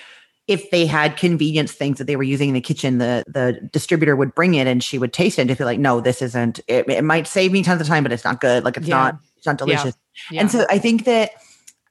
if 0.47 0.69
they 0.71 0.86
had 0.86 1.17
convenience 1.17 1.71
things 1.73 1.97
that 1.97 2.05
they 2.05 2.15
were 2.15 2.23
using 2.23 2.49
in 2.49 2.53
the 2.53 2.62
kitchen, 2.62 2.97
the 2.99 3.23
the 3.27 3.60
distributor 3.73 4.15
would 4.15 4.33
bring 4.33 4.53
it 4.55 4.65
and 4.67 4.83
she 4.83 4.97
would 4.97 5.12
taste 5.13 5.38
it 5.38 5.41
and 5.41 5.49
just 5.49 5.57
be 5.60 5.65
like, 5.65 5.79
no, 5.79 5.99
this 5.99 6.21
isn't. 6.21 6.60
It, 6.67 6.88
it 6.89 7.03
might 7.03 7.27
save 7.27 7.51
me 7.51 7.63
tons 7.63 7.81
of 7.81 7.88
time, 7.88 8.03
but 8.03 8.12
it's 8.13 8.23
not 8.23 8.39
good. 8.41 8.63
Like 8.63 8.77
it's 8.77 8.88
Yeah. 8.88 8.95
not. 8.95 9.19
It's 9.38 9.45
not 9.45 9.53
Yeah. 9.60 9.65
delicious. 9.65 9.95
And 10.31 10.49
so 10.49 10.65
I 10.69 10.79
think 10.79 11.05
that 11.05 11.31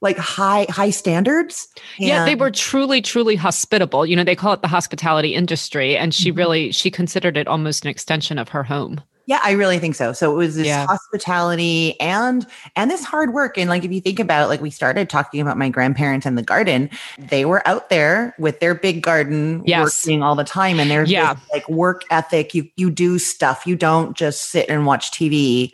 like 0.01 0.17
high 0.17 0.65
high 0.69 0.89
standards. 0.91 1.67
yeah, 1.97 2.25
they 2.25 2.35
were 2.35 2.51
truly, 2.51 3.01
truly 3.01 3.35
hospitable. 3.35 4.05
You 4.05 4.15
know, 4.15 4.23
they 4.23 4.35
call 4.35 4.53
it 4.53 4.61
the 4.61 4.67
hospitality 4.67 5.33
industry. 5.33 5.97
And 5.97 6.13
she 6.13 6.31
Mhm. 6.31 6.37
really, 6.37 6.71
she 6.71 6.91
considered 6.91 7.35
it 7.37 7.47
almost 7.47 7.83
an 7.85 7.89
extension 7.89 8.37
of 8.37 8.49
her 8.49 8.63
home. 8.63 9.01
Yeah, 9.27 9.39
I 9.43 9.51
really 9.51 9.77
think 9.77 9.93
so. 9.95 10.13
So 10.13 10.31
it 10.31 10.35
was 10.35 10.55
this 10.55 10.67
Yeah. 10.67 10.85
hospitality 10.87 11.99
and 11.99 12.47
and 12.77 12.89
this 12.89 13.03
hard 13.03 13.33
work. 13.33 13.57
And 13.57 13.69
like 13.69 13.83
if 13.83 13.91
you 13.91 13.99
think 13.99 14.19
about 14.19 14.47
like 14.47 14.61
we 14.61 14.69
started 14.69 15.09
talking 15.09 15.41
about 15.41 15.57
my 15.57 15.67
grandparents 15.67 16.25
and 16.25 16.37
the 16.37 16.41
garden, 16.41 16.89
they 17.19 17.43
were 17.43 17.61
out 17.67 17.89
there 17.89 18.33
with 18.39 18.61
their 18.61 18.73
big 18.73 19.03
garden 19.03 19.63
Yes. 19.65 20.05
working 20.07 20.23
all 20.23 20.35
the 20.35 20.45
time. 20.45 20.79
And 20.79 20.89
there's 20.89 21.11
Yeah. 21.11 21.33
this, 21.33 21.43
like 21.51 21.69
work 21.69 22.03
ethic. 22.09 22.55
You 22.55 22.69
you 22.77 22.89
do 22.89 23.19
stuff. 23.19 23.67
You 23.67 23.75
don't 23.75 24.15
just 24.15 24.49
sit 24.49 24.69
and 24.69 24.85
watch 24.85 25.11
TV. 25.11 25.73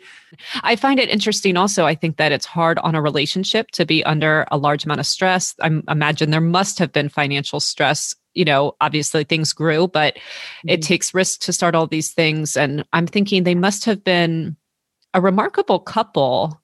I 0.64 0.74
find 0.74 0.98
it 0.98 1.08
interesting 1.08 1.56
also. 1.56 1.86
I 1.86 1.94
think 1.94 2.16
that 2.16 2.32
it's 2.32 2.46
hard 2.46 2.78
on 2.80 2.96
a 2.96 3.00
relationship 3.02 3.70
to 3.70 3.86
be 3.86 4.02
under 4.04 4.46
a 4.50 4.56
large 4.58 4.84
amount 4.84 4.98
of 4.98 5.06
stress. 5.06 5.54
I 5.62 5.70
imagine 5.88 6.30
there 6.32 6.40
must 6.40 6.80
have 6.80 6.90
been 6.92 7.08
financial 7.08 7.60
stress. 7.60 8.16
You 8.34 8.44
know, 8.44 8.76
obviously 8.80 9.24
things 9.24 9.52
grew, 9.52 9.88
but 9.88 10.18
it 10.66 10.80
Mhm. 10.80 10.82
takes 10.82 11.14
risk 11.14 11.40
to 11.42 11.52
start 11.52 11.74
all 11.74 11.86
these 11.86 12.12
things. 12.12 12.56
And 12.56 12.84
I'm 12.92 13.06
thinking 13.06 13.42
they 13.44 13.54
must 13.54 13.84
have 13.84 14.02
been 14.04 14.56
a 15.14 15.20
remarkable 15.20 15.78
couple 15.78 16.60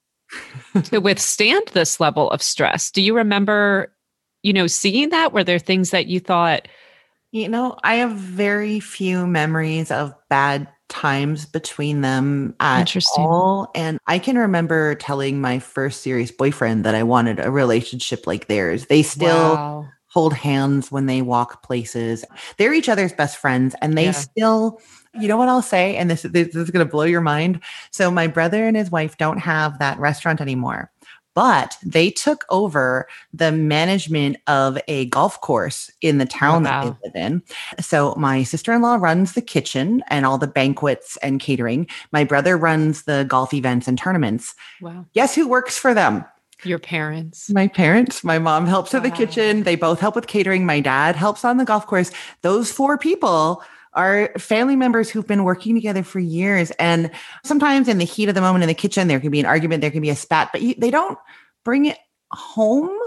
to 0.83 0.99
withstand 1.01 1.67
this 1.73 1.99
level 1.99 2.29
of 2.31 2.41
stress. 2.41 2.91
Do 2.91 3.01
you 3.01 3.15
remember, 3.15 3.95
you 4.43 4.53
know, 4.53 4.67
seeing 4.67 5.09
that? 5.09 5.33
Were 5.33 5.43
there 5.43 5.59
things 5.59 5.91
that 5.91 6.07
you 6.07 6.19
thought, 6.19 6.67
You 7.31 7.47
know, 7.47 7.77
I 7.83 7.95
have 7.95 8.11
very 8.13 8.79
few 8.81 9.25
memories 9.25 9.91
of 9.91 10.13
bad 10.29 10.67
times 10.89 11.45
between 11.45 12.01
them 12.01 12.55
at 12.59 12.79
Interesting. 12.79 13.25
all. 13.25 13.71
And 13.75 13.97
I 14.07 14.19
can 14.19 14.37
remember 14.37 14.95
telling 14.95 15.39
my 15.39 15.59
first 15.59 16.01
serious 16.01 16.31
boyfriend 16.31 16.83
that 16.83 16.95
I 16.95 17.03
wanted 17.03 17.39
a 17.39 17.49
relationship 17.51 18.27
like 18.27 18.47
theirs. 18.47 18.87
They 18.87 19.01
still 19.03 19.57
wow. 19.57 19.87
Hold 20.13 20.33
hands 20.33 20.91
when 20.91 21.05
they 21.05 21.21
walk 21.21 21.63
places. 21.63 22.25
They're 22.57 22.73
each 22.73 22.89
other's 22.89 23.13
best 23.13 23.37
friends 23.37 23.75
and 23.81 23.97
they 23.97 24.05
Yeah. 24.05 24.11
still 24.11 24.79
you 25.13 25.27
know 25.27 25.35
what 25.35 25.49
I'll 25.49 25.61
say 25.61 25.97
and 25.97 26.09
this, 26.09 26.21
this 26.21 26.55
is 26.55 26.69
going 26.69 26.85
to 26.85 26.89
blow 26.89 27.03
your 27.03 27.19
mind. 27.19 27.59
So 27.91 28.09
my 28.09 28.27
brother 28.27 28.65
and 28.65 28.77
his 28.77 28.89
wife 28.91 29.17
don't 29.17 29.39
have 29.39 29.77
that 29.79 29.99
restaurant 29.99 30.39
anymore. 30.39 30.89
But 31.33 31.77
they 31.85 32.11
took 32.11 32.43
over 32.49 33.07
the 33.33 33.51
management 33.53 34.37
of 34.47 34.77
a 34.89 35.05
golf 35.07 35.39
course 35.41 35.89
in 36.01 36.17
the 36.17 36.25
town 36.25 36.63
that 36.63 36.83
Wow. 36.85 36.97
they 37.03 37.07
live 37.07 37.15
in. 37.15 37.41
So 37.81 38.15
my 38.17 38.43
sister-in-law 38.43 38.95
runs 39.01 39.33
the 39.33 39.41
kitchen 39.41 40.01
and 40.09 40.25
all 40.25 40.37
the 40.37 40.47
banquets 40.47 41.17
and 41.21 41.39
catering. 41.41 41.87
My 42.11 42.23
brother 42.25 42.57
runs 42.57 43.03
the 43.03 43.25
golf 43.27 43.53
events 43.53 43.87
and 43.89 43.97
tournaments. 43.97 44.55
Wow. 44.81 45.05
Guess 45.13 45.35
who 45.35 45.47
works 45.47 45.77
for 45.77 45.93
them? 45.93 46.23
Your 46.63 46.79
parents. 46.79 47.49
My 47.49 47.67
parents, 47.67 48.23
my 48.23 48.39
mom 48.39 48.67
helps 48.67 48.93
with 48.93 49.03
the 49.03 49.11
kitchen. 49.11 49.63
They 49.63 49.75
both 49.75 49.99
help 49.99 50.15
with 50.15 50.27
catering. 50.27 50.65
My 50.65 50.79
dad 50.79 51.15
helps 51.15 51.43
on 51.43 51.57
the 51.57 51.65
golf 51.65 51.87
course. 51.87 52.11
Those 52.41 52.71
four 52.71 52.97
people 52.97 53.63
are 53.93 54.31
family 54.37 54.75
members 54.75 55.09
who've 55.09 55.27
been 55.27 55.43
working 55.43 55.75
together 55.75 56.03
for 56.03 56.19
years. 56.19 56.71
And 56.71 57.11
sometimes 57.43 57.87
in 57.87 57.97
the 57.97 58.05
heat 58.05 58.29
of 58.29 58.35
the 58.35 58.41
moment 58.41 58.63
in 58.63 58.67
the 58.67 58.73
kitchen, 58.73 59.07
there 59.07 59.19
can 59.19 59.31
be 59.31 59.39
an 59.39 59.45
argument, 59.45 59.81
there 59.81 59.91
can 59.91 60.01
be 60.01 60.09
a 60.09 60.15
spat, 60.15 60.49
but 60.51 60.61
you, 60.61 60.75
they 60.77 60.91
don't 60.91 61.17
bring 61.65 61.85
it 61.85 61.97
home. 62.31 62.97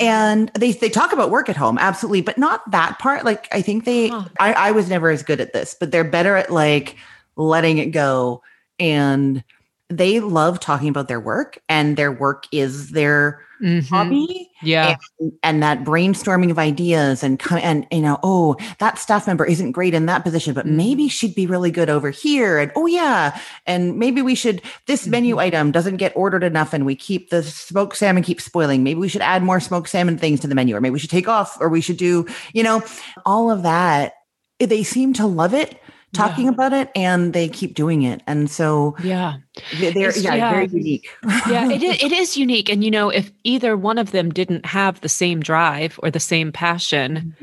And 0.00 0.52
they, 0.54 0.72
they 0.72 0.88
talk 0.88 1.12
about 1.12 1.30
work 1.30 1.48
at 1.48 1.56
home, 1.56 1.76
absolutely, 1.78 2.20
but 2.20 2.38
not 2.38 2.70
that 2.70 2.98
part. 2.98 3.24
Like, 3.24 3.48
I 3.50 3.60
think 3.62 3.86
they, 3.86 4.08
Huh. 4.08 4.24
I, 4.38 4.52
I 4.52 4.70
was 4.70 4.88
never 4.88 5.10
as 5.10 5.22
good 5.22 5.40
at 5.40 5.52
this, 5.52 5.74
but 5.78 5.90
they're 5.90 6.04
better 6.04 6.36
at 6.36 6.50
like 6.50 6.96
letting 7.36 7.78
it 7.78 7.86
go. 7.86 8.42
And 8.78 9.42
they 9.90 10.20
love 10.20 10.60
talking 10.60 10.88
about 10.88 11.08
their 11.08 11.20
work, 11.20 11.58
and 11.68 11.96
their 11.96 12.12
work 12.12 12.46
is 12.52 12.90
their 12.90 13.40
Mhm. 13.62 13.86
hobby 13.90 14.48
Yeah. 14.62 14.96
and, 15.20 15.32
and 15.42 15.62
that 15.62 15.84
brainstorming 15.84 16.50
of 16.50 16.58
ideas 16.58 17.22
and 17.22 17.38
and 17.50 17.86
you 17.90 18.00
know 18.00 18.18
oh 18.22 18.56
that 18.78 18.98
staff 18.98 19.26
member 19.26 19.44
isn't 19.44 19.72
great 19.72 19.92
in 19.92 20.06
that 20.06 20.24
position 20.24 20.54
but 20.54 20.64
Mhm. 20.64 20.76
maybe 20.76 21.08
she'd 21.08 21.34
be 21.34 21.46
really 21.46 21.70
good 21.70 21.90
over 21.90 22.08
here 22.08 22.56
and 22.58 22.72
oh 22.74 22.86
yeah 22.86 23.38
and 23.66 23.98
maybe 23.98 24.22
we 24.22 24.34
should 24.34 24.62
this 24.86 25.06
menu 25.06 25.36
Mhm. 25.36 25.40
item 25.42 25.72
doesn't 25.72 25.98
get 25.98 26.14
ordered 26.16 26.42
enough 26.42 26.72
and 26.72 26.86
we 26.86 26.94
keep 26.96 27.28
the 27.28 27.42
smoked 27.42 27.98
salmon 27.98 28.22
keeps 28.22 28.44
spoiling 28.44 28.82
maybe 28.82 28.98
we 28.98 29.08
should 29.10 29.20
add 29.20 29.42
more 29.42 29.60
smoked 29.60 29.90
salmon 29.90 30.16
things 30.16 30.40
to 30.40 30.46
the 30.46 30.54
menu 30.54 30.74
or 30.74 30.80
maybe 30.80 30.94
we 30.94 30.98
should 30.98 31.10
take 31.10 31.28
off 31.28 31.58
or 31.60 31.68
we 31.68 31.82
should 31.82 31.98
do 31.98 32.24
you 32.54 32.62
know 32.62 32.82
all 33.26 33.50
of 33.50 33.62
that 33.62 34.14
they 34.58 34.82
seem 34.82 35.12
to 35.12 35.26
love 35.26 35.52
it 35.52 35.78
talking 36.12 36.44
Yeah. 36.46 36.50
about 36.50 36.72
it 36.72 36.90
and 36.96 37.32
they 37.32 37.48
keep 37.48 37.74
doing 37.74 38.02
it 38.02 38.20
and 38.26 38.50
so 38.50 38.96
Yeah. 39.02 39.36
they- 39.78 39.92
they're 39.92 40.16
yeah, 40.18 40.34
yeah. 40.34 40.50
very 40.52 40.66
unique 40.68 41.08
yeah, 41.48 41.70
it 41.70 41.82
is, 41.90 42.02
it 42.02 42.12
is 42.12 42.36
unique. 42.36 42.68
And, 42.68 42.82
you 42.84 42.90
know, 42.90 43.10
if 43.10 43.30
either 43.44 43.76
one 43.76 43.98
of 43.98 44.10
them 44.10 44.30
didn't 44.30 44.66
have 44.66 45.00
the 45.00 45.08
same 45.08 45.40
drive 45.40 45.98
or 46.02 46.10
the 46.10 46.20
same 46.20 46.50
passion, 46.52 47.34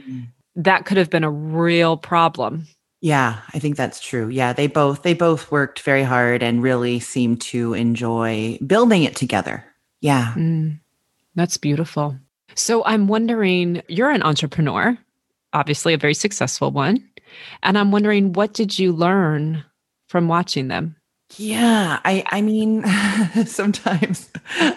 that 0.55 0.85
could 0.85 0.97
have 0.97 1.09
been 1.09 1.23
a 1.23 1.31
real 1.31 1.97
problem. 1.97 2.67
Yeah, 2.99 3.37
I 3.53 3.59
think 3.59 3.77
that's 3.77 3.99
true. 4.01 4.27
Yeah, 4.29 4.53
they 4.53 4.65
both 4.67 5.03
they 5.03 5.13
both 5.13 5.51
worked 5.51 5.81
very 5.81 6.03
hard 6.03 6.41
and 6.41 6.63
really 6.63 6.99
seemed 6.99 7.41
to 7.41 7.73
enjoy 7.73 8.57
building 8.65 9.03
it 9.03 9.15
together. 9.15 9.63
Yeah. 10.01 10.33
Mm, 10.35 10.79
that's 11.35 11.57
beautiful. 11.57 12.17
So 12.55 12.83
I'm 12.85 13.07
wondering, 13.07 13.83
you're 13.87 14.09
an 14.09 14.23
entrepreneur, 14.23 14.97
obviously 15.53 15.93
a 15.93 15.97
very 15.97 16.15
successful 16.15 16.71
one. 16.71 17.07
And 17.63 17.77
I'm 17.77 17.91
wondering, 17.91 18.33
what 18.33 18.53
did 18.53 18.77
you 18.77 18.93
learn 18.93 19.63
from 20.07 20.27
watching 20.27 20.67
them? 20.67 20.95
Yeah, 21.35 21.99
I 22.05 22.23
I 22.27 22.41
mean 22.41 22.85
sometimes 23.45 24.29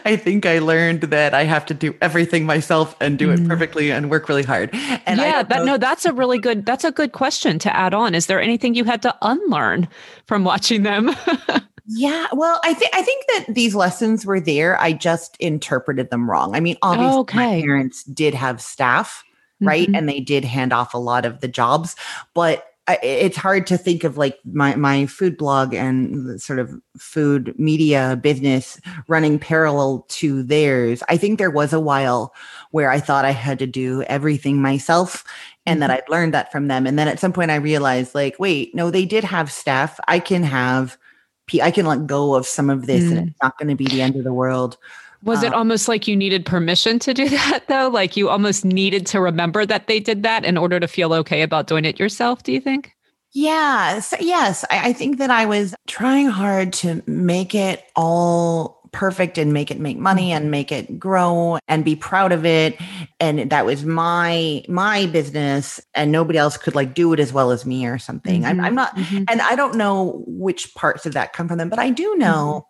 I 0.05 0.17
think 0.17 0.47
I 0.47 0.59
learned 0.59 1.03
that 1.03 1.33
I 1.33 1.45
have 1.45 1.65
to 1.67 1.75
do 1.75 1.95
everything 2.01 2.45
myself 2.45 2.97
and 3.01 3.17
do 3.17 3.31
it 3.31 3.39
mm. 3.39 3.49
perfectly 3.49 3.93
and 3.93 4.11
work 4.11 4.29
really 4.29 4.43
hard. 4.43 4.71
And 5.07 5.21
yeah, 5.21 5.45
that, 5.45 5.65
no, 5.65 5.79
that's 5.79 6.05
a 6.05 6.13
really 6.13 6.39
good 6.39 6.67
that's 6.67 6.83
a 6.83 6.91
good 6.91 7.13
question 7.13 7.61
to 7.61 7.75
add 7.75 7.95
on. 7.95 8.17
Is 8.17 8.27
there 8.27 8.41
anything 8.41 8.75
you 8.75 8.85
had 8.85 9.01
to 9.03 9.17
unlearn 9.23 9.89
from 10.27 10.43
watching 10.43 10.83
them? 10.83 11.15
yeah, 11.87 12.27
well, 12.33 12.61
I 12.65 12.75
think 12.75 12.91
I 12.95 13.03
think 13.03 13.27
that 13.29 13.55
these 13.55 13.77
lessons 13.77 14.27
were 14.27 14.41
there. 14.41 14.79
I 14.81 14.93
just 14.93 15.37
interpreted 15.39 16.11
them 16.11 16.29
wrong. 16.29 16.57
I 16.57 16.61
mean, 16.61 16.77
obviously 16.83 17.21
okay. 17.21 17.37
my 17.39 17.61
parents 17.63 18.03
did 18.03 18.35
have 18.35 18.61
staff, 18.61 19.23
right? 19.61 19.87
Mm-hmm. 19.87 19.95
And 19.95 20.09
they 20.09 20.21
did 20.21 20.45
hand 20.45 20.73
off 20.73 20.95
a 20.95 20.99
lot 20.99 21.25
of 21.25 21.41
the 21.41 21.49
jobs, 21.49 21.97
but 22.35 22.67
it's 23.03 23.37
hard 23.37 23.67
to 23.69 23.79
think 23.79 24.03
of 24.03 24.17
like 24.17 24.39
my, 24.45 24.75
my 24.75 25.07
food 25.07 25.37
blog 25.37 25.75
and 25.75 26.41
sort 26.41 26.59
of 26.59 26.75
food 26.99 27.55
media 27.59 28.19
business 28.21 28.81
running 29.07 29.39
parallel 29.39 30.05
to 30.09 30.43
theirs. 30.43 31.03
I 31.09 31.17
think 31.17 31.39
there 31.39 31.51
was 31.51 31.73
a 31.73 31.81
while 31.81 32.35
where 32.71 32.91
I 32.91 32.99
thought 32.99 33.25
I 33.25 33.31
had 33.31 33.59
to 33.61 33.67
do 33.67 34.03
everything 34.05 34.61
myself 34.61 35.25
and 35.67 35.81
mm-hmm. 35.81 35.89
that 35.89 35.91
I'd 35.91 36.09
learned 36.09 36.35
that 36.35 36.51
from 36.51 36.69
them. 36.69 36.87
And 36.87 36.99
then 36.99 37.07
at 37.07 37.21
some 37.21 37.33
point 37.33 37.53
I 37.53 37.57
realized 37.57 38.15
like, 38.15 38.37
wait, 38.41 38.75
no, 38.75 38.91
they 38.91 39.05
did 39.05 39.25
have 39.25 39.53
staff. 39.53 40.01
I 40.09 40.19
can 40.19 40.43
have, 40.43 40.99
I 41.63 41.71
can 41.71 41.87
let 41.87 42.07
go 42.07 42.35
of 42.35 42.47
some 42.47 42.71
of 42.71 42.87
this 42.87 43.05
mm. 43.05 43.17
and 43.17 43.29
it's 43.29 43.43
not 43.43 43.59
going 43.59 43.69
to 43.69 43.77
be 43.77 43.87
the 43.87 44.03
end 44.03 44.17
of 44.17 44.25
the 44.25 44.35
world. 44.35 44.79
Was 45.23 45.43
it 45.43 45.53
um, 45.53 45.59
almost 45.59 45.89
like 45.89 46.09
you 46.09 46.17
needed 46.17 46.47
permission 46.47 46.99
to 47.01 47.15
do 47.15 47.29
that 47.29 47.65
though? 47.69 47.89
Like 47.89 48.17
you 48.17 48.29
almost 48.29 48.65
needed 48.65 49.07
to 49.07 49.21
remember 49.21 49.67
that 49.67 49.87
they 49.87 50.01
did 50.01 50.23
that 50.23 50.45
in 50.45 50.57
order 50.57 50.81
to 50.81 50.89
feel 50.89 51.13
okay 51.15 51.43
about 51.43 51.67
doing 51.67 51.85
it 51.85 51.99
yourself, 51.99 52.43
do 52.43 52.53
you 52.53 52.61
think? 52.61 52.93
Yes. 53.33 54.13
Yes. 54.19 54.65
I, 54.71 54.89
I 54.89 54.93
think 54.93 55.19
that 55.19 55.31
I 55.31 55.47
was 55.47 55.75
trying 55.87 56.27
hard 56.27 56.73
to 56.75 57.03
make 57.07 57.55
it 57.55 57.85
all 57.95 58.81
perfect 58.93 59.39
and 59.39 59.53
make 59.53 59.71
it 59.71 59.79
make 59.79 59.99
money 59.99 60.33
and 60.33 60.51
make 60.51 60.73
it 60.73 60.99
grow 60.99 61.59
and 61.69 61.85
be 61.85 61.95
proud 61.95 62.33
of 62.33 62.45
it 62.45 62.77
and 63.21 63.51
that 63.51 63.65
was 63.65 63.85
my 63.85 64.65
my 64.69 65.07
business 65.07 65.81
and 65.95 66.11
nobody 66.11 66.39
else 66.39 66.57
could 66.57 66.75
like 66.75 66.95
do 66.95 67.13
it 67.13 67.21
as 67.21 67.33
well 67.33 67.53
as 67.53 67.65
me 67.65 67.87
or 67.87 67.99
something 67.99 68.43
mm-hmm. 68.43 68.51
I'm, 68.51 68.61
I'm, 68.61 68.75
not 68.75 68.97
mm-hmm. 68.97 69.25
and 69.29 69.41
i 69.43 69.55
don't 69.55 69.77
know 69.77 70.25
which 70.27 70.75
parts 70.75 71.07
of 71.07 71.13
that 71.13 71.33
come 71.33 71.47
from 71.47 71.59
them 71.59 71.69
but 71.69 71.79
i 71.79 71.91
do 71.91 72.17
know 72.17 72.67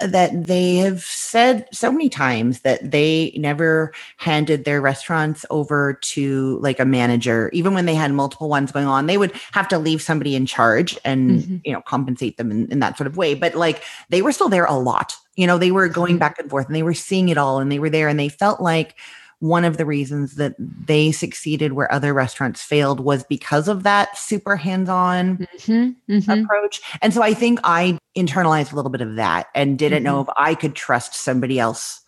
that 0.00 0.46
they 0.46 0.76
have 0.76 1.02
said 1.02 1.68
so 1.72 1.90
many 1.90 2.08
times 2.08 2.60
that 2.60 2.90
they 2.90 3.32
never 3.36 3.92
handed 4.16 4.64
their 4.64 4.80
restaurants 4.80 5.46
over 5.50 5.94
to 6.02 6.58
like 6.60 6.80
a 6.80 6.84
manager. 6.84 7.48
Even 7.52 7.74
when 7.74 7.86
they 7.86 7.94
had 7.94 8.12
multiple 8.12 8.48
ones 8.48 8.72
going 8.72 8.86
on 8.86 9.06
they 9.06 9.18
would 9.18 9.32
have 9.52 9.68
to 9.68 9.78
leave 9.78 10.02
somebody 10.02 10.34
in 10.34 10.46
charge 10.46 10.98
and 11.04 11.40
mm-hmm. 11.40 11.56
you 11.64 11.72
know 11.72 11.80
compensate 11.82 12.36
them 12.36 12.50
in, 12.50 12.70
in 12.72 12.80
that 12.80 12.96
sort 12.96 13.06
of 13.06 13.16
way. 13.16 13.34
But 13.34 13.54
like 13.54 13.82
they 14.08 14.20
were 14.20 14.32
still 14.32 14.48
there 14.48 14.64
a 14.64 14.74
lot. 14.74 15.14
You 15.36 15.46
know 15.46 15.58
they 15.58 15.70
were 15.70 15.88
going 15.88 16.18
back 16.18 16.38
and 16.38 16.50
forth 16.50 16.66
and 16.66 16.74
they 16.74 16.82
were 16.82 16.94
seeing 16.94 17.28
it 17.28 17.38
all 17.38 17.60
and 17.60 17.70
they 17.70 17.78
were 17.78 17.90
there 17.90 18.08
and 18.08 18.18
they 18.18 18.28
felt 18.28 18.60
like 18.60 18.96
one 19.44 19.66
of 19.66 19.76
the 19.76 19.84
reasons 19.84 20.36
that 20.36 20.54
they 20.58 21.12
succeeded 21.12 21.74
where 21.74 21.92
other 21.92 22.14
restaurants 22.14 22.62
failed 22.62 22.98
was 22.98 23.24
because 23.24 23.68
of 23.68 23.82
that 23.82 24.16
super 24.16 24.56
hands-on 24.56 25.36
mm-hmm, 25.36 25.90
mm-hmm. 26.10 26.30
approach. 26.30 26.80
And 27.02 27.12
so 27.12 27.22
I 27.22 27.34
think 27.34 27.60
I 27.62 27.98
internalized 28.16 28.72
a 28.72 28.76
little 28.76 28.90
bit 28.90 29.02
of 29.02 29.16
that 29.16 29.48
and 29.54 29.78
didn't 29.78 29.98
mm-hmm. 29.98 30.04
know 30.04 30.20
if 30.22 30.28
I 30.38 30.54
could 30.54 30.74
trust 30.74 31.14
somebody 31.14 31.58
else 31.58 32.00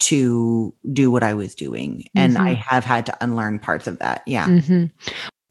to 0.00 0.74
do 0.92 1.08
what 1.12 1.22
I 1.22 1.34
was 1.34 1.54
doing. 1.54 2.04
And 2.16 2.36
I 2.36 2.54
mm-hmm. 2.54 2.62
have 2.62 2.84
had 2.84 3.06
to 3.06 3.16
unlearn 3.20 3.60
parts 3.60 3.86
of 3.86 4.00
that. 4.00 4.24
Yeah. 4.26 4.48
Mm-hmm. 4.48 4.86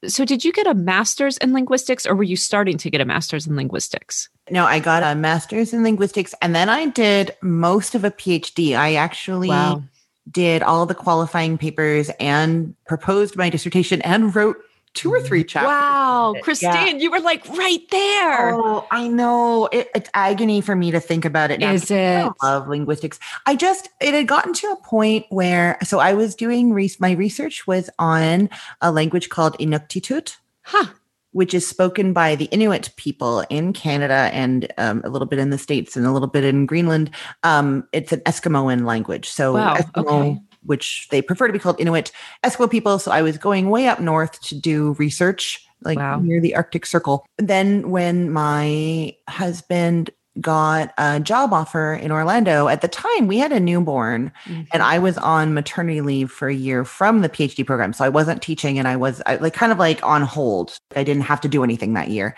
So, 0.09 0.25
did 0.25 0.43
you 0.43 0.51
get 0.51 0.67
a 0.67 0.73
master's 0.73 1.37
in 1.37 1.53
linguistics 1.53 2.05
or 2.05 2.15
were 2.15 2.23
you 2.23 2.35
starting 2.35 2.77
to 2.79 2.89
get 2.89 2.99
a 2.99 3.05
master's 3.05 3.47
in 3.47 3.55
linguistics? 3.55 4.27
No, 4.49 4.65
I 4.65 4.79
got 4.79 5.03
a 5.03 5.15
master's 5.15 5.71
in 5.71 5.83
linguistics 5.83 6.33
and 6.41 6.53
then 6.53 6.67
I 6.67 6.87
did 6.87 7.37
most 7.41 7.95
of 7.95 8.03
a 8.03 8.11
PhD. 8.11 8.75
I 8.75 8.95
actually 8.95 9.47
wow 9.47 9.83
did 10.31 10.63
all 10.63 10.85
the 10.85 10.95
qualifying 10.95 11.57
papers 11.57 12.09
and 12.19 12.75
proposed 12.85 13.35
my 13.35 13.49
dissertation 13.49 14.01
and 14.01 14.35
wrote 14.35 14.57
two 14.93 15.11
or 15.11 15.21
three 15.21 15.41
mm-hmm. 15.41 15.47
chapters. 15.47 15.69
Wow, 15.69 16.35
Christine, 16.41 16.71
yeah. 16.71 16.95
you 16.97 17.11
were 17.11 17.19
like 17.19 17.47
right 17.49 17.79
there. 17.91 18.55
Oh, 18.55 18.87
I 18.91 19.07
know. 19.07 19.69
It, 19.71 19.89
it's 19.95 20.09
agony 20.13 20.61
for 20.61 20.75
me 20.75 20.91
to 20.91 20.99
think 20.99 21.23
about 21.23 21.51
it 21.51 21.59
now. 21.59 21.71
Is 21.71 21.89
it? 21.89 21.97
I 21.97 22.31
love 22.43 22.67
linguistics. 22.67 23.19
I 23.45 23.55
just, 23.55 23.89
it 24.01 24.13
had 24.13 24.27
gotten 24.27 24.53
to 24.53 24.67
a 24.67 24.75
point 24.77 25.25
where, 25.29 25.77
so 25.83 25.99
I 25.99 26.13
was 26.13 26.35
doing, 26.35 26.73
re- 26.73 26.91
my 26.99 27.11
research 27.11 27.65
was 27.67 27.89
on 27.99 28.49
a 28.81 28.91
language 28.91 29.29
called 29.29 29.57
Inuktitut. 29.59 30.35
Huh 30.63 30.87
which 31.31 31.53
is 31.53 31.67
spoken 31.67 32.13
by 32.13 32.35
the 32.35 32.45
Inuit 32.45 32.91
people 32.97 33.43
in 33.49 33.73
Canada 33.73 34.29
and 34.33 34.71
um, 34.77 35.01
a 35.03 35.09
little 35.09 35.27
bit 35.27 35.39
in 35.39 35.49
the 35.49 35.57
States 35.57 35.95
and 35.95 36.05
a 36.05 36.11
little 36.11 36.27
bit 36.27 36.43
in 36.43 36.65
Greenland. 36.65 37.09
Um, 37.43 37.87
it's 37.93 38.11
an 38.11 38.19
Eskimoan 38.21 38.85
language. 38.85 39.29
So, 39.29 39.53
wow. 39.53 39.75
Eskimo, 39.75 40.31
okay. 40.31 40.41
which 40.63 41.07
they 41.09 41.21
prefer 41.21 41.47
to 41.47 41.53
be 41.53 41.59
called 41.59 41.79
Inuit 41.79 42.11
Eskimo 42.43 42.69
people. 42.69 42.99
So, 42.99 43.11
I 43.11 43.21
was 43.21 43.37
going 43.37 43.69
way 43.69 43.87
up 43.87 43.99
north 43.99 44.41
to 44.41 44.55
do 44.55 44.93
research, 44.93 45.65
like 45.83 45.97
wow. 45.97 46.19
near 46.19 46.41
the 46.41 46.55
Arctic 46.55 46.85
Circle. 46.85 47.25
Then, 47.37 47.89
when 47.89 48.31
my 48.31 49.15
husband 49.29 50.11
got 50.41 50.93
a 50.97 51.19
job 51.19 51.53
offer 51.53 51.93
in 51.93 52.11
Orlando. 52.11 52.67
At 52.67 52.81
the 52.81 52.87
time, 52.87 53.27
we 53.27 53.37
had 53.37 53.51
a 53.51 53.59
newborn 53.59 54.31
mm-hmm. 54.45 54.63
and 54.73 54.83
I 54.83 54.99
was 54.99 55.17
on 55.17 55.53
maternity 55.53 56.01
leave 56.01 56.31
for 56.31 56.49
a 56.49 56.53
year 56.53 56.83
from 56.83 57.21
the 57.21 57.29
PhD 57.29 57.65
program. 57.65 57.93
So 57.93 58.03
I 58.03 58.09
wasn't 58.09 58.41
teaching 58.41 58.79
and 58.79 58.87
I 58.87 58.95
was 58.95 59.21
I, 59.25 59.35
like 59.35 59.53
kind 59.53 59.71
of 59.71 59.77
like 59.77 60.03
on 60.03 60.23
hold. 60.23 60.77
I 60.95 61.03
didn't 61.03 61.23
have 61.23 61.41
to 61.41 61.47
do 61.47 61.63
anything 61.63 61.93
that 61.93 62.09
year. 62.09 62.35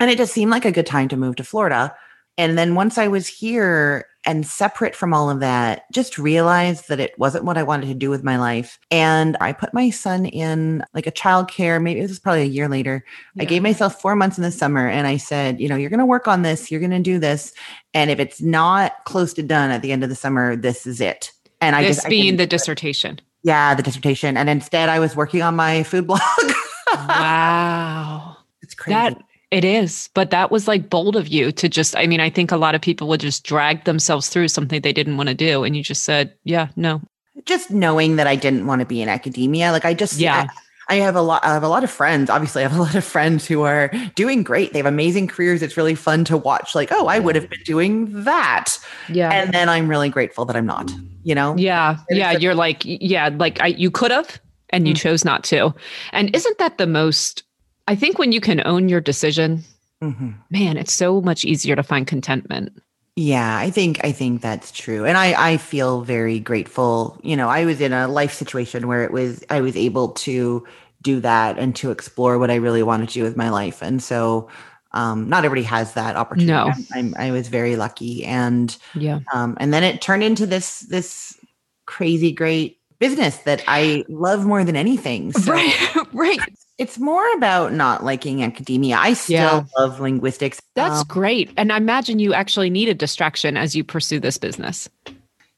And 0.00 0.10
it 0.10 0.18
just 0.18 0.32
seemed 0.32 0.50
like 0.50 0.64
a 0.64 0.72
good 0.72 0.86
time 0.86 1.08
to 1.08 1.16
move 1.16 1.36
to 1.36 1.44
Florida. 1.44 1.94
And 2.36 2.58
then 2.58 2.74
once 2.74 2.98
I 2.98 3.08
was 3.08 3.26
here 3.26 4.06
and 4.24 4.46
separate 4.46 4.94
from 4.94 5.12
all 5.12 5.30
of 5.30 5.40
that, 5.40 5.90
just 5.92 6.18
realized 6.18 6.88
that 6.88 7.00
it 7.00 7.18
wasn't 7.18 7.44
what 7.44 7.58
I 7.58 7.62
wanted 7.62 7.86
to 7.86 7.94
do 7.94 8.08
with 8.08 8.22
my 8.22 8.38
life. 8.38 8.78
And 8.90 9.36
I 9.40 9.52
put 9.52 9.74
my 9.74 9.90
son 9.90 10.26
in 10.26 10.84
like 10.94 11.06
a 11.06 11.12
childcare, 11.12 11.82
maybe 11.82 12.00
this 12.00 12.10
was 12.10 12.18
probably 12.18 12.42
a 12.42 12.46
year 12.46 12.68
later. 12.68 13.04
Yeah. 13.34 13.42
I 13.42 13.46
gave 13.46 13.62
myself 13.62 14.00
four 14.00 14.14
months 14.14 14.38
in 14.38 14.44
the 14.44 14.52
summer 14.52 14.88
and 14.88 15.06
I 15.06 15.16
said, 15.16 15.60
you 15.60 15.68
know, 15.68 15.76
you're 15.76 15.90
going 15.90 16.00
to 16.00 16.06
work 16.06 16.28
on 16.28 16.42
this, 16.42 16.70
you're 16.70 16.80
going 16.80 16.90
to 16.92 17.00
do 17.00 17.18
this. 17.18 17.52
And 17.94 18.10
if 18.10 18.20
it's 18.20 18.40
not 18.40 19.04
close 19.04 19.32
to 19.34 19.42
done 19.42 19.70
at 19.70 19.82
the 19.82 19.92
end 19.92 20.04
of 20.04 20.08
the 20.08 20.16
summer, 20.16 20.54
this 20.54 20.86
is 20.86 21.00
it. 21.00 21.32
And 21.60 21.74
I 21.74 21.82
this 21.82 21.96
just 21.96 22.08
being 22.08 22.36
the 22.36 22.46
dissertation. 22.46 23.20
Yeah, 23.42 23.74
the 23.74 23.82
dissertation. 23.82 24.36
And 24.36 24.48
instead 24.48 24.88
I 24.88 25.00
was 25.00 25.16
working 25.16 25.42
on 25.42 25.56
my 25.56 25.82
food 25.82 26.06
blog. 26.06 26.20
wow. 26.94 28.36
It's 28.62 28.74
crazy. 28.74 28.94
That 28.94 29.22
it 29.52 29.66
is, 29.66 30.08
but 30.14 30.30
that 30.30 30.50
was 30.50 30.66
like 30.66 30.88
bold 30.88 31.14
of 31.14 31.28
you 31.28 31.52
to 31.52 31.68
just, 31.68 31.94
I 31.94 32.06
mean, 32.06 32.20
I 32.20 32.30
think 32.30 32.50
a 32.50 32.56
lot 32.56 32.74
of 32.74 32.80
people 32.80 33.06
would 33.08 33.20
just 33.20 33.44
drag 33.44 33.84
themselves 33.84 34.30
through 34.30 34.48
something 34.48 34.80
they 34.80 34.94
didn't 34.94 35.18
want 35.18 35.28
to 35.28 35.34
do. 35.34 35.62
And 35.62 35.76
you 35.76 35.82
just 35.82 36.04
said, 36.04 36.32
yeah, 36.44 36.68
no. 36.74 37.02
Just 37.44 37.70
knowing 37.70 38.16
that 38.16 38.26
I 38.26 38.34
didn't 38.34 38.66
want 38.66 38.80
to 38.80 38.86
be 38.86 39.02
in 39.02 39.10
academia. 39.10 39.70
Like 39.70 39.84
I 39.84 39.92
just, 39.92 40.18
yeah. 40.18 40.46
I, 40.88 40.94
I 40.94 40.96
have 41.00 41.16
a 41.16 41.20
lot, 41.20 41.44
I 41.44 41.52
have 41.52 41.62
a 41.62 41.68
lot 41.68 41.84
of 41.84 41.90
friends. 41.90 42.30
Obviously, 42.30 42.64
I 42.64 42.68
have 42.68 42.78
a 42.78 42.82
lot 42.82 42.94
of 42.94 43.04
friends 43.04 43.46
who 43.46 43.60
are 43.60 43.90
doing 44.14 44.42
great. 44.42 44.72
They 44.72 44.78
have 44.78 44.86
amazing 44.86 45.28
careers. 45.28 45.62
It's 45.62 45.76
really 45.76 45.96
fun 45.96 46.24
to 46.24 46.38
watch. 46.38 46.74
Like, 46.74 46.90
oh, 46.90 47.06
I 47.08 47.18
would 47.18 47.34
have 47.34 47.50
been 47.50 47.62
doing 47.64 48.24
that. 48.24 48.78
Yeah. 49.10 49.30
And 49.32 49.52
then 49.52 49.68
I'm 49.68 49.86
really 49.86 50.08
grateful 50.08 50.46
that 50.46 50.56
I'm 50.56 50.66
not, 50.66 50.90
you 51.24 51.34
know? 51.34 51.54
Yeah. 51.58 51.98
yeah. 52.08 52.32
You're 52.32 52.54
like, 52.54 52.80
yeah, 52.84 53.28
like 53.28 53.60
I, 53.60 53.66
you 53.66 53.90
could 53.90 54.12
have, 54.12 54.40
and 54.70 54.88
you 54.88 54.94
mm-hmm. 54.94 55.08
chose 55.08 55.26
not 55.26 55.44
to. 55.44 55.74
And 56.12 56.34
isn't 56.34 56.56
that 56.56 56.78
the 56.78 56.86
most 56.86 57.42
I 57.88 57.94
think 57.94 58.18
when 58.18 58.32
you 58.32 58.40
can 58.40 58.64
own 58.66 58.88
your 58.88 59.00
decision, 59.00 59.64
mm-hmm. 60.02 60.30
man, 60.50 60.76
it's 60.76 60.92
so 60.92 61.20
much 61.20 61.44
easier 61.44 61.76
to 61.76 61.82
find 61.82 62.06
contentment. 62.06 62.72
Yeah, 63.14 63.58
I 63.58 63.70
think 63.70 64.02
I 64.04 64.12
think 64.12 64.40
that's 64.40 64.72
true. 64.72 65.04
And 65.04 65.18
I 65.18 65.52
I 65.52 65.56
feel 65.58 66.00
very 66.00 66.40
grateful. 66.40 67.18
You 67.22 67.36
know, 67.36 67.48
I 67.48 67.66
was 67.66 67.80
in 67.80 67.92
a 67.92 68.08
life 68.08 68.32
situation 68.32 68.88
where 68.88 69.04
it 69.04 69.12
was 69.12 69.44
I 69.50 69.60
was 69.60 69.76
able 69.76 70.08
to 70.10 70.66
do 71.02 71.20
that 71.20 71.58
and 71.58 71.76
to 71.76 71.90
explore 71.90 72.38
what 72.38 72.50
I 72.50 72.54
really 72.54 72.82
wanted 72.82 73.08
to 73.08 73.14
do 73.14 73.22
with 73.22 73.36
my 73.36 73.50
life. 73.50 73.82
And 73.82 74.02
so 74.02 74.48
um, 74.92 75.28
not 75.28 75.44
everybody 75.44 75.64
has 75.64 75.94
that 75.94 76.16
opportunity. 76.16 76.52
No. 76.52 76.72
I'm, 76.94 77.14
i 77.18 77.30
was 77.32 77.48
very 77.48 77.76
lucky. 77.76 78.24
And 78.24 78.74
yeah. 78.94 79.20
Um, 79.32 79.56
and 79.60 79.74
then 79.74 79.84
it 79.84 80.00
turned 80.00 80.22
into 80.22 80.46
this 80.46 80.80
this 80.80 81.38
crazy 81.84 82.32
great 82.32 82.78
business 82.98 83.38
that 83.38 83.62
I 83.68 84.04
love 84.08 84.46
more 84.46 84.64
than 84.64 84.76
anything. 84.76 85.32
So 85.32 85.52
right. 85.52 85.96
right 86.12 86.40
it's 86.78 86.98
more 86.98 87.30
about 87.34 87.72
not 87.72 88.02
liking 88.02 88.42
academia. 88.42 88.96
I 88.96 89.12
still 89.12 89.36
yeah. 89.36 89.64
love 89.78 90.00
linguistics. 90.00 90.60
That's 90.74 91.00
um, 91.00 91.06
great. 91.06 91.50
And 91.56 91.72
I 91.72 91.76
imagine 91.76 92.18
you 92.18 92.34
actually 92.34 92.70
need 92.70 92.88
a 92.88 92.94
distraction 92.94 93.56
as 93.56 93.76
you 93.76 93.84
pursue 93.84 94.18
this 94.18 94.38
business. 94.38 94.88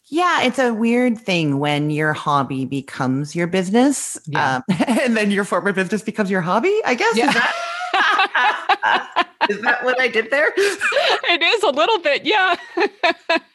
Yeah, 0.06 0.42
it's 0.42 0.58
a 0.58 0.74
weird 0.74 1.18
thing 1.18 1.58
when 1.58 1.90
your 1.90 2.12
hobby 2.12 2.66
becomes 2.66 3.34
your 3.34 3.46
business. 3.46 4.18
Yeah. 4.26 4.56
Um, 4.56 4.62
and 4.86 5.16
then 5.16 5.30
your 5.30 5.44
former 5.44 5.72
business 5.72 6.02
becomes 6.02 6.30
your 6.30 6.40
hobby, 6.40 6.78
I 6.84 6.94
guess. 6.94 7.16
Yeah. 7.16 7.28
Is, 7.28 7.34
that, 7.34 9.26
is 9.50 9.60
that 9.62 9.84
what 9.84 10.00
I 10.00 10.08
did 10.08 10.30
there? 10.30 10.52
It 10.56 11.42
is 11.42 11.62
a 11.62 11.70
little 11.70 11.98
bit, 11.98 12.26
yeah. 12.26 12.56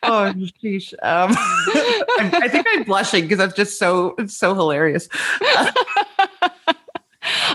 oh, 0.04 0.34
sheesh. 0.64 0.94
Um, 1.04 1.32
I 2.18 2.48
think 2.50 2.66
I'm 2.70 2.84
blushing 2.84 3.24
because 3.24 3.38
that's 3.38 3.56
just 3.56 3.78
so, 3.78 4.16
it's 4.18 4.36
so 4.36 4.56
hilarious. 4.56 5.08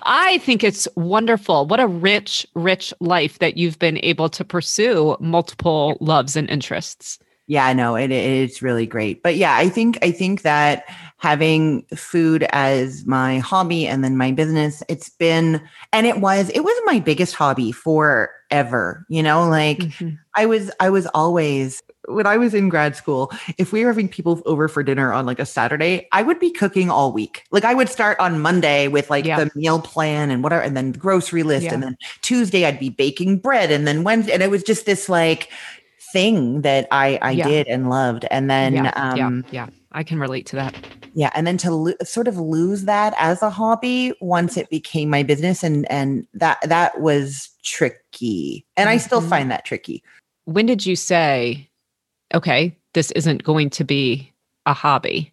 I 0.02 0.38
think 0.38 0.64
it's 0.64 0.88
wonderful. 0.96 1.66
What 1.66 1.80
a 1.80 1.86
rich, 1.86 2.46
rich 2.54 2.92
life 3.00 3.38
that 3.38 3.56
you've 3.56 3.78
been 3.78 3.98
able 4.02 4.28
to 4.30 4.44
pursue 4.44 5.16
multiple 5.20 5.96
loves 6.00 6.36
and 6.36 6.48
interests. 6.50 7.18
Yeah, 7.46 7.72
no, 7.74 7.94
it, 7.94 8.10
it's 8.10 8.62
really 8.62 8.86
great. 8.86 9.22
But 9.22 9.36
yeah, 9.36 9.56
I 9.56 9.68
think 9.68 9.98
I 10.02 10.10
think 10.10 10.42
that 10.42 10.84
having 11.24 11.82
food 11.96 12.46
as 12.52 13.06
my 13.06 13.38
hobby 13.38 13.86
and 13.86 14.04
then 14.04 14.14
my 14.14 14.30
business, 14.30 14.82
it's 14.90 15.08
been 15.08 15.58
and 15.90 16.06
it 16.06 16.20
was 16.20 16.50
it 16.50 16.60
was 16.60 16.82
my 16.84 17.00
biggest 17.00 17.34
hobby 17.34 17.72
forever. 17.72 19.06
You 19.08 19.22
know, 19.22 19.48
like 19.48 19.78
mm-hmm. 19.78 20.16
I 20.36 20.44
was 20.44 20.70
I 20.80 20.90
was 20.90 21.06
always 21.14 21.82
when 22.08 22.26
I 22.26 22.36
was 22.36 22.52
in 22.52 22.68
grad 22.68 22.94
school, 22.94 23.32
if 23.56 23.72
we 23.72 23.86
were 23.86 23.90
having 23.90 24.06
people 24.06 24.42
over 24.44 24.68
for 24.68 24.82
dinner 24.82 25.14
on 25.14 25.24
like 25.24 25.38
a 25.38 25.46
Saturday, 25.46 26.08
I 26.12 26.22
would 26.22 26.38
be 26.38 26.50
cooking 26.50 26.90
all 26.90 27.10
week. 27.10 27.44
Like 27.50 27.64
I 27.64 27.72
would 27.72 27.88
start 27.88 28.20
on 28.20 28.40
Monday 28.40 28.88
with 28.88 29.08
like 29.08 29.24
yeah. 29.24 29.42
the 29.42 29.50
meal 29.54 29.80
plan 29.80 30.30
and 30.30 30.42
whatever, 30.42 30.60
and 30.60 30.76
then 30.76 30.92
the 30.92 30.98
grocery 30.98 31.42
list. 31.42 31.64
Yeah. 31.64 31.72
And 31.72 31.82
then 31.82 31.96
Tuesday 32.20 32.66
I'd 32.66 32.78
be 32.78 32.90
baking 32.90 33.38
bread. 33.38 33.70
And 33.70 33.86
then 33.86 34.04
Wednesday, 34.04 34.34
and 34.34 34.42
it 34.42 34.50
was 34.50 34.62
just 34.62 34.84
this 34.84 35.08
like 35.08 35.48
thing 36.12 36.60
that 36.60 36.86
I, 36.90 37.18
I 37.22 37.30
yeah. 37.30 37.48
did 37.48 37.66
and 37.66 37.88
loved. 37.88 38.26
And 38.30 38.50
then. 38.50 38.92
Um, 38.94 39.42
yeah. 39.48 39.64
yeah, 39.64 39.68
I 39.92 40.02
can 40.02 40.18
relate 40.18 40.44
to 40.48 40.56
that. 40.56 40.74
Yeah. 41.14 41.30
And 41.34 41.46
then 41.46 41.56
to 41.58 41.70
lo- 41.70 41.94
sort 42.02 42.28
of 42.28 42.38
lose 42.38 42.84
that 42.84 43.14
as 43.18 43.40
a 43.40 43.50
hobby 43.50 44.12
once 44.20 44.56
it 44.56 44.68
became 44.68 45.08
my 45.08 45.22
business. 45.22 45.62
And, 45.62 45.90
and 45.90 46.26
that, 46.34 46.58
that 46.62 47.00
was 47.00 47.50
tricky. 47.62 48.66
And 48.76 48.88
mm-hmm. 48.88 48.94
I 48.94 48.98
still 48.98 49.20
mm-hmm. 49.20 49.30
find 49.30 49.50
that 49.50 49.64
tricky. 49.64 50.02
When 50.44 50.66
did 50.66 50.84
you 50.84 50.96
say, 50.96 51.70
okay, 52.34 52.76
this 52.94 53.10
isn't 53.12 53.44
going 53.44 53.70
to 53.70 53.84
be 53.84 54.32
a 54.66 54.72
hobby? 54.72 55.32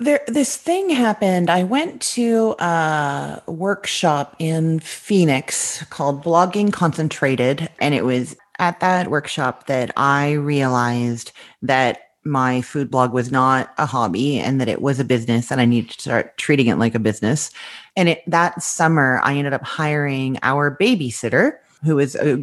There, 0.00 0.20
this 0.28 0.56
thing 0.56 0.90
happened. 0.90 1.50
I 1.50 1.64
went 1.64 2.00
to 2.02 2.54
a 2.60 3.42
workshop 3.46 4.36
in 4.38 4.78
Phoenix 4.80 5.84
called 5.90 6.22
Blogging 6.22 6.72
Concentrated, 6.72 7.68
and 7.80 7.94
it 7.94 8.04
was 8.04 8.36
at 8.60 8.78
that 8.80 9.10
workshop 9.10 9.66
that 9.66 9.90
I 9.96 10.32
realized 10.32 11.32
that 11.62 12.07
my 12.28 12.60
food 12.60 12.90
blog 12.90 13.12
was 13.12 13.32
not 13.32 13.72
a 13.78 13.86
hobby 13.86 14.38
and 14.38 14.60
that 14.60 14.68
it 14.68 14.82
was 14.82 15.00
a 15.00 15.04
business 15.04 15.50
and 15.50 15.60
I 15.60 15.64
needed 15.64 15.90
to 15.92 16.00
start 16.00 16.36
treating 16.38 16.66
it 16.66 16.76
like 16.76 16.94
a 16.94 17.00
business. 17.00 17.50
And 17.96 18.08
it, 18.08 18.22
that 18.26 18.62
summer, 18.62 19.20
I 19.24 19.34
ended 19.34 19.52
up 19.54 19.64
hiring 19.64 20.38
our 20.42 20.76
babysitter 20.76 21.58
who 21.84 21.96
was, 21.96 22.16
a, 22.16 22.36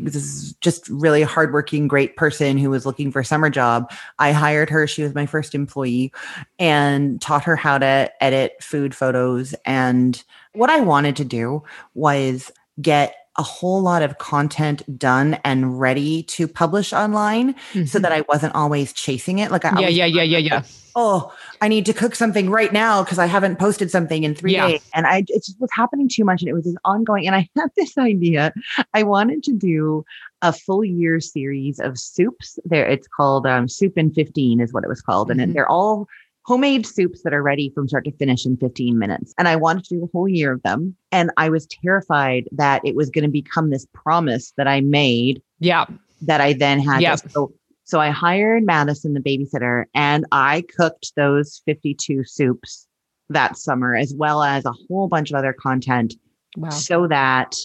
just 0.62 0.88
really 0.90 1.22
hardworking, 1.22 1.88
great 1.88 2.16
person 2.16 2.58
who 2.58 2.70
was 2.70 2.86
looking 2.86 3.12
for 3.12 3.20
a 3.20 3.26
summer 3.26 3.50
job. 3.50 3.92
I 4.18 4.32
hired 4.32 4.70
her. 4.70 4.88
She 4.88 5.04
was 5.04 5.14
my 5.14 5.26
first 5.26 5.54
employee 5.54 6.14
and 6.58 7.22
taught 7.22 7.44
her 7.44 7.56
how 7.56 7.78
to 7.78 8.12
edit 8.22 8.62
food 8.62 8.96
photos. 8.96 9.54
And 9.66 10.24
what 10.54 10.70
I 10.70 10.80
wanted 10.80 11.18
to 11.18 11.26
do 11.26 11.64
was 11.96 12.52
get 12.82 13.25
a 13.38 13.44
whole 13.44 13.82
lot 13.82 14.02
of 14.02 14.18
content 14.18 14.98
done 14.98 15.38
and 15.44 15.80
ready 15.80 16.24
to 16.24 16.48
publish 16.48 16.94
online 16.94 17.54
mm-hmm. 17.54 17.86
so 17.86 18.00
that 18.00 18.12
I 18.12 18.22
wasn't 18.30 18.56
always 18.56 18.94
chasing 18.94 19.40
it. 19.40 19.52
Like 19.52 19.66
I 19.66 19.80
Yeah, 19.80 19.90
yeah, 19.90 20.06
yeah, 20.06 20.24
yeah, 20.24 20.38
yeah. 20.38 20.64
Oh, 20.98 21.34
I 21.60 21.68
need 21.68 21.86
to 21.88 21.94
cook 21.94 22.16
something 22.16 22.50
right 22.50 22.72
now 22.72 23.04
because 23.04 23.20
I 23.20 23.26
haven't 23.26 23.60
posted 23.60 23.92
something 23.92 24.24
in 24.24 24.34
three 24.34 24.54
yeah. 24.54 24.70
days. 24.70 24.90
And 24.94 25.06
I 25.06 25.26
it 25.28 25.44
just 25.44 25.60
was 25.60 25.70
happening 25.74 26.08
too 26.08 26.24
much 26.24 26.42
and 26.42 26.48
it 26.48 26.54
was 26.54 26.64
this 26.64 26.76
ongoing. 26.86 27.28
And 27.28 27.36
I 27.36 27.50
had 27.56 27.70
this 27.76 27.98
idea. 27.98 28.54
I 28.94 29.04
wanted 29.04 29.44
to 29.44 29.54
do 29.54 30.06
a 30.42 30.54
full 30.54 30.86
year 30.86 31.20
series 31.20 31.80
of 31.80 32.00
soups. 32.00 32.58
There 32.64 32.88
it's 32.88 33.08
called 33.08 33.46
um, 33.46 33.68
Soup 33.68 33.98
in 33.98 34.14
15 34.14 34.62
is 34.62 34.72
what 34.72 34.84
it 34.84 34.88
was 34.88 35.02
called. 35.02 35.30
Mm-hmm. 35.30 35.40
And 35.42 35.54
they're 35.54 35.70
all 35.70 36.08
homemade 36.46 36.86
soups 36.86 37.24
that 37.24 37.34
are 37.34 37.42
ready 37.42 37.72
from 37.74 37.88
start 37.88 38.06
to 38.06 38.12
finish 38.14 38.46
in 38.46 38.56
15 38.58 39.00
minutes. 39.00 39.34
And 39.38 39.48
I 39.48 39.56
wanted 39.56 39.84
to 39.86 39.96
do 39.96 40.04
a 40.04 40.08
whole 40.14 40.28
year 40.28 40.54
of 40.54 40.62
them. 40.62 40.96
And 41.12 41.32
I 41.38 41.50
was 41.50 41.68
terrified 41.68 42.48
that 42.52 42.82
it 42.86 42.96
was 42.96 43.10
going 43.10 43.24
to 43.24 43.32
become 43.32 43.72
this 43.72 43.88
promise 43.94 44.54
that 44.58 44.68
I 44.68 44.82
made. 44.82 45.42
Yeah. 45.60 45.86
That 46.22 46.42
I 46.42 46.54
then 46.54 46.80
had 46.80 47.02
yeah. 47.02 47.16
So, 47.16 47.52
so 47.84 48.00
I 48.00 48.10
hired 48.10 48.64
Madison, 48.64 49.14
the 49.14 49.20
babysitter, 49.20 49.86
and 49.94 50.26
I 50.32 50.64
cooked 50.76 51.14
those 51.16 51.62
52 51.66 52.24
soups 52.26 52.88
that 53.30 53.58
summer, 53.58 53.96
as 53.96 54.14
well 54.16 54.44
as 54.44 54.66
a 54.66 54.74
whole 54.88 55.08
bunch 55.08 55.32
of 55.32 55.36
other 55.36 55.54
content 55.54 56.14
wow. 56.58 56.70
so 56.70 57.08
that 57.08 57.56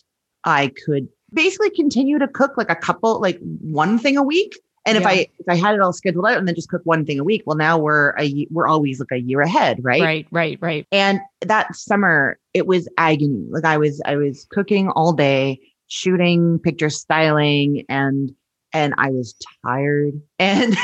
I 0.45 0.73
could 0.85 1.07
basically 1.33 1.71
continue 1.71 2.19
to 2.19 2.27
cook 2.27 2.57
like 2.57 2.71
a 2.71 2.77
couple, 2.77 3.21
like 3.21 3.39
one 3.61 3.99
thing 3.99 4.17
a 4.17 4.23
week 4.23 4.59
and 4.87 4.95
yeah. 4.95 5.01
if 5.01 5.07
I 5.07 5.13
if 5.39 5.49
I 5.49 5.57
had 5.57 5.75
it 5.75 5.81
all 5.81 5.93
scheduled 5.93 6.27
out 6.27 6.39
and 6.39 6.49
then 6.49 6.55
just 6.55 6.71
cook 6.71 6.83
one 6.85 7.05
thing 7.05 7.19
a 7.19 7.25
week, 7.25 7.43
well, 7.45 7.57
now 7.57 7.79
we're 7.79 8.15
a 8.19 8.47
we're 8.51 8.67
always 8.67 8.99
like 8.99 9.13
a 9.13 9.21
year 9.21 9.41
ahead, 9.41 9.79
right? 9.83 10.01
Right, 10.01 10.27
right, 10.31 10.59
right. 10.61 10.87
And 10.91 11.21
that 11.43 11.75
summer, 11.77 12.39
it 12.55 12.67
was 12.67 12.89
agony. 12.97 13.47
Like 13.51 13.65
I 13.65 13.77
was 13.77 14.01
I 14.07 14.17
was 14.17 14.47
cooking 14.51 14.89
all 14.91 15.13
day, 15.13 15.61
shooting, 15.89 16.59
picture 16.61 16.89
styling, 16.89 17.85
and 17.91 18.33
and 18.73 18.95
I 18.97 19.11
was 19.11 19.35
tired, 19.67 20.15
and 20.39 20.75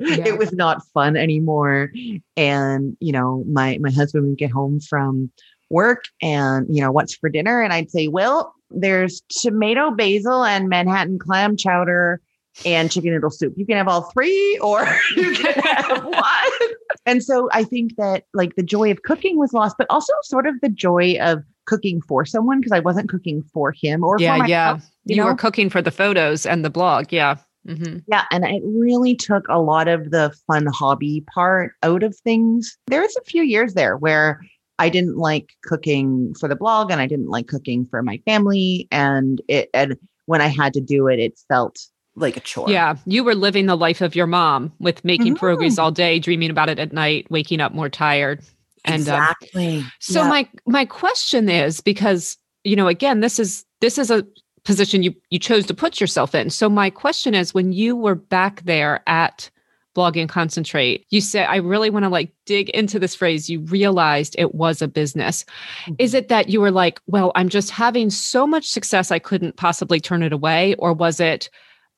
yeah. 0.00 0.26
it 0.28 0.38
was 0.38 0.52
not 0.52 0.86
fun 0.94 1.16
anymore. 1.16 1.92
And 2.36 2.96
you 3.00 3.12
know, 3.12 3.44
my 3.46 3.76
my 3.80 3.90
husband 3.90 4.28
would 4.28 4.38
get 4.38 4.50
home 4.50 4.80
from 4.80 5.30
work, 5.68 6.04
and 6.22 6.66
you 6.74 6.80
know, 6.80 6.90
what's 6.90 7.14
for 7.14 7.28
dinner? 7.28 7.60
And 7.60 7.74
I'd 7.74 7.90
say, 7.90 8.08
well, 8.08 8.54
there's 8.70 9.22
tomato 9.28 9.90
basil 9.90 10.42
and 10.42 10.70
Manhattan 10.70 11.18
clam 11.18 11.58
chowder 11.58 12.22
and 12.64 12.90
chicken 12.90 13.10
noodle 13.10 13.30
soup. 13.30 13.54
You 13.56 13.66
can 13.66 13.76
have 13.76 13.88
all 13.88 14.02
three 14.12 14.58
or 14.58 14.86
you 15.16 15.32
can 15.34 15.54
have 15.62 16.04
one. 16.04 16.70
And 17.06 17.22
so 17.22 17.48
I 17.52 17.64
think 17.64 17.96
that 17.96 18.24
like 18.34 18.56
the 18.56 18.62
joy 18.62 18.90
of 18.90 19.02
cooking 19.02 19.38
was 19.38 19.52
lost, 19.52 19.76
but 19.78 19.86
also 19.90 20.12
sort 20.22 20.46
of 20.46 20.60
the 20.60 20.68
joy 20.68 21.16
of 21.20 21.42
cooking 21.66 22.00
for 22.02 22.24
someone 22.24 22.60
because 22.60 22.72
I 22.72 22.80
wasn't 22.80 23.08
cooking 23.08 23.42
for 23.52 23.72
him 23.72 24.04
or 24.04 24.16
yeah, 24.18 24.38
for 24.38 24.46
yeah. 24.46 24.76
You, 24.76 24.80
you 25.06 25.16
know? 25.16 25.26
were 25.26 25.34
cooking 25.34 25.70
for 25.70 25.82
the 25.82 25.90
photos 25.90 26.46
and 26.46 26.64
the 26.64 26.70
blog. 26.70 27.12
Yeah. 27.12 27.36
Mm-hmm. 27.66 27.98
Yeah. 28.08 28.24
And 28.30 28.44
it 28.44 28.62
really 28.64 29.14
took 29.14 29.46
a 29.48 29.60
lot 29.60 29.88
of 29.88 30.10
the 30.10 30.34
fun 30.46 30.66
hobby 30.66 31.24
part 31.32 31.72
out 31.82 32.02
of 32.02 32.16
things. 32.18 32.76
There 32.88 33.02
was 33.02 33.16
a 33.16 33.24
few 33.24 33.42
years 33.42 33.74
there 33.74 33.96
where 33.96 34.40
I 34.78 34.88
didn't 34.88 35.16
like 35.16 35.50
cooking 35.64 36.34
for 36.34 36.48
the 36.48 36.56
blog 36.56 36.90
and 36.90 37.00
I 37.00 37.06
didn't 37.06 37.28
like 37.28 37.46
cooking 37.46 37.86
for 37.86 38.02
my 38.02 38.20
family. 38.24 38.88
And 38.90 39.40
it, 39.46 39.70
and 39.72 39.96
when 40.26 40.40
I 40.40 40.48
had 40.48 40.72
to 40.74 40.80
do 40.80 41.06
it, 41.06 41.20
it 41.20 41.38
felt 41.48 41.78
like 42.14 42.36
a 42.36 42.40
chore. 42.40 42.70
Yeah, 42.70 42.96
you 43.06 43.24
were 43.24 43.34
living 43.34 43.66
the 43.66 43.76
life 43.76 44.00
of 44.00 44.14
your 44.14 44.26
mom 44.26 44.72
with 44.78 45.04
making 45.04 45.34
mm-hmm. 45.34 45.44
pierogies 45.44 45.78
all 45.78 45.90
day, 45.90 46.18
dreaming 46.18 46.50
about 46.50 46.68
it 46.68 46.78
at 46.78 46.92
night, 46.92 47.26
waking 47.30 47.60
up 47.60 47.72
more 47.72 47.88
tired. 47.88 48.42
And 48.84 48.96
exactly. 48.96 49.78
Um, 49.78 49.92
so 50.00 50.24
my 50.24 50.48
my 50.66 50.84
question 50.84 51.48
is 51.48 51.80
because 51.80 52.36
you 52.64 52.76
know 52.76 52.88
again 52.88 53.20
this 53.20 53.38
is 53.38 53.64
this 53.80 53.96
is 53.96 54.10
a 54.10 54.26
position 54.64 55.02
you 55.02 55.14
you 55.30 55.38
chose 55.38 55.66
to 55.66 55.74
put 55.74 56.00
yourself 56.00 56.34
in. 56.34 56.50
So 56.50 56.68
my 56.68 56.90
question 56.90 57.34
is 57.34 57.54
when 57.54 57.72
you 57.72 57.96
were 57.96 58.14
back 58.14 58.62
there 58.62 59.00
at 59.06 59.50
blog 59.94 60.16
and 60.16 60.30
concentrate 60.30 61.04
you 61.10 61.20
said 61.20 61.46
i 61.50 61.56
really 61.56 61.90
want 61.90 62.02
to 62.02 62.08
like 62.08 62.32
dig 62.46 62.70
into 62.70 62.98
this 62.98 63.14
phrase 63.14 63.50
you 63.50 63.60
realized 63.60 64.34
it 64.38 64.54
was 64.54 64.80
a 64.80 64.88
business 64.88 65.44
mm-hmm. 65.82 65.94
is 65.98 66.14
it 66.14 66.28
that 66.28 66.48
you 66.48 66.62
were 66.62 66.70
like 66.70 66.98
well 67.08 67.30
i'm 67.34 67.50
just 67.50 67.70
having 67.70 68.08
so 68.08 68.46
much 68.46 68.66
success 68.66 69.10
i 69.10 69.18
couldn't 69.18 69.56
possibly 69.56 70.00
turn 70.00 70.22
it 70.22 70.32
away 70.32 70.74
or 70.76 70.94
was 70.94 71.20
it 71.20 71.50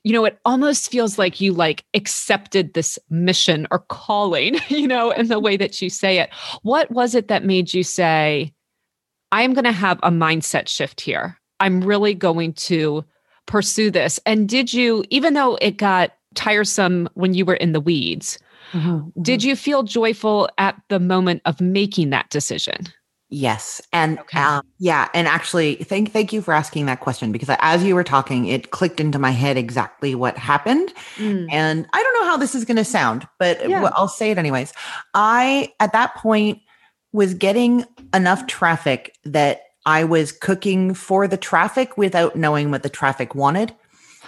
you 0.04 0.12
know 0.12 0.24
it 0.24 0.38
almost 0.44 0.90
feels 0.90 1.18
like 1.18 1.40
you 1.40 1.52
like 1.52 1.84
accepted 1.94 2.74
this 2.74 2.98
mission 3.10 3.66
or 3.70 3.80
calling 3.80 4.56
you 4.68 4.86
know 4.86 5.10
in 5.10 5.28
the 5.28 5.40
way 5.40 5.56
that 5.56 5.82
you 5.82 5.90
say 5.90 6.18
it. 6.18 6.30
What 6.62 6.90
was 6.90 7.14
it 7.14 7.28
that 7.28 7.44
made 7.44 7.74
you 7.74 7.82
say 7.82 8.52
i'm 9.32 9.52
going 9.52 9.64
to 9.64 9.72
have 9.72 9.98
a 10.02 10.10
mindset 10.10 10.68
shift 10.68 11.00
here. 11.00 11.36
I'm 11.60 11.82
really 11.82 12.14
going 12.14 12.52
to 12.54 13.04
pursue 13.46 13.90
this. 13.90 14.20
And 14.24 14.48
did 14.48 14.72
you 14.72 15.04
even 15.10 15.34
though 15.34 15.56
it 15.60 15.76
got 15.76 16.12
tiresome 16.34 17.08
when 17.14 17.34
you 17.34 17.44
were 17.44 17.54
in 17.54 17.72
the 17.72 17.80
weeds 17.80 18.38
mm-hmm, 18.72 18.88
mm-hmm. 18.88 19.22
did 19.22 19.42
you 19.44 19.54
feel 19.56 19.82
joyful 19.82 20.48
at 20.58 20.80
the 20.88 20.98
moment 20.98 21.42
of 21.44 21.60
making 21.60 22.10
that 22.10 22.28
decision 22.30 22.86
Yes. 23.34 23.82
And 23.92 24.20
okay. 24.20 24.38
um, 24.38 24.64
yeah, 24.78 25.08
and 25.12 25.26
actually 25.26 25.74
thank 25.76 26.12
thank 26.12 26.32
you 26.32 26.40
for 26.40 26.54
asking 26.54 26.86
that 26.86 27.00
question 27.00 27.32
because 27.32 27.48
as 27.58 27.82
you 27.82 27.96
were 27.96 28.04
talking 28.04 28.46
it 28.46 28.70
clicked 28.70 29.00
into 29.00 29.18
my 29.18 29.32
head 29.32 29.56
exactly 29.56 30.14
what 30.14 30.38
happened. 30.38 30.94
Mm. 31.16 31.48
And 31.50 31.86
I 31.92 32.00
don't 32.00 32.14
know 32.20 32.30
how 32.30 32.36
this 32.36 32.54
is 32.54 32.64
going 32.64 32.76
to 32.76 32.84
sound, 32.84 33.26
but 33.40 33.68
yeah. 33.68 33.90
I'll 33.94 34.06
say 34.06 34.30
it 34.30 34.38
anyways. 34.38 34.72
I 35.14 35.72
at 35.80 35.92
that 35.92 36.14
point 36.14 36.60
was 37.12 37.34
getting 37.34 37.84
enough 38.14 38.46
traffic 38.46 39.16
that 39.24 39.62
I 39.84 40.04
was 40.04 40.30
cooking 40.30 40.94
for 40.94 41.26
the 41.26 41.36
traffic 41.36 41.98
without 41.98 42.36
knowing 42.36 42.70
what 42.70 42.84
the 42.84 42.88
traffic 42.88 43.34
wanted. 43.34 43.74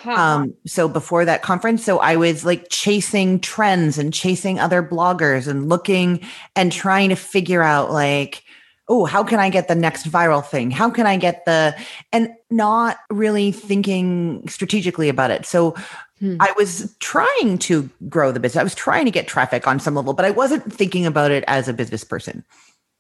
Um, 0.04 0.54
so 0.66 0.88
before 0.88 1.24
that 1.24 1.42
conference, 1.42 1.84
so 1.84 1.98
I 1.98 2.16
was 2.16 2.44
like 2.44 2.68
chasing 2.70 3.40
trends 3.40 3.98
and 3.98 4.12
chasing 4.12 4.60
other 4.60 4.82
bloggers 4.82 5.48
and 5.48 5.68
looking 5.68 6.20
and 6.54 6.70
trying 6.70 7.08
to 7.08 7.16
figure 7.16 7.62
out 7.62 7.90
like, 7.90 8.44
oh, 8.88 9.04
how 9.04 9.24
can 9.24 9.40
I 9.40 9.50
get 9.50 9.68
the 9.68 9.74
next 9.74 10.08
viral 10.08 10.44
thing? 10.44 10.70
How 10.70 10.90
can 10.90 11.06
I 11.06 11.16
get 11.16 11.44
the, 11.44 11.76
and 12.12 12.30
not 12.50 12.98
really 13.10 13.52
thinking 13.52 14.46
strategically 14.48 15.08
about 15.08 15.30
it. 15.30 15.46
So 15.46 15.74
hmm. 16.20 16.36
I 16.40 16.52
was 16.56 16.94
trying 17.00 17.58
to 17.58 17.88
grow 18.08 18.32
the 18.32 18.40
business. 18.40 18.60
I 18.60 18.64
was 18.64 18.74
trying 18.74 19.04
to 19.06 19.10
get 19.10 19.26
traffic 19.26 19.66
on 19.66 19.80
some 19.80 19.94
level, 19.94 20.14
but 20.14 20.24
I 20.24 20.30
wasn't 20.30 20.72
thinking 20.72 21.06
about 21.06 21.30
it 21.30 21.44
as 21.46 21.68
a 21.68 21.72
business 21.72 22.04
person. 22.04 22.44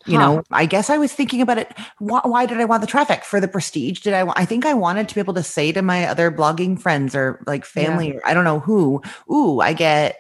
You 0.06 0.18
Huh. 0.18 0.26
know, 0.26 0.42
I 0.52 0.66
guess 0.66 0.88
I 0.88 0.98
was 0.98 1.12
thinking 1.12 1.40
about 1.40 1.58
it. 1.58 1.72
Why, 1.98 2.20
why 2.22 2.46
did 2.46 2.58
I 2.58 2.64
want 2.64 2.80
the 2.80 2.86
traffic 2.86 3.24
for 3.24 3.40
the 3.40 3.48
prestige? 3.48 4.00
Did 4.00 4.14
I? 4.14 4.32
I 4.36 4.44
think 4.44 4.64
I 4.64 4.72
wanted 4.72 5.08
to 5.08 5.14
be 5.14 5.20
able 5.20 5.34
to 5.34 5.42
say 5.42 5.72
to 5.72 5.82
my 5.82 6.06
other 6.06 6.30
blogging 6.30 6.80
friends 6.80 7.16
or 7.16 7.42
like 7.46 7.64
family, 7.64 8.12
or 8.12 8.22
I 8.24 8.32
don't 8.32 8.44
know 8.44 8.60
who. 8.60 9.02
Ooh, 9.32 9.60
I 9.60 9.72
get 9.72 10.16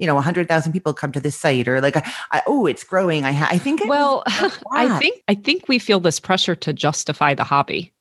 you 0.00 0.06
know 0.06 0.18
a 0.18 0.22
hundred 0.22 0.48
thousand 0.48 0.72
people 0.72 0.92
come 0.94 1.12
to 1.12 1.20
this 1.20 1.36
site, 1.36 1.68
or 1.68 1.80
like, 1.80 2.04
oh, 2.46 2.66
it's 2.66 2.82
growing. 2.82 3.24
I, 3.24 3.32
ha- 3.32 3.48
I 3.50 3.58
think. 3.58 3.82
Well, 3.86 4.24
I 4.72 4.98
think 4.98 5.22
I 5.28 5.34
think 5.34 5.68
we 5.68 5.78
feel 5.78 6.00
this 6.00 6.18
pressure 6.18 6.56
to 6.56 6.72
justify 6.72 7.34
the 7.34 7.44
hobby. 7.44 7.92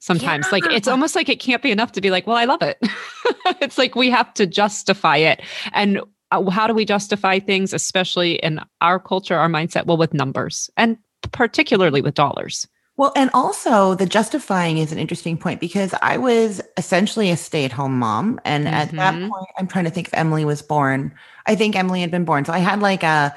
Sometimes 0.00 0.50
like 0.52 0.64
it's 0.66 0.86
almost 0.86 1.16
like 1.16 1.28
it 1.28 1.40
can't 1.40 1.60
be 1.60 1.72
enough 1.72 1.92
to 1.92 2.00
be 2.00 2.10
like, 2.10 2.26
well, 2.26 2.36
I 2.36 2.44
love 2.44 2.62
it. 2.62 2.78
it's 3.60 3.76
like 3.76 3.96
we 3.96 4.08
have 4.10 4.32
to 4.34 4.46
justify 4.46 5.16
it. 5.16 5.42
And 5.72 6.00
uh, 6.30 6.48
how 6.50 6.68
do 6.68 6.74
we 6.74 6.84
justify 6.84 7.40
things 7.40 7.72
especially 7.72 8.34
in 8.34 8.60
our 8.80 9.00
culture, 9.00 9.36
our 9.36 9.48
mindset? 9.48 9.86
Well, 9.86 9.96
with 9.96 10.14
numbers 10.14 10.70
and 10.76 10.96
particularly 11.32 12.00
with 12.00 12.14
dollars. 12.14 12.68
Well, 12.98 13.12
and 13.16 13.30
also 13.32 13.94
the 13.94 14.06
justifying 14.06 14.78
is 14.78 14.92
an 14.92 14.98
interesting 14.98 15.38
point 15.38 15.60
because 15.60 15.94
I 16.02 16.18
was 16.18 16.60
essentially 16.76 17.30
a 17.30 17.36
stay 17.36 17.64
at 17.64 17.72
home 17.72 17.98
mom. 17.98 18.40
And 18.44 18.68
at 18.68 18.94
that 18.96 19.14
Mhm. 19.14 19.28
point, 19.30 19.46
I'm 19.58 19.68
trying 19.68 19.84
to 19.86 19.90
think 19.90 20.08
if 20.08 20.14
Emily 20.14 20.44
was 20.44 20.62
born. 20.62 21.14
I 21.46 21.54
think 21.56 21.76
Emily 21.76 22.00
had 22.02 22.10
been 22.10 22.24
born. 22.26 22.44
So 22.44 22.52
I 22.52 22.58
had 22.58 22.80
like 22.82 23.04
a 23.04 23.36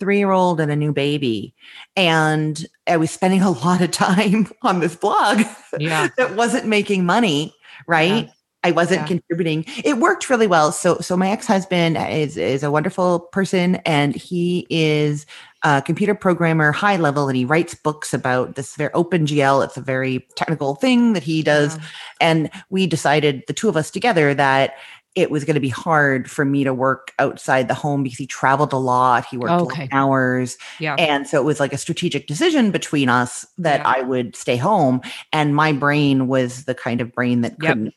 three 0.00 0.18
year 0.18 0.32
old 0.32 0.60
and 0.60 0.72
a 0.72 0.76
new 0.76 0.92
baby. 0.92 1.54
And 1.96 2.66
I 2.88 2.96
was 2.96 3.10
spending 3.10 3.42
a 3.42 3.50
lot 3.50 3.82
of 3.82 3.90
time 3.92 4.50
on 4.62 4.80
this 4.80 4.96
blog 4.96 5.42
Yeah. 5.76 6.08
that 6.16 6.34
wasn't 6.36 6.66
making 6.66 7.06
money, 7.06 7.54
right? 7.86 8.26
Yeah. 8.26 8.32
I 8.64 8.70
wasn't 8.72 9.00
Yeah. 9.02 9.06
contributing. 9.06 9.64
It 9.84 9.98
worked 9.98 10.30
really 10.30 10.46
well. 10.46 10.72
So 10.72 10.98
so 11.00 11.16
my 11.16 11.30
ex-husband 11.30 11.98
is 11.98 12.36
is 12.36 12.62
a 12.62 12.70
wonderful 12.70 13.20
person 13.32 13.76
and 13.86 14.14
he 14.14 14.66
is 14.70 15.26
a 15.64 15.82
computer 15.82 16.14
programmer 16.14 16.72
high 16.72 16.96
level 16.96 17.28
and 17.28 17.36
he 17.36 17.44
writes 17.44 17.74
books 17.74 18.12
about 18.12 18.54
this 18.56 18.74
very 18.76 18.90
OpenGL. 18.90 19.64
It's 19.64 19.76
a 19.76 19.80
very 19.80 20.26
technical 20.36 20.74
thing 20.74 21.12
that 21.12 21.22
he 21.22 21.42
does. 21.42 21.78
And 22.20 22.50
we 22.70 22.86
decided 22.86 23.44
the 23.46 23.52
two 23.52 23.68
of 23.68 23.76
us 23.76 23.90
together 23.90 24.34
that 24.34 24.74
it 25.14 25.30
was 25.30 25.44
going 25.44 25.54
to 25.54 25.60
be 25.60 25.68
hard 25.68 26.30
for 26.30 26.44
me 26.44 26.64
to 26.64 26.72
work 26.72 27.12
outside 27.18 27.68
the 27.68 27.74
home 27.74 28.02
because 28.02 28.18
he 28.18 28.26
traveled 28.26 28.72
a 28.72 28.78
lot. 28.78 29.26
He 29.26 29.36
worked 29.36 29.50
long 29.50 29.62
Okay. 29.70 29.88
hours. 29.92 30.56
Yeah. 30.80 30.94
And 30.98 31.26
so 31.28 31.38
it 31.38 31.44
was 31.44 31.60
like 31.60 31.74
a 31.74 31.78
strategic 31.78 32.26
decision 32.26 32.70
between 32.70 33.10
us 33.10 33.46
that 33.58 33.80
Yeah. 33.80 33.92
I 33.98 34.00
would 34.02 34.34
stay 34.34 34.56
home. 34.56 35.02
And 35.30 35.54
my 35.54 35.72
brain 35.74 36.28
was 36.28 36.64
the 36.64 36.74
kind 36.74 37.02
of 37.02 37.12
brain 37.12 37.42
that 37.42 37.56
Yep. 37.60 37.68
couldn't 37.68 37.94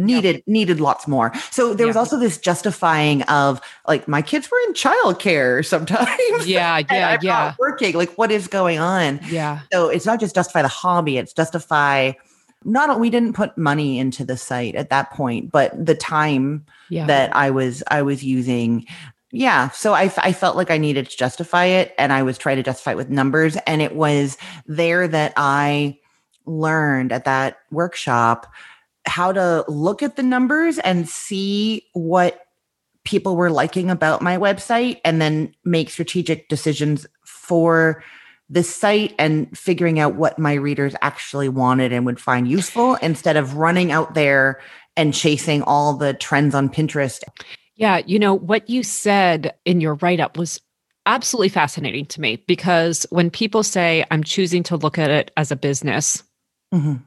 needed 0.00 0.42
needed 0.46 0.80
lots 0.80 1.06
more. 1.06 1.32
So 1.50 1.74
there 1.74 1.86
was 1.86 1.96
also 1.96 2.18
this 2.18 2.38
justifying 2.38 3.22
of 3.24 3.60
like 3.86 4.08
my 4.08 4.22
kids 4.22 4.50
were 4.50 4.58
in 4.66 4.72
childcare 4.74 5.64
sometimes. 5.74 6.46
Yeah. 6.46 6.80
Yeah. 6.90 7.18
Yeah. 7.22 7.54
working. 7.58 7.94
Like 7.94 8.16
what 8.18 8.30
is 8.32 8.46
going 8.48 8.78
on? 8.78 9.20
Yeah. 9.28 9.60
So 9.72 9.88
it's 9.88 10.06
not 10.06 10.20
just 10.20 10.34
justify 10.34 10.62
the 10.62 10.68
hobby, 10.68 11.18
it's 11.18 11.32
justify 11.32 12.12
not 12.64 13.00
we 13.00 13.08
didn't 13.08 13.32
put 13.32 13.56
money 13.56 13.98
into 13.98 14.24
the 14.24 14.36
site 14.36 14.74
at 14.74 14.90
that 14.90 15.10
point, 15.12 15.50
but 15.50 15.72
the 15.86 15.94
time 15.94 16.66
Yeah. 16.90 17.06
that 17.06 17.34
I 17.34 17.50
was 17.50 17.82
I 17.90 18.02
was 18.02 18.22
using. 18.22 18.86
Yeah, 19.32 19.70
so 19.70 19.94
I, 19.94 20.12
I 20.18 20.32
felt 20.32 20.56
like 20.56 20.72
I 20.72 20.76
needed 20.78 21.08
to 21.08 21.16
justify 21.16 21.66
it, 21.66 21.94
and 21.98 22.12
I 22.12 22.24
was 22.24 22.36
trying 22.36 22.56
to 22.56 22.64
justify 22.64 22.90
it 22.90 22.96
with 22.96 23.10
numbers, 23.10 23.56
and 23.64 23.80
it 23.80 23.94
was 23.94 24.36
there 24.66 25.06
that 25.06 25.32
I 25.36 25.98
learned 26.46 27.12
at 27.12 27.26
that 27.26 27.58
workshop 27.70 28.46
how 29.06 29.32
to 29.32 29.64
look 29.68 30.02
at 30.02 30.16
the 30.16 30.22
numbers 30.22 30.78
and 30.78 31.08
see 31.08 31.86
what 31.92 32.46
people 33.04 33.34
were 33.36 33.50
liking 33.50 33.90
about 33.90 34.22
my 34.22 34.36
website, 34.36 35.00
and 35.04 35.20
then 35.20 35.54
make 35.64 35.90
strategic 35.90 36.48
decisions 36.48 37.06
for 37.24 38.04
the 38.50 38.62
site 38.62 39.14
and 39.18 39.56
figuring 39.56 39.98
out 39.98 40.16
what 40.16 40.38
my 40.38 40.54
readers 40.54 40.94
actually 41.02 41.48
wanted 41.48 41.92
and 41.92 42.04
would 42.04 42.20
find 42.20 42.48
useful 42.48 42.96
instead 42.96 43.36
of 43.36 43.54
running 43.54 43.92
out 43.92 44.14
there 44.14 44.60
and 44.96 45.14
chasing 45.14 45.62
all 45.62 45.94
the 45.94 46.12
trends 46.14 46.54
on 46.54 46.68
Pinterest. 46.68 47.22
Yeah, 47.76 48.02
you 48.04 48.18
know, 48.18 48.34
what 48.34 48.68
you 48.68 48.82
said 48.82 49.54
in 49.64 49.80
your 49.80 49.94
write 49.94 50.20
up 50.20 50.36
was 50.36 50.60
absolutely 51.06 51.48
fascinating 51.48 52.04
to 52.06 52.20
me 52.20 52.42
because 52.46 53.06
when 53.10 53.30
people 53.30 53.62
say, 53.62 54.04
I'm 54.10 54.24
choosing 54.24 54.62
to 54.64 54.76
look 54.76 54.98
at 54.98 55.10
it 55.10 55.30
as 55.36 55.50
a 55.50 55.56
business, 55.56 56.22
Mhm. 56.74 57.02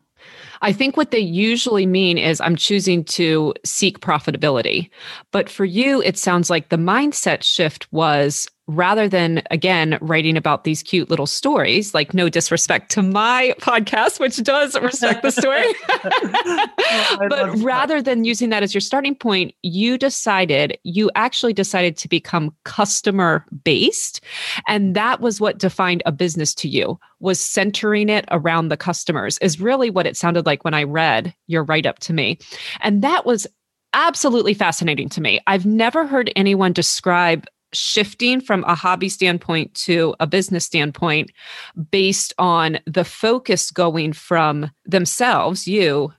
I 0.64 0.72
think 0.72 0.98
what 0.98 1.12
they 1.12 1.20
usually 1.20 1.86
mean 1.86 2.18
is, 2.18 2.42
I'm 2.42 2.56
choosing 2.56 3.04
to 3.06 3.54
seek 3.66 4.00
profitability. 4.00 4.90
But 5.32 5.50
for 5.50 5.66
you, 5.66 6.02
it 6.02 6.18
sounds 6.18 6.50
like 6.50 6.70
the 6.70 6.78
mindset 6.78 7.44
shift 7.44 7.92
was 7.92 8.48
rather 8.68 9.10
than, 9.10 9.44
again, 9.52 9.98
writing 10.00 10.38
about 10.38 10.64
these 10.64 10.82
cute 10.82 11.10
little 11.10 11.26
stories, 11.26 11.94
like 11.94 12.14
no 12.14 12.30
disrespect 12.30 12.90
to 12.92 13.02
my 13.02 13.54
podcast, 13.60 14.20
which 14.20 14.38
does 14.38 14.80
respect 14.80 15.22
the 15.22 15.32
story. 15.32 15.66
But 17.30 17.30
that. 17.30 17.58
rather 17.64 18.02
than 18.02 18.24
using 18.24 18.50
that 18.50 18.64
as 18.64 18.74
your 18.74 18.82
starting 18.82 19.16
point, 19.16 19.54
you 19.62 19.98
decided, 19.98 20.78
you 20.84 21.10
actually 21.16 21.54
decided 21.54 21.98
to 21.98 22.08
become 22.08 22.54
customer 22.64 23.46
based. 23.64 24.22
And 24.68 24.96
that 24.96 25.22
was 25.22 25.40
what 25.40 25.58
defined 25.58 26.04
a 26.06 26.12
business 26.12 26.54
to 26.56 26.68
you, 26.68 27.00
was 27.20 27.40
centering 27.40 28.10
it 28.10 28.26
around 28.32 28.70
the 28.70 28.78
customers, 28.78 29.38
is 29.40 29.60
really 29.60 29.90
what 29.90 30.06
it 30.06 30.18
sounded 30.18 30.46
like 30.46 30.53
when 30.62 30.74
I 30.74 30.84
read 30.84 31.34
your 31.48 31.64
write 31.64 31.86
up 31.86 32.00
to 32.00 32.14
me. 32.14 32.38
And 32.82 33.02
that 33.02 33.26
was 33.26 33.48
absolutely 33.94 34.54
fascinating 34.54 35.10
to 35.10 35.22
me. 35.22 35.40
I've 35.48 35.66
never 35.66 36.06
heard 36.06 36.32
anyone 36.36 36.74
describe 36.74 37.46
shifting 37.74 38.40
from 38.40 38.64
a 38.66 38.76
hobby 38.76 39.10
standpoint 39.10 39.74
to 39.74 40.16
a 40.20 40.28
business 40.28 40.66
standpoint 40.66 41.32
based 41.92 42.34
on 42.38 42.80
the 42.86 43.04
focus 43.04 43.72
going 43.72 44.14
from 44.14 44.70
themselves, 44.86 45.68
you, 45.68 46.14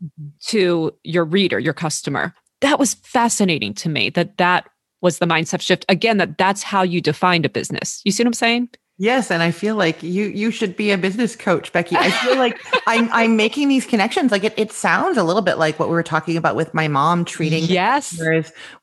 to 0.47 0.93
your 1.05 1.25
reader, 1.25 1.59
your 1.59 1.73
customer. 1.73 2.35
That 2.61 2.79
was 2.79 2.95
fascinating 2.95 3.75
to 3.75 3.89
me 3.89 4.11
that 4.11 4.37
that 4.39 4.69
was 5.01 5.19
the 5.19 5.27
mindset 5.27 5.61
shift. 5.61 5.85
Again, 5.89 6.17
that 6.17 6.39
that's 6.39 6.63
how 6.63 6.83
you 6.83 7.01
defined 7.01 7.45
a 7.45 7.51
business. 7.51 8.01
You 8.05 8.13
see 8.13 8.23
what 8.23 8.29
I'm 8.29 8.33
saying? 8.33 8.71
Yes, 8.97 9.31
and 9.33 9.43
I 9.43 9.51
feel 9.51 9.75
like 9.75 10.03
you 10.05 10.27
you 10.27 10.53
should 10.53 10.77
be 10.77 10.93
a 10.93 10.99
business 10.99 11.35
coach, 11.35 11.73
Becky. 11.73 11.97
I 11.97 12.11
feel 12.11 12.37
like 12.37 12.57
I'm 12.87 13.09
I'm 13.13 13.37
making 13.37 13.69
these 13.69 13.87
connections. 13.87 14.31
Like 14.31 14.45
it, 14.45 14.55
it 14.57 14.71
sounds 14.71 15.17
a 15.17 15.25
little 15.25 15.43
bit 15.43 15.59
like 15.59 15.81
what 15.81 15.89
we 15.89 15.95
were 15.95 16.05
talking 16.05 16.37
about 16.37 16.55
with 16.55 16.73
my 16.75 16.87
mom 16.87 17.25
treating 17.25 17.65
Yes. 17.65 18.21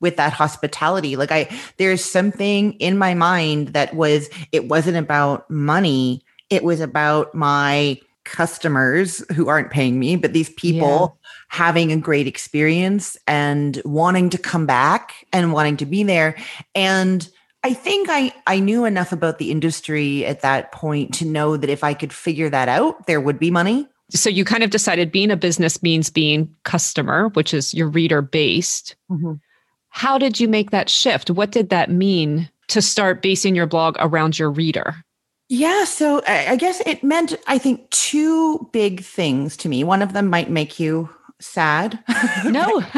with 0.02 0.18
that 0.18 0.34
hospitality. 0.34 1.16
Like 1.16 1.32
I 1.32 1.50
there's 1.78 2.04
something 2.04 2.74
in 2.74 2.98
my 2.98 3.14
mind 3.14 3.70
that 3.70 3.94
was 3.96 4.30
it 4.52 4.68
wasn't 4.68 4.98
about 4.98 5.50
money. 5.50 6.24
It 6.50 6.64
was 6.64 6.82
about 6.82 7.34
my 7.34 7.98
customers 8.26 9.24
who 9.34 9.48
aren't 9.48 9.72
paying 9.72 9.98
me, 9.98 10.16
but 10.18 10.34
these 10.34 10.50
people 10.52 11.18
having 11.48 11.92
a 11.92 11.98
great 11.98 12.28
experience 12.28 13.18
and 13.28 13.82
wanting 13.86 14.30
to 14.30 14.38
come 14.38 14.66
back 14.66 15.26
and 15.34 15.54
wanting 15.54 15.78
to 15.78 15.86
be 15.86 16.04
there. 16.04 16.36
And 16.76 17.28
I 17.64 17.74
think 17.74 18.08
I, 18.10 18.34
I 18.48 18.60
knew 18.60 18.86
enough 18.86 19.12
about 19.12 19.38
the 19.38 19.52
industry 19.52 20.26
at 20.26 20.42
that 20.42 20.72
point 20.72 21.14
to 21.16 21.26
know 21.26 21.58
that 21.58 21.70
if 21.70 21.84
I 21.84 21.94
could 21.94 22.12
figure 22.12 22.50
that 22.50 22.68
out, 22.70 23.06
there 23.06 23.22
would 23.22 23.38
be 23.38 23.52
money. 23.52 23.88
So 24.10 24.30
you 24.30 24.44
kind 24.44 24.64
of 24.64 24.72
decided 24.72 25.12
being 25.12 25.32
a 25.32 25.38
business 25.38 25.82
means 25.82 26.10
being 26.10 26.54
customer, 26.64 27.30
which 27.30 27.54
is 27.54 27.74
your 27.74 27.88
reader 27.88 28.22
based. 28.22 28.96
Mm-hmm. 29.10 29.34
How 29.90 30.18
did 30.18 30.40
you 30.40 30.48
make 30.48 30.72
that 30.72 30.90
shift? 30.90 31.30
What 31.30 31.52
did 31.52 31.70
that 31.70 31.90
mean 31.90 32.50
to 32.70 32.82
start 32.82 33.22
basing 33.22 33.56
your 33.56 33.68
blog 33.68 33.96
around 34.00 34.40
your 34.40 34.50
reader? 34.50 34.96
Yeah, 35.50 35.84
so 35.84 36.22
I, 36.28 36.52
I 36.52 36.56
guess 36.56 36.82
it 36.86 37.04
meant 37.04 37.36
I 37.46 37.58
think 37.58 37.90
two 37.90 38.70
big 38.72 39.04
things 39.04 39.58
to 39.58 39.70
me. 39.70 39.84
One 39.84 40.02
of 40.02 40.14
them 40.14 40.28
might 40.28 40.50
make 40.50 40.80
you 40.80 41.10
sad. 41.42 42.04
No. 42.46 42.66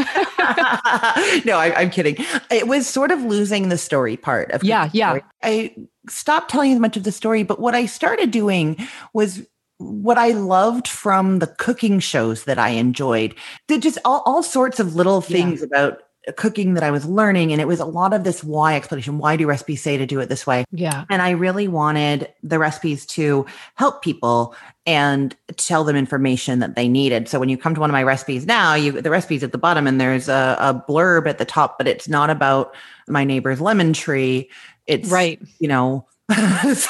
no, 1.45 1.57
I, 1.57 1.73
I'm 1.75 1.89
kidding. 1.89 2.15
It 2.51 2.67
was 2.67 2.87
sort 2.87 3.11
of 3.11 3.21
losing 3.23 3.69
the 3.69 3.77
story 3.77 4.17
part 4.17 4.51
of 4.51 4.63
Yeah, 4.63 4.89
yeah. 4.93 5.09
story. 5.11 5.23
I 5.43 5.75
stopped 6.09 6.49
telling 6.51 6.71
as 6.73 6.79
much 6.79 6.97
of 6.97 7.03
the 7.03 7.11
story, 7.11 7.43
but 7.43 7.59
what 7.59 7.75
I 7.75 7.85
started 7.85 8.31
doing 8.31 8.77
was 9.13 9.41
what 9.77 10.17
I 10.17 10.29
loved 10.29 10.87
from 10.87 11.39
the 11.39 11.47
cooking 11.47 11.99
shows 11.99 12.45
that 12.45 12.57
I 12.59 12.69
enjoyed. 12.69 13.35
Did 13.67 13.81
just 13.81 13.97
all, 14.05 14.21
all 14.25 14.43
sorts 14.43 14.79
of 14.79 14.95
little 14.95 15.23
Yeah. 15.27 15.37
things 15.37 15.61
about 15.61 15.99
cooking 16.37 16.73
that 16.75 16.83
I 16.83 16.91
was 16.91 17.05
learning. 17.05 17.51
And 17.51 17.59
it 17.59 17.67
was 17.67 17.79
a 17.79 17.85
lot 17.85 18.13
of 18.13 18.23
this 18.23 18.43
why 18.43 18.75
explanation. 18.75 19.17
Why 19.17 19.35
do 19.35 19.45
recipes 19.47 19.81
say 19.81 19.97
to 19.97 20.05
do 20.05 20.19
it 20.19 20.29
this 20.29 20.47
way? 20.47 20.65
yeah. 20.71 21.05
And 21.09 21.21
I 21.21 21.31
really 21.31 21.67
wanted 21.67 22.31
the 22.43 22.59
recipes 22.59 23.05
to 23.07 23.45
help 23.75 24.01
people 24.01 24.55
and 24.85 25.35
tell 25.57 25.83
them 25.83 25.95
information 25.95 26.59
that 26.59 26.75
they 26.75 26.87
needed. 26.87 27.27
So 27.29 27.39
when 27.39 27.49
you 27.49 27.57
come 27.57 27.73
to 27.75 27.81
one 27.81 27.89
of 27.89 27.93
my 27.93 28.03
recipes 28.03 28.45
now, 28.45 28.73
you 28.73 28.91
the 29.01 29.09
recipe's 29.09 29.43
at 29.43 29.51
the 29.51 29.57
bottom 29.57 29.87
and 29.87 29.99
there's 29.99 30.27
a, 30.29 30.55
a 30.59 30.83
blurb 30.91 31.27
at 31.27 31.37
the 31.37 31.45
top, 31.45 31.77
but 31.77 31.87
it's 31.87 32.07
not 32.07 32.29
about 32.29 32.73
my 33.07 33.23
neighbor's 33.23 33.59
lemon 33.61 33.93
tree. 33.93 34.49
It's 34.87 35.09
Right. 35.09 35.41
you 35.59 35.67
know. 35.67 36.05
it's 36.29 36.87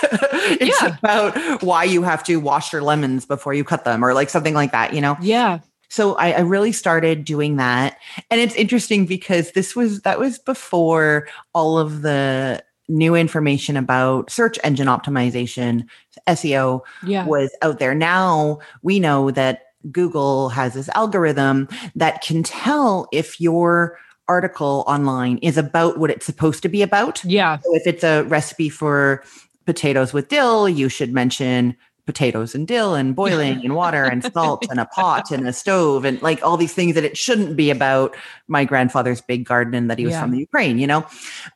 Yeah. 0.82 0.96
about 0.98 1.64
why 1.64 1.84
you 1.84 2.04
have 2.04 2.24
to 2.26 2.38
wash 2.38 2.72
your 2.72 2.82
lemons 2.84 3.26
before 3.26 3.54
you 3.54 3.64
cut 3.64 3.84
them 3.86 4.04
or 4.06 4.14
like 4.14 4.30
something 4.30 4.54
like 4.54 4.72
that, 4.72 4.94
you 4.94 5.02
know? 5.02 5.18
Yeah. 5.22 5.60
So 5.94 6.16
I, 6.16 6.32
I 6.32 6.40
really 6.40 6.72
started 6.72 7.24
doing 7.24 7.58
that. 7.58 7.98
And 8.32 8.42
it's 8.42 8.56
interesting 8.56 9.06
because 9.06 9.52
this 9.52 9.76
was 9.76 10.02
that 10.02 10.18
was 10.20 10.40
before 10.40 11.28
all 11.54 11.78
of 11.78 12.02
the 12.02 12.64
new 12.90 13.14
information 13.14 13.78
about 13.78 14.32
search 14.32 14.58
engine 14.64 14.88
optimization, 14.88 15.86
SEO 16.28 16.82
Yeah. 17.06 17.28
was 17.28 17.56
out 17.62 17.78
there. 17.78 17.94
Now 17.94 18.58
we 18.82 19.00
know 19.00 19.30
that 19.32 19.68
Google 19.92 20.50
has 20.50 20.74
this 20.74 20.90
algorithm 20.96 21.68
that 21.96 22.24
can 22.24 22.42
tell 22.42 23.08
if 23.12 23.40
your 23.40 24.00
article 24.28 24.84
online 24.88 25.38
is 25.44 25.58
about 25.60 26.00
what 26.00 26.10
it's 26.10 26.26
supposed 26.26 26.64
to 26.64 26.70
be 26.70 26.82
about. 26.82 27.24
Yeah. 27.24 27.60
So 27.60 27.76
if 27.76 27.86
it's 27.86 28.04
a 28.04 28.24
recipe 28.24 28.70
for 28.70 29.24
potatoes 29.68 30.12
with 30.12 30.28
dill, 30.30 30.68
you 30.68 30.90
should 30.90 31.14
mention 31.14 31.78
potatoes 32.06 32.54
and 32.54 32.68
dill 32.68 32.96
and 32.96 33.16
boiling 33.22 33.64
and 33.64 33.76
water 33.76 34.04
and 34.04 34.24
salt 34.34 34.66
and 34.70 34.80
a 34.80 34.86
pot 34.86 35.32
and 35.32 35.48
a 35.48 35.54
stove 35.54 36.06
and 36.06 36.22
like 36.22 36.44
all 36.44 36.58
these 36.58 36.74
things 36.74 36.96
that 36.96 37.04
it 37.04 37.18
shouldn't 37.18 37.56
be 37.56 37.70
about 37.70 38.16
my 38.48 38.66
grandfather's 38.66 39.22
big 39.22 39.46
garden 39.46 39.74
and 39.74 39.90
that 39.90 39.98
he 39.98 40.06
was 40.06 40.14
Yeah. 40.14 40.22
from 40.22 40.32
the 40.32 40.40
Ukraine, 40.40 40.78
you 40.80 40.88
know? 40.88 41.06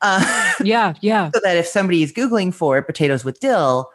Uh, 0.02 0.54
Yeah. 0.64 0.94
Yeah. 1.02 1.30
so 1.34 1.40
that 1.44 1.58
if 1.58 1.68
somebody 1.68 2.04
is 2.04 2.14
Googling 2.14 2.54
for 2.54 2.82
potatoes 2.82 3.26
with 3.26 3.40
dill, 3.40 3.90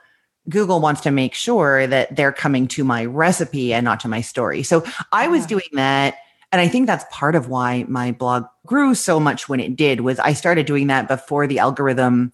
Google 0.48 0.80
wants 0.80 1.00
to 1.02 1.10
make 1.10 1.34
sure 1.34 1.86
that 1.86 2.16
they're 2.16 2.32
coming 2.32 2.66
to 2.68 2.82
my 2.84 3.04
recipe 3.04 3.72
and 3.72 3.84
not 3.84 4.00
to 4.00 4.08
my 4.08 4.20
story. 4.20 4.62
So 4.62 4.84
I 5.12 5.28
was 5.28 5.42
Yeah. 5.42 5.48
doing 5.48 5.68
that. 5.74 6.16
And 6.50 6.60
I 6.60 6.68
think 6.68 6.86
that's 6.86 7.04
part 7.10 7.34
of 7.34 7.48
why 7.48 7.86
my 7.88 8.12
blog 8.12 8.44
grew 8.66 8.94
so 8.94 9.18
much 9.18 9.48
when 9.48 9.58
it 9.60 9.74
did 9.76 10.00
was 10.02 10.18
I 10.18 10.34
started 10.34 10.66
doing 10.66 10.88
that 10.88 11.08
before 11.08 11.46
the 11.46 11.58
algorithm 11.60 12.32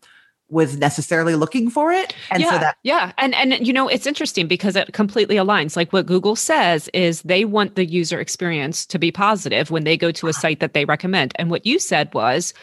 was 0.51 0.76
necessarily 0.76 1.34
looking 1.34 1.70
for 1.70 1.92
it. 1.92 2.14
And 2.30 2.42
yeah, 2.42 2.51
so 2.51 2.59
that 2.59 2.76
yeah, 2.82 3.12
and 3.18 3.34
and 3.34 3.66
you 3.66 3.72
know 3.72 3.88
it's 3.88 4.07
interesting 4.07 4.46
because 4.46 4.76
it 4.76 4.92
completely 4.92 5.36
aligns. 5.36 5.76
Like 5.76 5.92
what 5.92 6.07
Google 6.07 6.36
says 6.36 6.88
is 6.94 7.22
they 7.22 7.44
want 7.44 7.74
the 7.74 7.84
user 7.84 8.20
experience 8.20 8.86
to 8.86 8.99
be 8.99 9.12
positive 9.12 9.70
when 9.70 9.84
they 9.84 9.96
go 9.96 10.11
to 10.12 10.26
a 10.26 10.30
ah. 10.30 10.32
site 10.32 10.61
that 10.61 10.74
they 10.74 10.84
recommend, 10.84 11.32
and 11.36 11.51
what 11.51 11.66
you 11.66 11.78
said 11.78 12.12
was, 12.14 12.55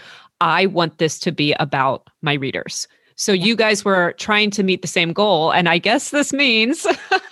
I 0.42 0.66
want 0.66 0.98
this 0.98 1.20
to 1.20 1.32
be 1.32 1.54
about 1.54 2.10
my 2.22 2.34
readers. 2.34 2.88
So 3.18 3.32
you 3.32 3.56
guys 3.56 3.86
were 3.86 4.14
trying 4.18 4.52
to 4.52 4.64
meet 4.64 4.82
the 4.82 4.90
same 4.90 5.14
goal, 5.14 5.52
and 5.52 5.70
I 5.70 5.78
guess 5.78 6.10
this 6.10 6.34
means, 6.34 6.86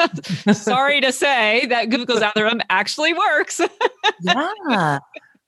sorry 0.53 1.01
to 1.01 1.11
say, 1.11 1.65
that 1.65 1.89
Google's 1.89 2.21
algorithm 2.21 2.61
actually 2.69 3.13
works. 3.13 3.59
yeah. 4.21 4.99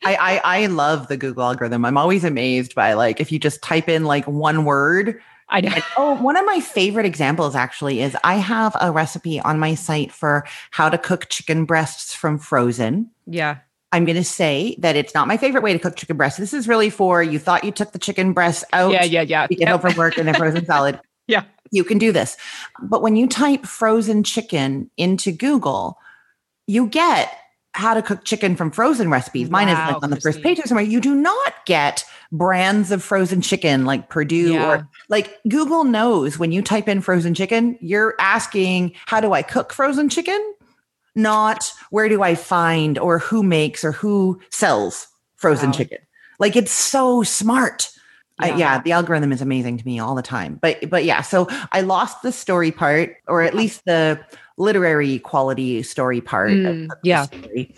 I, 0.03 0.15
I 0.15 0.41
I 0.43 0.65
love 0.67 1.07
the 1.07 1.17
Google 1.17 1.43
algorithm. 1.43 1.85
I'm 1.85 1.97
always 1.97 2.23
amazed 2.23 2.75
by 2.75 2.93
like 2.93 3.19
if 3.19 3.31
you 3.31 3.39
just 3.39 3.61
type 3.61 3.89
in 3.89 4.05
like 4.05 4.25
one 4.25 4.65
word 4.65 5.19
I 5.47 5.61
know. 5.61 5.75
Oh, 5.95 6.15
one 6.15 6.37
of 6.37 6.45
my 6.45 6.59
favorite 6.59 7.05
examples 7.05 7.55
actually 7.55 8.01
is 8.01 8.17
I 8.23 8.35
have 8.35 8.75
a 8.81 8.91
recipe 8.91 9.39
on 9.39 9.59
my 9.59 9.75
site 9.75 10.11
for 10.11 10.45
how 10.71 10.89
to 10.89 10.97
cook 10.97 11.29
chicken 11.29 11.65
breasts 11.65 12.15
from 12.15 12.39
frozen. 12.39 13.11
Yeah, 13.27 13.57
I'm 13.91 14.05
going 14.05 14.17
to 14.17 14.23
say 14.23 14.75
that 14.79 14.95
it's 14.95 15.13
not 15.13 15.27
my 15.27 15.37
favorite 15.37 15.63
way 15.63 15.71
to 15.71 15.79
cook 15.79 15.95
chicken 15.95 16.17
breasts. 16.17 16.39
This 16.39 16.53
is 16.53 16.67
really 16.67 16.89
for 16.89 17.21
you 17.21 17.39
thought 17.39 17.63
you 17.63 17.71
took 17.71 17.91
the 17.91 17.99
chicken 17.99 18.33
breasts 18.33 18.65
out, 18.73 18.91
yeah, 18.91 19.03
yeah, 19.03 19.21
yeah. 19.21 19.47
you 19.49 19.57
get 19.57 19.69
home 19.69 19.79
from 19.79 19.95
work 19.95 20.17
and 20.17 20.27
they're 20.27 20.35
frozen 20.35 20.65
solid. 20.67 20.99
Yeah. 21.27 21.43
You 21.71 21.83
can 21.83 21.97
do 21.97 22.11
this. 22.11 22.37
But 22.81 23.01
when 23.01 23.15
you 23.15 23.27
type 23.27 23.65
frozen 23.65 24.23
chicken 24.23 24.91
into 24.97 25.31
Google, 25.31 25.97
you 26.67 26.87
get 26.87 27.35
how 27.75 27.93
to 27.93 28.01
cook 28.01 28.23
chicken 28.23 28.55
from 28.55 28.71
frozen 28.71 29.09
recipes. 29.09 29.49
Mine 29.49 29.67
is 29.67 29.77
like 29.77 30.01
on 30.01 30.09
the 30.09 30.19
first 30.21 30.41
page 30.41 30.59
or 30.59 30.63
somewhere. 30.65 30.85
You 30.85 31.01
do 31.01 31.13
not 31.13 31.53
get 31.65 32.05
brands 32.31 32.89
of 32.89 33.03
frozen 33.03 33.41
chicken 33.41 33.83
like 33.85 34.09
Perdue 34.09 34.53
Yeah. 34.53 34.65
or 34.69 34.87
like 35.09 35.37
Google 35.49 35.83
knows 35.83 36.39
when 36.39 36.51
you 36.53 36.61
type 36.61 36.87
in 36.87 37.01
frozen 37.01 37.33
chicken, 37.33 37.77
you're 37.81 38.15
asking, 38.19 38.93
how 39.07 39.19
do 39.19 39.33
I 39.33 39.41
cook 39.41 39.73
frozen 39.73 40.07
chicken? 40.09 40.41
Not 41.15 41.71
where 41.91 42.09
do 42.09 42.23
I 42.23 42.35
find 42.35 42.97
or 42.97 43.19
who 43.19 43.43
makes 43.43 43.83
or 43.83 43.91
who 43.91 44.39
sells 44.51 45.07
frozen 45.35 45.69
Wow. 45.71 45.73
chicken. 45.77 45.97
Like 46.39 46.55
it's 46.55 46.71
so 46.71 47.23
smart. 47.23 47.89
Yeah. 48.41 48.57
yeah, 48.57 48.81
the 48.81 48.91
algorithm 48.91 49.31
is 49.31 49.41
amazing 49.41 49.77
to 49.77 49.85
me 49.85 49.97
all 49.99 50.13
the 50.13 50.21
time. 50.21 50.59
But 50.61 50.89
but 50.89 51.05
yeah, 51.05 51.21
so 51.21 51.47
I 51.71 51.79
lost 51.81 52.21
the 52.21 52.33
story 52.33 52.69
part, 52.71 53.15
or 53.29 53.41
at 53.43 53.53
least 53.53 53.85
the 53.85 54.19
literary 54.57 55.19
quality 55.19 55.83
story 55.83 56.21
part. 56.21 56.51
Mm, 56.51 56.69
of 56.83 56.89
the 56.89 56.97
yeah. 57.03 57.23
story. 57.23 57.75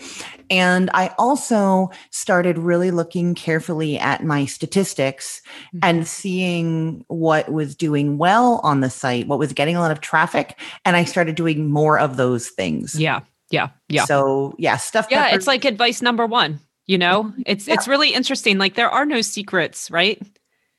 And 0.49 0.89
I 0.93 1.13
also 1.17 1.89
started 2.11 2.57
really 2.57 2.91
looking 2.91 3.35
carefully 3.35 3.97
at 3.97 4.23
my 4.23 4.45
statistics 4.45 5.41
Mhm. 5.73 5.79
and 5.83 6.07
seeing 6.07 7.03
what 7.07 7.51
was 7.51 7.75
doing 7.75 8.17
well 8.17 8.61
on 8.63 8.81
the 8.81 8.89
site, 8.89 9.27
what 9.27 9.39
was 9.39 9.53
getting 9.53 9.75
a 9.75 9.79
lot 9.79 9.91
of 9.91 10.01
traffic, 10.01 10.57
and 10.85 10.95
I 10.95 11.03
started 11.03 11.35
doing 11.35 11.69
more 11.69 11.99
of 11.99 12.15
those 12.17 12.49
things. 12.49 12.95
yeah, 12.99 13.21
yeah, 13.49 13.69
yeah. 13.89 14.05
So 14.05 14.53
yeah, 14.57 14.77
stuff. 14.77 15.07
yeah 15.09 15.23
pepper- 15.25 15.35
it's 15.37 15.47
like 15.47 15.65
advice 15.65 16.01
number 16.01 16.25
one 16.25 16.59
you 16.85 16.97
know 16.97 17.33
it's 17.45 17.67
it's 17.67 17.87
really 17.87 18.13
interesting 18.13 18.57
like 18.57 18.75
there 18.75 18.89
are 18.89 19.05
no 19.05 19.19
secrets 19.21 19.89
right 19.91 20.21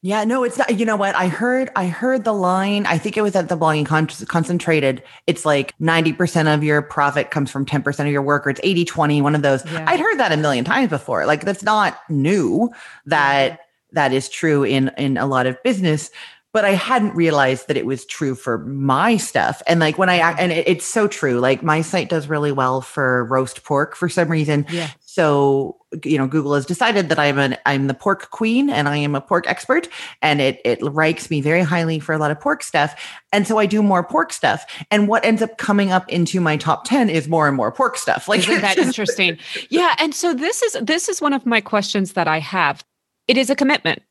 Yeah, 0.00 0.22
no, 0.22 0.44
it's 0.44 0.56
not. 0.56 0.78
You 0.78 0.86
know 0.86 0.94
what? 0.94 1.16
I 1.16 1.26
heard, 1.26 1.70
I 1.74 1.88
heard 1.88 2.22
the 2.22 2.32
line. 2.32 2.86
I 2.86 2.98
think 2.98 3.16
it 3.16 3.22
was 3.22 3.34
at 3.34 3.48
the 3.48 3.56
blogging 3.56 3.84
con- 3.84 4.06
concentrated. 4.06 5.02
It's 5.26 5.44
like 5.44 5.76
90% 5.78 6.54
of 6.54 6.62
your 6.62 6.82
profit 6.82 7.32
comes 7.32 7.50
from 7.50 7.66
10% 7.66 8.00
of 8.00 8.12
your 8.12 8.22
work, 8.22 8.46
or 8.46 8.50
it's 8.50 8.60
80, 8.62 8.84
20, 8.84 9.22
one 9.22 9.34
of 9.34 9.42
those. 9.42 9.64
Yeah. 9.66 9.84
I'd 9.88 9.98
heard 9.98 10.18
that 10.18 10.30
a 10.30 10.36
million 10.36 10.64
times 10.64 10.88
before. 10.88 11.26
Like 11.26 11.44
that's 11.44 11.64
not 11.64 11.98
new 12.08 12.70
that 13.06 13.60
that 13.92 14.12
is 14.12 14.28
true 14.28 14.62
in, 14.62 14.92
in 14.98 15.16
a 15.16 15.26
lot 15.26 15.46
of 15.46 15.60
business, 15.64 16.10
but 16.52 16.64
I 16.64 16.74
hadn't 16.74 17.16
realized 17.16 17.66
that 17.66 17.76
it 17.76 17.86
was 17.86 18.04
true 18.04 18.36
for 18.36 18.58
my 18.58 19.16
stuff. 19.16 19.62
And 19.66 19.80
like 19.80 19.98
when 19.98 20.08
I, 20.08 20.16
and 20.38 20.52
it, 20.52 20.68
it's 20.68 20.84
so 20.86 21.08
true. 21.08 21.40
Like 21.40 21.64
my 21.64 21.80
site 21.82 22.08
does 22.08 22.28
really 22.28 22.52
well 22.52 22.82
for 22.82 23.24
roast 23.24 23.64
pork 23.64 23.96
for 23.96 24.08
some 24.08 24.30
reason. 24.30 24.64
yeah 24.70 24.90
So, 25.18 25.76
you 26.04 26.16
know, 26.16 26.26
Google 26.26 26.54
has 26.54 26.66
decided 26.66 27.08
that 27.08 27.18
I'm 27.18 27.38
an 27.38 27.56
I'm 27.66 27.86
the 27.86 27.94
pork 27.94 28.30
queen 28.30 28.70
and 28.70 28.88
I 28.88 28.96
am 28.98 29.14
a 29.14 29.20
pork 29.20 29.48
expert 29.48 29.88
and 30.22 30.40
it 30.40 30.60
it 30.64 30.78
ranks 30.82 31.30
me 31.30 31.40
very 31.40 31.62
highly 31.62 31.98
for 31.98 32.12
a 32.12 32.18
lot 32.18 32.30
of 32.30 32.38
pork 32.38 32.62
stuff. 32.62 32.94
And 33.32 33.46
so 33.46 33.58
I 33.58 33.66
do 33.66 33.82
more 33.82 34.04
pork 34.04 34.32
stuff. 34.32 34.64
And 34.90 35.08
what 35.08 35.24
ends 35.24 35.42
up 35.42 35.58
coming 35.58 35.90
up 35.90 36.08
into 36.08 36.40
my 36.40 36.56
top 36.56 36.84
10 36.84 37.10
is 37.10 37.28
more 37.28 37.48
and 37.48 37.56
more 37.56 37.72
pork 37.72 37.96
stuff. 37.96 38.28
Like 38.28 38.48
isn't 38.48 38.62
that 38.62 38.78
interesting 38.78 39.38
yeah 39.70 39.94
and 39.98 40.14
so 40.14 40.34
this 40.34 40.62
is 40.62 40.76
this 40.82 41.08
is 41.08 41.20
one 41.20 41.32
of 41.32 41.46
my 41.46 41.60
questions 41.60 42.12
that 42.12 42.28
i 42.28 42.38
have 42.38 42.84
it 43.26 43.36
is 43.36 43.50
a 43.50 43.56
commitment 43.56 44.02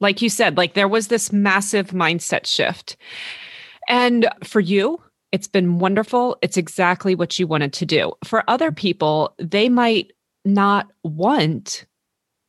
like 0.00 0.22
you 0.22 0.28
said 0.28 0.56
like 0.56 0.74
there 0.74 0.88
was 0.88 1.08
this 1.08 1.32
massive 1.32 1.88
mindset 1.88 2.46
shift 2.46 2.96
and 3.88 4.28
for 4.44 4.60
you 4.60 5.00
it's 5.32 5.48
been 5.48 5.78
wonderful 5.78 6.36
it's 6.42 6.56
exactly 6.56 7.14
what 7.14 7.38
you 7.38 7.46
wanted 7.46 7.72
to 7.72 7.86
do 7.86 8.12
for 8.24 8.42
other 8.48 8.72
people 8.72 9.34
they 9.38 9.68
might 9.68 10.12
not 10.46 10.90
want 11.02 11.84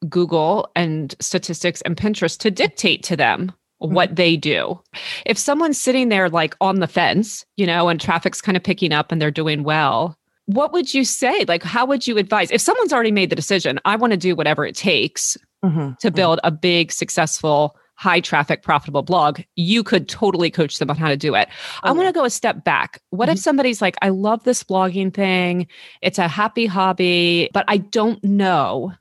google 0.08 0.70
and 0.76 1.16
statistics 1.20 1.82
and 1.82 1.98
pinterest 1.98 2.40
to 2.40 2.52
mm. 2.52 2.56
dictate 2.56 3.04
to 3.04 3.16
them 3.16 3.52
mm-hmm. 3.82 3.94
what 3.94 4.16
they 4.16 4.38
do. 4.38 4.80
If 5.26 5.38
someone's 5.38 5.80
sitting 5.80 6.10
there 6.10 6.30
like 6.30 6.56
on 6.62 6.80
the 6.80 6.88
fence 6.88 7.46
you 7.58 7.66
know 7.66 7.90
and 7.90 8.00
traffic's 8.00 8.42
kind 8.42 8.56
of 8.56 8.64
picking 8.64 8.94
up 8.94 9.12
and 9.12 9.22
they're 9.22 9.32
doing 9.32 9.64
well 9.64 10.18
what 10.50 10.72
would 10.72 10.94
you 10.94 11.04
say? 11.04 11.44
Like 11.46 11.64
how 11.64 11.86
would 11.86 12.08
you 12.08 12.18
advise? 12.18 12.52
If 12.52 12.62
someone's 12.62 12.94
already 12.94 13.12
made 13.12 13.30
the 13.30 13.36
decision 13.36 13.80
i 13.86 13.96
want 13.96 14.12
to 14.12 14.18
do 14.18 14.36
whatever 14.36 14.66
it 14.66 14.76
takes 14.76 15.38
Mhm. 15.66 15.98
to 16.00 16.08
mm-hmm. 16.08 16.16
build 16.16 16.40
a 16.44 16.52
big 16.52 16.92
successful 16.92 17.76
high 17.98 18.20
traffic 18.20 18.62
profitable 18.64 19.02
blog 19.02 19.42
you 19.56 19.84
could 19.84 20.08
totally 20.08 20.50
coach 20.52 20.78
them 20.80 20.90
on 20.90 20.96
how 20.96 21.10
to 21.10 21.18
do 21.18 21.34
it 21.36 21.50
i 21.84 21.90
Oh, 21.90 21.94
want 21.94 22.08
to 22.08 22.14
go 22.14 22.24
a 22.26 22.30
step 22.30 22.64
back 22.64 23.02
what 23.10 23.28
if 23.28 23.40
somebody's 23.40 23.82
like 23.82 23.96
i 24.02 24.10
love 24.10 24.44
this 24.44 24.64
blogging 24.64 25.14
thing 25.14 25.68
it's 26.02 26.20
a 26.20 26.28
happy 26.28 26.68
hobby 26.68 27.50
but 27.54 27.66
i 27.68 27.78
don't 27.78 28.24
know 28.24 28.94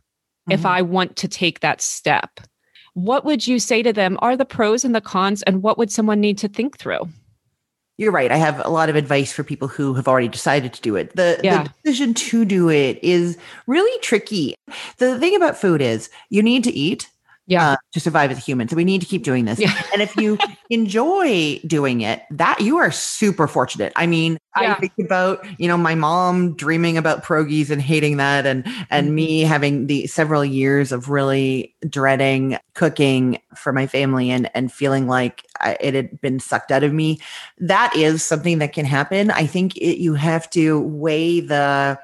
if 0.50 0.62
Mhm. 0.62 0.66
i 0.70 0.82
want 0.82 1.16
to 1.16 1.28
take 1.28 1.60
that 1.60 1.80
step 1.82 2.40
what 2.94 3.24
would 3.26 3.46
you 3.46 3.58
say 3.58 3.82
to 3.82 3.92
them 3.92 4.16
are 4.22 4.36
the 4.36 4.46
pros 4.46 4.82
and 4.84 4.94
the 4.94 5.02
cons 5.02 5.42
and 5.42 5.62
what 5.62 5.76
would 5.76 5.90
someone 5.92 6.20
need 6.20 6.38
to 6.38 6.48
think 6.48 6.78
through 6.78 7.06
You're 7.98 8.12
right. 8.12 8.30
I 8.30 8.36
have 8.36 8.60
a 8.62 8.68
lot 8.68 8.90
of 8.90 8.96
advice 8.96 9.32
for 9.32 9.42
people 9.42 9.68
who 9.68 9.94
have 9.94 10.06
already 10.06 10.28
decided 10.28 10.74
to 10.74 10.82
do 10.82 10.96
it. 10.96 11.16
The, 11.16 11.40
Yeah. 11.42 11.62
the 11.62 11.70
decision 11.82 12.12
to 12.12 12.44
do 12.44 12.68
it 12.68 12.98
is 13.02 13.38
really 13.66 13.98
tricky. 14.02 14.54
The 14.98 15.18
thing 15.18 15.34
about 15.34 15.56
food 15.56 15.80
is 15.80 16.10
you 16.28 16.42
need 16.42 16.62
to 16.64 16.72
eat 16.74 17.08
yeah 17.46 17.72
uh, 17.72 17.76
to 17.92 18.00
survive 18.00 18.30
as 18.30 18.38
a 18.38 18.40
human. 18.40 18.68
So 18.68 18.76
we 18.76 18.84
need 18.84 19.00
to 19.00 19.06
keep 19.06 19.22
doing 19.22 19.44
this. 19.44 19.58
Yeah. 19.58 19.72
and 19.92 20.02
if 20.02 20.16
you 20.16 20.36
enjoy 20.70 21.60
doing 21.66 22.00
it, 22.00 22.22
that 22.30 22.60
you 22.60 22.76
are 22.78 22.90
super 22.90 23.46
fortunate. 23.46 23.92
I 23.96 24.06
mean, 24.06 24.38
Yeah. 24.60 24.72
I 24.72 24.80
think 24.80 24.92
about, 24.98 25.46
you 25.60 25.68
know, 25.68 25.76
my 25.76 25.94
mom 25.94 26.54
dreaming 26.56 26.96
about 26.96 27.22
pierogies 27.24 27.70
and 27.70 27.80
hating 27.80 28.16
that 28.16 28.46
and 28.46 28.66
and 28.90 29.08
Mhm. 29.10 29.12
me 29.14 29.40
having 29.42 29.86
the 29.86 30.06
several 30.06 30.44
years 30.44 30.92
of 30.92 31.08
really 31.10 31.74
dreading 31.88 32.58
cooking 32.74 33.38
for 33.54 33.72
my 33.72 33.86
family 33.86 34.30
and 34.30 34.50
and 34.54 34.72
feeling 34.72 35.06
like 35.06 35.44
I, 35.60 35.76
it 35.80 35.94
had 35.94 36.20
been 36.20 36.40
sucked 36.40 36.72
out 36.72 36.82
of 36.84 36.92
me. 36.92 37.18
That 37.58 37.94
is 37.94 38.24
something 38.24 38.58
that 38.58 38.72
can 38.72 38.84
happen. 38.86 39.30
I 39.30 39.46
think 39.46 39.76
it, 39.76 39.98
you 40.00 40.14
have 40.14 40.48
to 40.50 40.80
weigh 40.80 41.40
the 41.40 41.98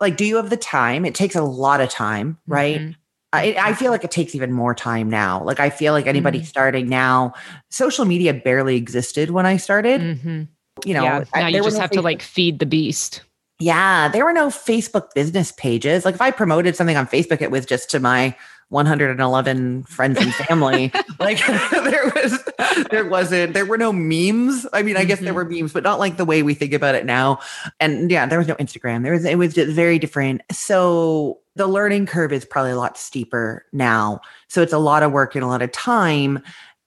like 0.00 0.16
do 0.16 0.24
you 0.24 0.36
have 0.36 0.50
the 0.50 0.56
time? 0.56 1.04
It 1.04 1.14
takes 1.16 1.34
a 1.34 1.42
lot 1.42 1.80
of 1.80 1.90
time, 1.90 2.38
right? 2.46 2.80
Mhm. 2.80 2.94
I, 3.32 3.56
I 3.58 3.74
feel 3.74 3.90
like 3.90 4.04
it 4.04 4.10
takes 4.10 4.34
even 4.34 4.52
more 4.52 4.74
time 4.74 5.10
now. 5.10 5.42
Like 5.44 5.60
I 5.60 5.70
feel 5.70 5.92
like 5.92 6.06
anybody 6.06 6.42
starting 6.44 6.88
now, 6.88 7.34
social 7.70 8.04
media 8.04 8.32
barely 8.32 8.76
existed 8.76 9.30
when 9.30 9.44
I 9.44 9.58
started. 9.58 10.00
Mhm. 10.00 10.48
You 10.84 10.94
know, 10.94 11.02
yeah 11.02 11.24
I- 11.34 11.40
now 11.40 11.46
you 11.48 11.62
just 11.62 11.76
no 11.76 11.80
have 11.80 11.90
to 11.90 12.02
like 12.02 12.22
feed 12.22 12.58
the 12.58 12.66
beast 12.66 13.22
yeah, 13.60 14.08
there 14.08 14.24
were 14.24 14.32
no 14.32 14.48
Facebook 14.48 15.14
business 15.14 15.52
pages. 15.52 16.04
Like 16.04 16.14
if 16.14 16.20
I 16.20 16.30
promoted 16.30 16.76
something 16.76 16.96
on 16.96 17.06
Facebook, 17.06 17.42
it 17.42 17.50
was 17.50 17.66
just 17.66 17.90
to 17.90 18.00
my 18.00 18.36
111 18.68 19.82
friends 19.84 20.18
and 20.18 20.32
family. 20.32 20.92
like 21.18 21.44
there 21.72 22.12
was, 22.14 22.44
there 22.90 23.08
wasn't, 23.08 23.54
there 23.54 23.66
were 23.66 23.78
no 23.78 23.92
memes. 23.92 24.64
I 24.72 24.82
mean, 24.82 24.96
I 24.96 25.00
mm-hmm. 25.00 25.08
guess 25.08 25.18
there 25.18 25.28
mm-hmm. 25.28 25.34
were 25.34 25.44
memes, 25.44 25.72
but 25.72 25.82
not 25.82 25.98
like 25.98 26.18
the 26.18 26.24
way 26.24 26.44
we 26.44 26.54
think 26.54 26.72
about 26.72 26.94
it 26.94 27.04
now. 27.04 27.40
And 27.80 28.10
yeah, 28.10 28.26
there 28.26 28.38
was 28.38 28.46
no 28.46 28.54
Instagram. 28.56 29.02
There 29.02 29.12
was, 29.12 29.24
it 29.24 29.38
was 29.38 29.54
just 29.54 29.72
very 29.72 29.98
different. 29.98 30.42
So 30.52 31.40
the 31.58 31.66
learning 31.66 32.06
curve 32.06 32.32
is 32.32 32.44
probably 32.44 32.70
a 32.70 32.76
lot 32.76 32.96
steeper 32.96 33.66
now. 33.72 34.20
So 34.48 34.62
it's 34.62 34.72
a 34.72 34.78
lot 34.78 35.02
of 35.02 35.12
work 35.12 35.34
and 35.34 35.44
a 35.44 35.48
lot 35.48 35.60
of 35.60 35.72
time. 35.72 36.42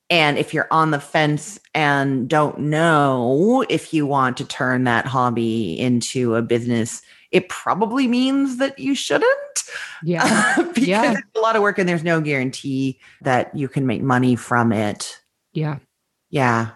And 0.10 0.38
if 0.38 0.54
you're 0.54 0.68
on 0.72 0.92
the 0.92 1.00
fence 1.00 1.60
and 1.74 2.28
don't 2.28 2.58
know 2.60 3.64
if 3.70 3.94
you 3.94 4.06
want 4.06 4.38
to 4.38 4.46
turn 4.46 4.86
that 4.86 5.06
hobby 5.06 5.80
into 5.80 6.36
a 6.36 6.42
business, 6.42 7.02
it 7.32 7.48
probably 7.50 8.08
means 8.08 8.58
that 8.58 8.80
you 8.80 8.96
shouldn't. 8.96 9.64
Yeah. 10.04 10.56
because 10.74 10.88
yeah. 10.88 11.12
it's 11.12 11.22
a 11.36 11.40
lot 11.40 11.56
of 11.56 11.62
work 11.62 11.78
and 11.78 11.88
there's 11.88 12.04
no 12.04 12.20
guarantee 12.20 13.00
that 13.22 13.56
you 13.56 13.68
can 13.68 13.86
make 13.86 14.02
money 14.02 14.36
from 14.36 14.72
it. 14.72 15.22
Yeah. 15.54 15.80
Yeah. 16.30 16.72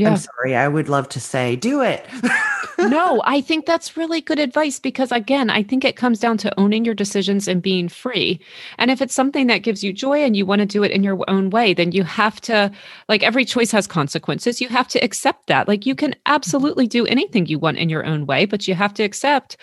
Yeah. 0.00 0.12
I'm 0.12 0.16
sorry. 0.16 0.56
I 0.56 0.66
would 0.66 0.88
love 0.88 1.10
to 1.10 1.20
say, 1.20 1.56
do 1.56 1.82
it. 1.82 2.06
no, 2.78 3.20
I 3.26 3.42
think 3.42 3.66
that's 3.66 3.98
really 3.98 4.22
good 4.22 4.38
advice 4.38 4.78
because, 4.78 5.12
again, 5.12 5.50
I 5.50 5.62
think 5.62 5.84
it 5.84 5.94
comes 5.94 6.18
down 6.18 6.38
to 6.38 6.58
owning 6.58 6.86
your 6.86 6.94
decisions 6.94 7.46
and 7.46 7.60
being 7.60 7.86
free. 7.86 8.40
And 8.78 8.90
if 8.90 9.02
it's 9.02 9.14
something 9.14 9.46
that 9.48 9.58
gives 9.58 9.84
you 9.84 9.92
joy 9.92 10.20
and 10.20 10.34
you 10.34 10.46
want 10.46 10.60
to 10.60 10.66
do 10.66 10.82
it 10.82 10.90
in 10.90 11.04
your 11.04 11.22
own 11.28 11.50
way, 11.50 11.74
then 11.74 11.92
you 11.92 12.02
have 12.04 12.40
to, 12.42 12.72
like, 13.10 13.22
every 13.22 13.44
choice 13.44 13.70
has 13.72 13.86
consequences. 13.86 14.58
You 14.58 14.70
have 14.70 14.88
to 14.88 14.98
accept 15.00 15.48
that. 15.48 15.68
Like, 15.68 15.84
you 15.84 15.94
can 15.94 16.14
absolutely 16.24 16.86
do 16.86 17.04
anything 17.04 17.44
you 17.44 17.58
want 17.58 17.76
in 17.76 17.90
your 17.90 18.06
own 18.06 18.24
way, 18.24 18.46
but 18.46 18.66
you 18.66 18.74
have 18.74 18.94
to 18.94 19.02
accept 19.02 19.58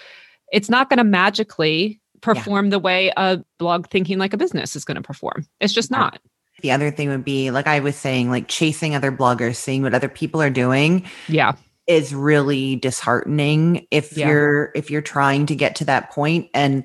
it's 0.52 0.70
not 0.70 0.88
going 0.88 1.00
to 1.00 1.04
magically 1.04 2.00
perform 2.22 2.68
yeah. 2.68 2.72
the 2.72 2.80
way 2.80 3.12
a 3.18 3.44
blog 3.58 3.88
thinking 3.88 4.20
like 4.20 4.34
a 4.34 4.38
business 4.38 4.76
is 4.76 4.86
going 4.86 4.96
to 4.98 5.02
perform. 5.02 5.48
It's 5.60 5.74
just 5.74 5.90
not. 5.90 6.20
The 6.62 6.72
other 6.72 6.92
thing 6.92 7.10
would 7.10 7.24
be, 7.24 7.52
like 7.52 7.68
I 7.68 7.80
was 7.80 7.96
saying, 7.96 8.30
like 8.30 8.48
chasing 8.48 8.96
other 8.96 9.12
bloggers, 9.12 9.56
seeing 9.56 9.84
what 9.84 9.94
other 9.94 10.10
people 10.10 10.42
are 10.42 10.50
doing. 10.50 11.06
Yeah. 11.28 11.54
Is 11.86 12.14
really 12.14 12.76
disheartening 12.76 13.88
if 13.92 14.18
yeah. 14.18 14.28
you're 14.28 14.72
if 14.76 14.92
you're 14.92 15.02
trying 15.02 15.46
to 15.46 15.56
get 15.56 15.76
to 15.78 15.86
that 15.86 16.12
point 16.12 16.50
and 16.54 16.84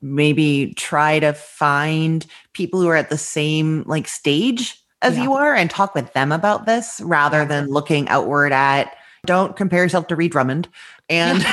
maybe 0.00 0.74
try 0.76 1.18
to 1.18 1.32
find 1.32 2.24
people 2.52 2.80
who 2.80 2.88
are 2.88 2.96
at 2.96 3.10
the 3.10 3.18
same 3.18 3.82
like 3.86 4.06
stage 4.06 4.80
as 5.02 5.16
yeah. 5.16 5.24
you 5.24 5.32
are 5.32 5.54
and 5.54 5.70
talk 5.70 5.94
with 5.94 6.12
them 6.12 6.30
about 6.30 6.66
this 6.66 7.00
rather 7.04 7.44
than 7.44 7.66
looking 7.66 8.08
outward 8.08 8.52
at 8.52 8.94
don't 9.26 9.56
compare 9.56 9.82
yourself 9.82 10.06
to 10.06 10.16
Ree 10.16 10.28
Drummond 10.28 10.68
and 11.08 11.44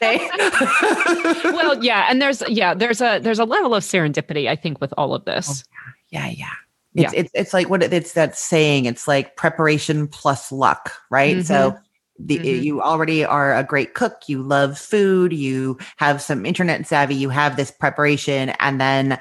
well 0.00 1.82
yeah 1.82 2.06
and 2.08 2.22
there's 2.22 2.42
yeah 2.48 2.74
there's 2.74 3.00
a 3.00 3.18
there's 3.18 3.38
a 3.38 3.44
level 3.44 3.74
of 3.74 3.82
serendipity 3.82 4.48
i 4.48 4.54
think 4.54 4.80
with 4.80 4.92
all 4.96 5.14
of 5.14 5.24
this 5.24 5.64
oh, 5.66 5.92
yeah 6.10 6.28
yeah 6.28 6.52
it's, 6.98 7.12
yeah. 7.12 7.20
it's 7.20 7.30
it's 7.34 7.54
like 7.54 7.68
what 7.68 7.82
it's 7.82 8.12
that 8.12 8.36
saying 8.36 8.84
it's 8.84 9.06
like 9.06 9.36
preparation 9.36 10.08
plus 10.08 10.50
luck 10.50 10.92
right 11.10 11.36
mm-hmm. 11.36 11.42
so 11.42 11.76
the, 12.18 12.38
mm-hmm. 12.38 12.62
you 12.62 12.82
already 12.82 13.24
are 13.24 13.56
a 13.56 13.62
great 13.62 13.94
cook 13.94 14.22
you 14.26 14.42
love 14.42 14.78
food 14.78 15.32
you 15.32 15.78
have 15.96 16.20
some 16.20 16.44
internet 16.44 16.86
savvy 16.86 17.14
you 17.14 17.28
have 17.28 17.56
this 17.56 17.70
preparation 17.70 18.50
and 18.60 18.80
then 18.80 19.18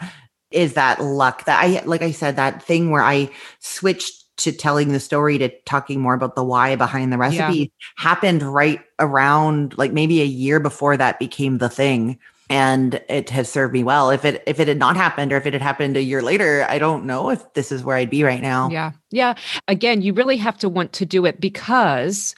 is 0.52 0.74
that 0.74 1.02
luck 1.02 1.46
that 1.46 1.64
i 1.64 1.84
like 1.86 2.02
i 2.02 2.12
said 2.12 2.36
that 2.36 2.64
thing 2.64 2.90
where 2.90 3.04
i 3.04 3.30
switched 3.60 4.24
to 4.38 4.52
telling 4.52 4.92
the 4.92 5.00
story 5.00 5.38
to 5.38 5.50
talking 5.66 6.00
more 6.00 6.14
about 6.14 6.36
the 6.36 6.44
why 6.44 6.76
behind 6.76 7.12
the 7.12 7.18
recipe 7.18 7.58
yeah. 7.60 7.66
happened 7.98 8.42
right 8.42 8.82
around 9.00 9.78
like 9.78 9.92
maybe 9.92 10.22
a 10.22 10.26
year 10.26 10.60
before 10.60 10.96
that 10.96 11.20
became 11.20 11.58
the 11.58 11.70
thing 11.70 12.20
and 12.50 13.02
it 13.10 13.30
has 13.30 13.52
served 13.52 13.74
me 13.74 13.84
well. 13.84 14.10
If 14.10 14.26
it 14.26 14.44
if 14.46 14.60
it 14.60 14.68
had 14.68 14.78
not 14.78 14.96
happened 14.96 15.34
or 15.34 15.38
if 15.38 15.46
it 15.46 15.54
had 15.54 15.62
happened 15.62 15.98
a 15.98 16.02
year 16.02 16.22
later 16.22 16.66
i 16.70 16.80
don't 16.80 17.06
know 17.06 17.30
if 17.30 17.54
this 17.54 17.72
is 17.72 17.84
where 17.84 17.98
i'd 17.98 18.10
be 18.10 18.24
right 18.24 18.42
now. 18.42 18.70
Yeah. 18.70 18.92
Yeah. 19.12 19.36
Again 19.68 20.02
you 20.02 20.14
really 20.14 20.38
have 20.38 20.58
to 20.60 20.70
want 20.70 20.94
to 20.94 21.06
do 21.06 21.26
it 21.26 21.40
because 21.42 22.36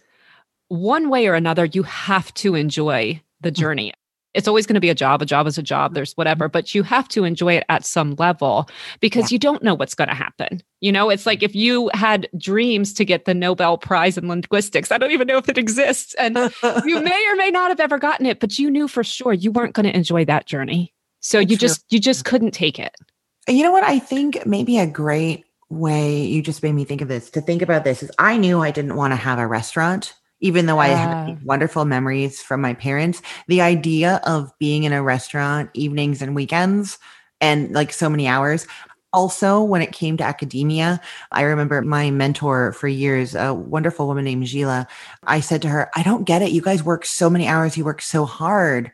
one 0.68 1.10
way 1.10 1.28
or 1.28 1.34
another 1.34 1.66
you 1.66 1.84
have 1.84 2.34
to 2.36 2.56
enjoy 2.56 3.22
the 3.42 3.52
mm. 3.52 3.56
journey 3.56 3.94
it's 4.34 4.48
always 4.48 4.66
going 4.66 4.76
to 4.76 4.80
be 4.80 4.90
a 4.90 4.96
job. 4.96 5.22
A 5.22 5.26
job 5.26 5.48
is 5.48 5.58
a 5.58 5.64
job. 5.64 5.94
There's 5.94 6.14
whatever, 6.14 6.46
mm-hmm. 6.46 6.52
but 6.52 6.76
you 6.76 6.84
have 6.84 7.08
to 7.10 7.24
enjoy 7.24 7.54
it 7.54 7.64
at 7.70 7.86
some 7.86 8.16
level 8.18 8.70
because 9.00 9.32
yeah. 9.32 9.36
you 9.36 9.40
don't 9.40 9.64
know 9.64 9.74
what's 9.74 9.96
going 9.96 10.10
to 10.10 10.16
happen. 10.16 10.62
You 10.82 10.92
know, 10.92 11.10
it's 11.10 11.26
like 11.26 11.40
mm-hmm. 11.40 11.46
if 11.46 11.56
you 11.56 11.90
had 11.94 12.30
dreams 12.38 12.94
to 12.94 13.06
get 13.06 13.26
the 13.26 13.34
Nobel 13.34 13.78
Prize 13.78 14.18
in 14.18 14.28
linguistics, 14.28 14.92
I 14.92 14.98
don't 14.98 15.12
even 15.12 15.28
know 15.28 15.38
if 15.38 15.50
it 15.50 15.58
exists. 15.58 16.14
And 16.16 16.38
you 16.86 17.02
may 17.04 17.28
or 17.30 17.36
may 17.36 17.50
not 17.50 17.70
have 17.70 17.80
ever 17.80 17.98
gotten 17.98 18.26
it, 18.26 18.40
but 18.40 18.60
you 18.60 18.70
knew 18.70 18.88
for 18.88 19.04
sure 19.04 19.34
you 19.34 19.52
weren't 19.52 19.74
going 19.74 19.88
to 19.88 19.96
enjoy 19.96 20.26
that 20.26 20.46
journey. 20.46 20.94
So 21.22 21.40
That's 21.40 21.52
you 21.52 21.58
just, 21.58 21.86
you 21.90 22.00
just 22.00 22.24
mm-hmm. 22.24 22.30
couldn't 22.30 22.52
take 22.52 22.80
it. 22.80 22.96
You 23.48 23.64
know 23.64 23.72
what? 23.72 23.84
I 23.84 24.00
think 24.00 24.46
maybe 24.46 24.78
a 24.78 24.86
great 24.86 25.46
way 25.70 26.24
you 26.24 26.42
just 26.42 26.64
made 26.64 26.74
me 26.74 26.84
think 26.84 27.02
of 27.02 27.08
this 27.08 27.30
to 27.30 27.42
think 27.42 27.62
about 27.62 27.84
this 27.84 28.02
is 28.02 28.12
I 28.18 28.38
knew 28.38 28.62
I 28.62 28.72
didn't 28.72 28.96
want 28.96 29.12
to 29.12 29.16
have 29.16 29.38
a 29.38 29.48
restaurant 29.48 30.16
even 30.42 30.66
though 30.66 30.80
I 30.80 30.88
had 30.88 31.44
wonderful 31.44 31.86
memories 31.86 32.42
from 32.42 32.62
my 32.62 32.74
parents, 32.74 33.22
the 33.48 33.62
idea 33.62 34.22
of 34.26 34.52
being 34.58 34.84
in 34.84 34.94
a 34.94 35.04
restaurant 35.04 35.70
evenings 35.74 36.22
and 36.22 36.36
weekends 36.36 36.98
and 37.42 37.72
like 37.72 37.92
so 37.92 38.10
many 38.10 38.28
hours. 38.28 38.68
Also, 39.12 39.64
when 39.64 39.82
it 39.82 39.92
came 39.92 40.18
to 40.18 40.24
academia, 40.24 41.02
I 41.32 41.42
remember 41.42 41.82
my 41.82 42.12
mentor 42.12 42.74
for 42.74 42.88
years, 42.88 43.34
a 43.34 43.54
wonderful 43.54 44.06
woman 44.06 44.24
named 44.24 44.46
Gila. 44.46 44.88
I 45.24 45.40
said 45.40 45.64
to 45.64 45.68
her, 45.68 45.90
I 45.96 46.04
don't 46.04 46.26
get 46.26 46.44
it. 46.44 46.52
You 46.52 46.62
guys 46.62 46.84
work 46.84 47.06
so 47.06 47.30
many 47.30 47.48
hours, 47.48 47.76
you 47.76 47.84
work 47.84 48.02
so 48.02 48.26
hard. 48.26 48.92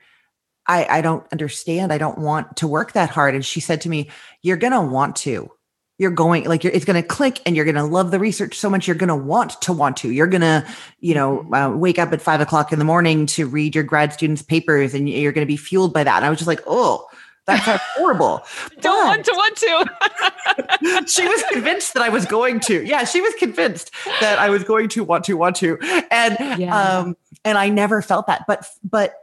I, 0.68 0.88
I 0.89 1.02
don't 1.02 1.26
understand. 1.32 1.91
I 1.91 1.98
don't 1.98 2.18
want 2.18 2.58
to 2.58 2.68
work 2.68 2.93
that 2.93 3.10
hard. 3.10 3.36
And 3.36 3.46
she 3.46 3.60
said 3.60 3.82
to 3.82 3.89
me, 3.89 4.10
You're 4.41 4.58
going 4.58 4.74
to 4.74 4.82
want 4.82 5.16
to 5.18 5.52
you're 5.98 6.12
going 6.12 6.43
like 6.46 6.64
you're, 6.64 6.74
it's 6.74 6.86
going 6.86 7.02
to 7.02 7.08
click 7.08 7.41
and 7.46 7.56
you're 7.56 7.66
going 7.66 7.76
to 7.76 7.84
love 7.84 8.12
the 8.12 8.20
research 8.20 8.58
so 8.58 8.70
much 8.70 8.88
you're 8.88 8.96
going 8.96 9.08
to 9.08 9.16
want 9.16 9.60
to 9.62 9.74
want 9.74 9.98
to 9.98 10.12
you're 10.12 10.28
going 10.28 10.41
to 10.41 10.66
you 11.00 11.14
know 11.14 11.39
mm-hmm. 11.39 11.54
uh, 11.54 11.70
wake 11.70 12.00
up 12.00 12.12
at 12.12 12.22
five 12.22 12.41
o'clock 12.41 12.72
in 12.72 12.80
the 12.80 12.86
morning 12.86 13.26
to 13.26 13.48
read 13.48 13.76
your 13.76 13.84
grad 13.84 14.14
students 14.14 14.41
papers 14.41 14.93
and 14.93 15.10
you're 15.10 15.32
going 15.32 15.46
to 15.46 15.52
be 15.52 15.58
fueled 15.58 15.93
by 15.93 16.04
that 16.04 16.18
and 16.18 16.26
i 16.26 16.30
was 16.30 16.38
just 16.38 16.48
like 16.48 16.62
oh 16.68 17.08
that's 17.46 17.64
horrible. 17.96 18.43
Don't 18.82 19.06
want 19.06 19.26
to 19.26 19.32
want 19.36 19.56
to. 19.58 21.06
she 21.08 21.28
was 21.28 21.43
convinced 21.52 21.93
that 21.93 22.02
I 22.02 22.10
was 22.10 22.26
going 22.26 22.60
to. 22.62 22.84
Yeah, 22.84 23.04
she 23.04 23.22
was 23.22 23.34
convinced 23.36 23.91
that 24.20 24.39
I 24.39 24.50
was 24.50 24.64
going 24.64 24.89
to 24.89 25.04
want 25.04 25.26
to 25.26 25.36
want 25.36 25.56
to. 25.58 25.78
And 26.10 26.60
yeah. 26.60 27.00
um 27.00 27.18
and 27.43 27.58
I 27.58 27.70
never 27.70 28.02
felt 28.02 28.28
that. 28.28 28.46
But 28.48 28.68
but 28.84 29.14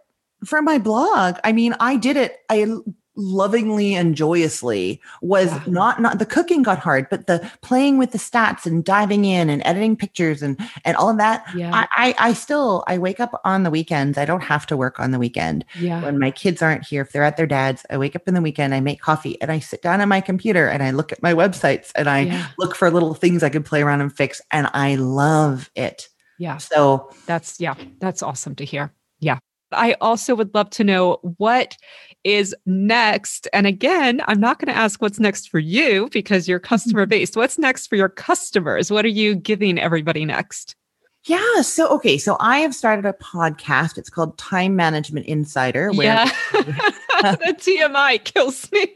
for 0.45 0.63
my 0.63 0.79
blog, 0.79 1.37
I 1.45 1.53
mean, 1.53 1.75
I 1.81 1.97
did 1.97 2.17
it. 2.17 2.39
I 2.49 2.67
lovingly 3.15 3.95
and 3.95 4.15
joyously 4.15 5.01
was 5.21 5.51
yeah. 5.51 5.63
not 5.67 6.01
not 6.01 6.19
the 6.19 6.25
cooking 6.25 6.63
got 6.63 6.79
hard 6.79 7.07
but 7.11 7.27
the 7.27 7.51
playing 7.61 7.99
with 7.99 8.11
the 8.13 8.19
stats 8.19 8.65
and 8.65 8.85
diving 8.85 9.27
in 9.27 9.51
and 9.51 9.61
editing 9.67 9.95
pictures 9.95 10.43
and 10.43 10.59
and 10.87 10.97
all 10.97 11.11
of 11.11 11.19
that 11.19 11.45
yeah. 11.55 11.71
I, 11.75 12.15
I, 12.19 12.29
I 12.31 12.33
still 12.33 12.85
i 12.87 12.97
wake 12.97 13.21
up 13.21 13.39
on 13.45 13.65
the 13.65 13.71
weekends. 13.71 14.17
I 14.17 14.25
don't 14.25 14.43
have 14.43 14.67
to 14.67 14.77
work 14.77 14.99
on 14.99 15.11
the 15.11 15.19
weekend. 15.19 15.65
Yeah. 15.79 16.03
When 16.03 16.19
my 16.19 16.31
kids 16.31 16.63
aren't 16.63 16.87
here 16.87 17.03
if 17.03 17.13
they're 17.13 17.23
at 17.23 17.37
their 17.37 17.47
dad's 17.47 17.85
i 17.91 17.99
wake 17.99 18.17
up 18.17 18.27
in 18.27 18.35
the 18.35 18.41
weekend 18.41 18.75
i 18.75 18.81
make 18.81 19.01
coffee 19.01 19.41
and 19.43 19.53
i 19.53 19.59
sit 19.59 19.83
down 19.83 20.01
on 20.01 20.09
my 20.09 20.21
computer 20.21 20.67
and 20.69 20.83
i 20.83 20.91
look 20.91 21.13
at 21.13 21.23
my 21.23 21.35
websites 21.35 21.93
and 21.95 22.09
i 22.09 22.21
yeah. 22.21 22.49
look 22.59 22.75
for 22.75 22.91
little 22.91 23.15
things 23.15 23.43
i 23.43 23.49
can 23.51 23.63
play 23.63 23.83
around 23.83 24.01
and 24.01 24.17
fix 24.17 24.41
and 24.51 24.69
i 24.73 24.95
love 24.95 25.71
it. 25.75 26.09
Yeah. 26.39 26.57
So 26.57 27.11
that's 27.27 27.61
yeah 27.61 27.75
that's 28.01 28.23
awesome 28.23 28.55
to 28.57 28.65
hear. 28.65 28.95
Yeah 29.21 29.39
I 29.75 29.95
also 30.01 30.35
would 30.35 30.55
love 30.55 30.71
to 30.71 30.85
know 30.85 31.19
what 31.39 31.77
is 32.25 32.55
next. 32.67 33.49
And 33.53 33.67
again, 33.67 34.23
I'm 34.27 34.41
not 34.41 34.59
going 34.59 34.73
to 34.73 34.79
ask 34.79 35.03
what's 35.03 35.19
next 35.19 35.51
for 35.51 35.59
you 35.59 36.09
because 36.13 36.47
you're 36.47 36.61
customer 36.61 37.03
mm-hmm. 37.03 37.11
based. 37.11 37.37
What's 37.37 37.59
next 37.59 37.89
for 37.89 37.97
your 37.97 38.09
customers? 38.09 38.91
What 38.91 39.05
are 39.05 39.09
you 39.09 39.35
giving 39.35 39.79
everybody 39.79 40.25
next? 40.25 40.77
Yeah. 41.25 41.63
So, 41.63 41.89
okay. 41.89 42.19
So 42.19 42.37
I 42.41 42.59
have 42.59 42.75
started 42.75 43.07
a 43.07 43.13
podcast. 43.13 43.97
It's 43.97 44.11
called 44.11 44.37
Time 44.39 44.75
Management 44.75 45.27
Insider. 45.27 45.93
Where 45.93 46.07
yeah. 46.53 46.91
the 47.39 47.55
TMI 47.59 48.23
kills 48.25 48.71
me. 48.73 48.87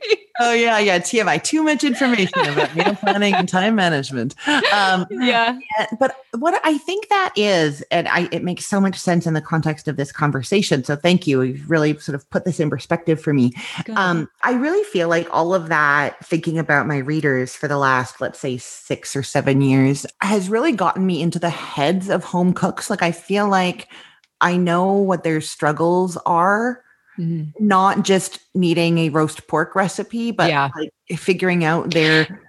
Oh, 0.41 0.53
yeah. 0.53 0.79
Yeah. 0.79 0.99
TMI. 0.99 1.43
Too 1.43 1.63
much 1.63 1.85
information 1.85 2.39
about 2.41 2.75
meal 2.75 2.95
planning 3.01 3.35
and 3.35 3.49
time 3.49 3.75
management. 3.75 4.35
Um, 4.73 5.07
yeah. 5.11 5.59
But 5.99 6.17
what 6.33 6.61
I 6.65 6.79
think 6.79 7.09
that 7.09 7.33
is, 7.37 7.83
and 7.91 8.09
I, 8.09 8.29
it 8.33 8.43
makes 8.43 8.67
so 8.67 8.81
much 8.81 8.99
sense 8.99 9.27
in 9.27 9.35
the 9.35 9.41
context 9.41 9.89
of 9.89 9.97
this 9.97 10.13
conversation. 10.13 10.85
So 10.85 10.97
thank 10.97 11.27
you. 11.27 11.43
You've 11.43 11.71
really 11.71 11.97
sort 11.99 12.15
of 12.15 12.29
put 12.31 12.45
this 12.45 12.61
in 12.61 12.69
perspective 12.69 13.21
for 13.21 13.33
me. 13.33 13.53
Um, 13.95 14.29
I 14.43 14.55
really 14.55 14.85
feel 14.85 15.09
like 15.09 15.29
all 15.31 15.55
of 15.55 15.69
that, 15.69 16.25
thinking 16.25 16.59
about 16.59 16.87
my 16.87 16.99
readers 16.99 17.55
for 17.55 17.69
the 17.69 17.79
last, 17.79 18.21
let's 18.21 18.39
say, 18.39 18.59
six 18.59 19.17
or 19.17 19.23
seven 19.23 19.61
years, 19.61 20.07
has 20.21 20.49
really 20.49 20.73
gotten 20.73 21.07
me 21.07 21.23
into 21.23 21.39
the 21.39 21.51
heads 21.51 22.09
of 22.09 22.25
home 22.25 22.53
cooks. 22.53 22.91
Like 22.91 23.03
I 23.03 23.13
feel 23.13 23.49
like 23.49 23.89
I 24.41 24.57
know 24.57 24.93
what 24.93 25.25
their 25.25 25.41
struggles 25.41 26.17
are. 26.27 26.83
Mm-hmm. 27.19 27.67
Not 27.67 28.05
just 28.05 28.39
needing 28.55 28.99
a 28.99 29.09
roast 29.09 29.47
pork 29.49 29.75
recipe, 29.75 30.31
but 30.33 30.49
yeah. 30.49 30.71
like 30.77 30.91
figuring 31.19 31.65
out 31.65 31.93
their 31.93 32.46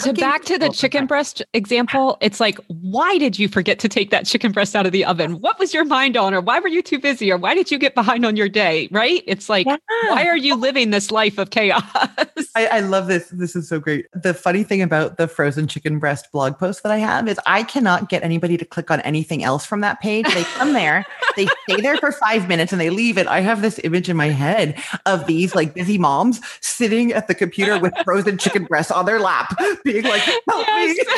to 0.00 0.12
back 0.12 0.44
to 0.44 0.58
the 0.58 0.66
oh, 0.66 0.72
chicken 0.72 1.06
breast 1.06 1.42
example, 1.52 2.18
it's 2.20 2.40
like, 2.40 2.58
why 2.68 3.18
did 3.18 3.38
you 3.38 3.48
forget 3.48 3.78
to 3.80 3.88
take 3.88 4.10
that 4.10 4.26
chicken 4.26 4.52
breast 4.52 4.74
out 4.74 4.86
of 4.86 4.92
the 4.92 5.04
oven? 5.04 5.40
What 5.40 5.58
was 5.58 5.72
your 5.72 5.84
mind 5.84 6.16
on? 6.16 6.34
Or 6.34 6.40
why 6.40 6.60
were 6.60 6.68
you 6.68 6.82
too 6.82 6.98
busy? 6.98 7.30
Or 7.30 7.36
why 7.36 7.54
did 7.54 7.70
you 7.70 7.78
get 7.78 7.94
behind 7.94 8.24
on 8.24 8.36
your 8.36 8.48
day? 8.48 8.88
Right? 8.90 9.22
It's 9.26 9.48
like, 9.48 9.66
yeah. 9.66 9.76
why 10.08 10.26
are 10.26 10.36
you 10.36 10.56
living 10.56 10.90
this 10.90 11.10
life 11.10 11.38
of 11.38 11.50
chaos? 11.50 11.82
I, 12.54 12.66
I, 12.66 12.80
love 12.80 13.06
this. 13.06 13.28
This 13.28 13.56
is 13.56 13.68
so 13.68 13.80
great. 13.80 14.06
The 14.12 14.34
funny 14.34 14.62
thing 14.62 14.82
about 14.82 15.16
the 15.16 15.26
frozen 15.26 15.66
chicken 15.66 15.98
breast 15.98 16.30
blog 16.32 16.58
post 16.58 16.82
that 16.82 16.92
I 16.92 16.98
have 16.98 17.28
is 17.28 17.40
I 17.46 17.62
cannot 17.62 18.08
get 18.08 18.22
anybody 18.22 18.56
to 18.56 18.64
click 18.64 18.90
on 18.90 19.00
anything 19.02 19.42
else 19.42 19.64
from 19.64 19.80
that 19.80 20.00
page. 20.00 20.26
They 20.34 20.44
come 20.44 20.72
there, 20.72 21.06
they 21.36 21.46
stay 21.68 21.80
there 21.80 21.96
for 21.96 22.12
five 22.12 22.48
minutes 22.48 22.72
and 22.72 22.80
they 22.80 22.90
leave 22.90 23.16
it. 23.16 23.26
I 23.26 23.40
have 23.40 23.62
this 23.62 23.80
image 23.84 24.08
in 24.08 24.16
my 24.16 24.28
head 24.28 24.82
of 25.06 25.26
these 25.26 25.54
like 25.54 25.74
busy 25.74 25.98
moms 25.98 26.40
sitting 26.60 27.12
at 27.12 27.28
the 27.28 27.34
computer 27.34 27.78
with 27.78 27.94
frozen 28.04 28.36
chicken 28.38 28.64
breasts 28.64 28.92
on 28.92 29.06
their 29.06 29.20
lap 29.20 29.51
being 29.84 30.04
like, 30.04 30.20
help 30.20 30.66
yes. 30.66 30.96
me. 30.98 31.14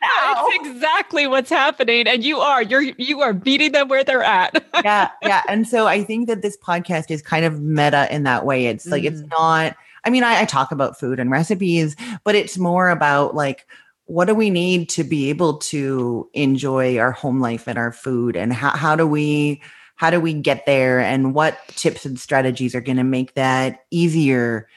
That's 0.00 0.48
exactly 0.54 1.26
what's 1.26 1.50
happening. 1.50 2.06
And 2.06 2.24
you 2.24 2.38
are, 2.38 2.62
you're, 2.62 2.82
you 2.82 3.20
are 3.20 3.32
beating 3.32 3.72
them 3.72 3.88
where 3.88 4.04
they're 4.04 4.22
at. 4.22 4.64
yeah. 4.84 5.10
Yeah. 5.22 5.42
And 5.48 5.66
so 5.66 5.86
I 5.86 6.04
think 6.04 6.28
that 6.28 6.42
this 6.42 6.56
podcast 6.56 7.10
is 7.10 7.22
kind 7.22 7.44
of 7.44 7.60
meta 7.60 8.12
in 8.14 8.24
that 8.24 8.44
way. 8.44 8.66
It's 8.66 8.86
like, 8.86 9.02
mm. 9.02 9.06
it's 9.06 9.22
not, 9.22 9.76
I 10.04 10.10
mean, 10.10 10.24
I, 10.24 10.42
I 10.42 10.44
talk 10.44 10.72
about 10.72 10.98
food 10.98 11.18
and 11.18 11.30
recipes, 11.30 11.96
but 12.24 12.34
it's 12.34 12.58
more 12.58 12.90
about 12.90 13.34
like, 13.34 13.66
what 14.06 14.26
do 14.26 14.34
we 14.34 14.50
need 14.50 14.90
to 14.90 15.04
be 15.04 15.30
able 15.30 15.58
to 15.58 16.28
enjoy 16.34 16.98
our 16.98 17.12
home 17.12 17.40
life 17.40 17.66
and 17.66 17.78
our 17.78 17.92
food 17.92 18.36
and 18.36 18.52
how, 18.52 18.70
how 18.70 18.96
do 18.96 19.06
we 19.06 19.62
how 19.96 20.10
do 20.10 20.20
we 20.20 20.34
get 20.34 20.66
there 20.66 21.00
and 21.00 21.34
what 21.34 21.56
tips 21.68 22.04
and 22.04 22.18
strategies 22.18 22.74
are 22.74 22.80
going 22.80 22.96
to 22.96 23.04
make 23.04 23.34
that 23.34 23.84
easier 23.90 24.68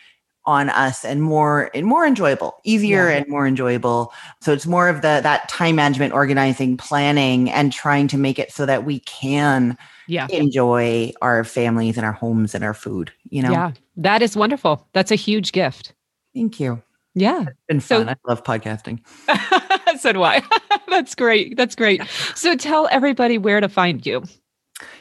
on 0.47 0.69
us 0.69 1.05
and 1.05 1.21
more 1.21 1.69
and 1.75 1.85
more 1.85 2.07
enjoyable 2.07 2.59
easier 2.63 3.09
yeah. 3.09 3.17
and 3.17 3.27
more 3.27 3.45
enjoyable. 3.45 4.11
So 4.41 4.53
it's 4.53 4.65
more 4.65 4.89
of 4.89 4.97
the 4.97 5.19
that 5.21 5.47
time 5.49 5.75
management 5.75 6.13
organizing 6.13 6.77
planning 6.77 7.51
and 7.51 7.71
trying 7.71 8.07
to 8.07 8.17
make 8.17 8.39
it 8.39 8.51
so 8.51 8.65
that 8.65 8.85
we 8.85 9.01
can 9.01 9.77
yeah. 10.07 10.25
enjoy 10.31 11.11
our 11.21 11.43
families 11.43 11.97
and 11.97 12.05
our 12.05 12.13
homes 12.13 12.55
and 12.55 12.63
our 12.63 12.73
food 12.73 13.11
you 13.29 13.41
know? 13.41 13.51
Yeah. 13.51 13.71
That 13.97 14.21
is 14.21 14.35
wonderful. 14.35 14.87
That's 14.93 15.11
a 15.11 15.15
huge 15.15 15.51
gift. 15.51 15.93
Thank 16.33 16.59
you. 16.59 16.81
Yeah. 17.15 17.41
It's 17.41 17.57
been 17.67 17.79
fun. 17.79 18.05
So, 18.05 18.11
i 18.11 18.15
love 18.27 18.43
podcasting. 18.43 18.99
So 19.99 20.13
do 20.13 20.21
i. 20.21 20.43
That's 20.89 21.15
great. 21.15 21.57
That's 21.57 21.75
great. 21.75 22.01
So 22.35 22.55
tell 22.55 22.87
everybody 22.91 23.37
where 23.37 23.59
to 23.59 23.69
find 23.69 24.05
you 24.05 24.23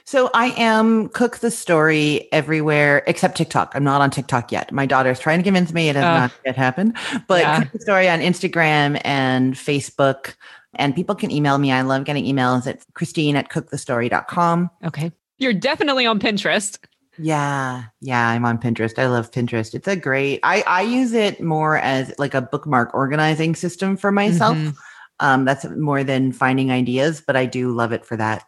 so 0.04 0.30
I 0.34 0.48
am 0.56 1.08
Cook 1.10 1.38
the 1.38 1.50
Story 1.50 2.28
everywhere 2.32 3.02
except 3.06 3.36
TikTok. 3.36 3.72
I'm 3.74 3.84
not 3.84 4.00
on 4.00 4.10
TikTok 4.10 4.52
yet. 4.52 4.72
My 4.72 4.86
daughter's 4.86 5.20
trying 5.20 5.38
to 5.38 5.44
convince 5.44 5.72
me 5.72 5.88
it 5.88 5.96
has 5.96 6.04
uh, 6.04 6.20
not 6.20 6.32
yet 6.44 6.56
happened. 6.56 6.96
But 7.26 7.40
yeah. 7.40 7.60
Cook 7.60 7.72
the 7.72 7.80
Story 7.80 8.08
on 8.08 8.20
Instagram 8.20 9.00
and 9.04 9.54
Facebook. 9.54 10.34
And 10.74 10.94
people 10.94 11.14
can 11.14 11.30
email 11.30 11.58
me. 11.58 11.72
I 11.72 11.82
love 11.82 12.04
getting 12.04 12.24
emails 12.24 12.66
at 12.66 12.84
Christine 12.94 13.36
at 13.36 13.50
cookthestory.com. 13.50 14.70
Okay. 14.84 15.12
You're 15.38 15.54
definitely 15.54 16.06
on 16.06 16.20
Pinterest. 16.20 16.78
Yeah, 17.18 17.84
yeah, 18.00 18.28
I'm 18.28 18.44
on 18.44 18.58
Pinterest. 18.58 18.98
I 18.98 19.06
love 19.06 19.30
Pinterest. 19.30 19.74
It's 19.74 19.88
a 19.88 19.96
great. 19.96 20.40
I 20.42 20.62
I 20.66 20.82
use 20.82 21.14
it 21.14 21.40
more 21.40 21.78
as 21.78 22.12
like 22.18 22.34
a 22.34 22.42
bookmark 22.42 22.92
organizing 22.92 23.54
system 23.54 23.96
for 23.96 24.12
myself. 24.12 24.56
Mm-hmm. 24.56 24.76
Um, 25.20 25.44
that's 25.46 25.64
more 25.64 26.04
than 26.04 26.32
finding 26.32 26.70
ideas, 26.70 27.22
but 27.26 27.34
I 27.34 27.46
do 27.46 27.70
love 27.70 27.92
it 27.92 28.04
for 28.04 28.16
that. 28.18 28.44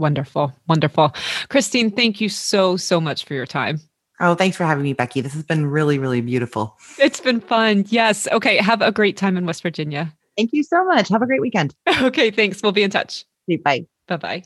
Wonderful. 0.00 0.52
Wonderful. 0.66 1.14
Christine, 1.50 1.90
thank 1.90 2.20
you 2.22 2.30
so, 2.30 2.78
so 2.78 3.00
much 3.00 3.24
for 3.26 3.34
your 3.34 3.46
time. 3.46 3.80
Oh, 4.18 4.34
thanks 4.34 4.56
for 4.56 4.64
having 4.64 4.82
me, 4.82 4.94
Becky. 4.94 5.20
This 5.20 5.34
has 5.34 5.42
been 5.42 5.66
really, 5.66 5.98
really 5.98 6.22
beautiful. 6.22 6.76
It's 6.98 7.20
been 7.20 7.40
fun. 7.40 7.84
Yes. 7.88 8.26
Okay. 8.32 8.56
Have 8.56 8.80
a 8.80 8.90
great 8.90 9.16
time 9.16 9.36
in 9.36 9.44
West 9.46 9.62
Virginia. 9.62 10.12
Thank 10.36 10.50
you 10.52 10.62
so 10.62 10.84
much. 10.84 11.08
Have 11.08 11.22
a 11.22 11.26
great 11.26 11.40
weekend. 11.40 11.74
Okay. 12.00 12.30
Thanks. 12.30 12.62
We'll 12.62 12.72
be 12.72 12.82
in 12.82 12.90
touch. 12.90 13.26
Bye. 13.64 13.86
Bye 14.08 14.16
bye. 14.16 14.42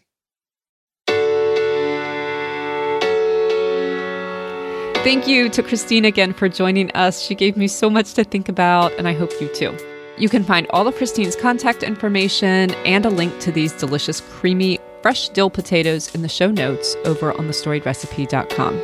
Thank 5.04 5.28
you 5.28 5.50
to 5.50 5.62
Christine 5.62 6.04
again 6.06 6.32
for 6.32 6.48
joining 6.48 6.90
us. 6.92 7.22
She 7.22 7.34
gave 7.34 7.56
me 7.56 7.68
so 7.68 7.90
much 7.90 8.14
to 8.14 8.24
think 8.24 8.48
about, 8.48 8.90
and 8.94 9.06
I 9.06 9.12
hope 9.12 9.30
you 9.40 9.48
too. 9.48 9.76
You 10.16 10.28
can 10.28 10.44
find 10.44 10.66
all 10.70 10.88
of 10.88 10.94
Christine's 10.94 11.36
contact 11.36 11.82
information 11.82 12.70
and 12.86 13.04
a 13.04 13.10
link 13.10 13.38
to 13.40 13.52
these 13.52 13.72
delicious, 13.72 14.20
creamy 14.20 14.78
fresh 15.04 15.28
dill 15.28 15.50
potatoes 15.50 16.14
in 16.14 16.22
the 16.22 16.28
show 16.30 16.50
notes 16.50 16.96
over 17.04 17.30
on 17.34 17.46
thestoriedrecipe.com. 17.46 18.74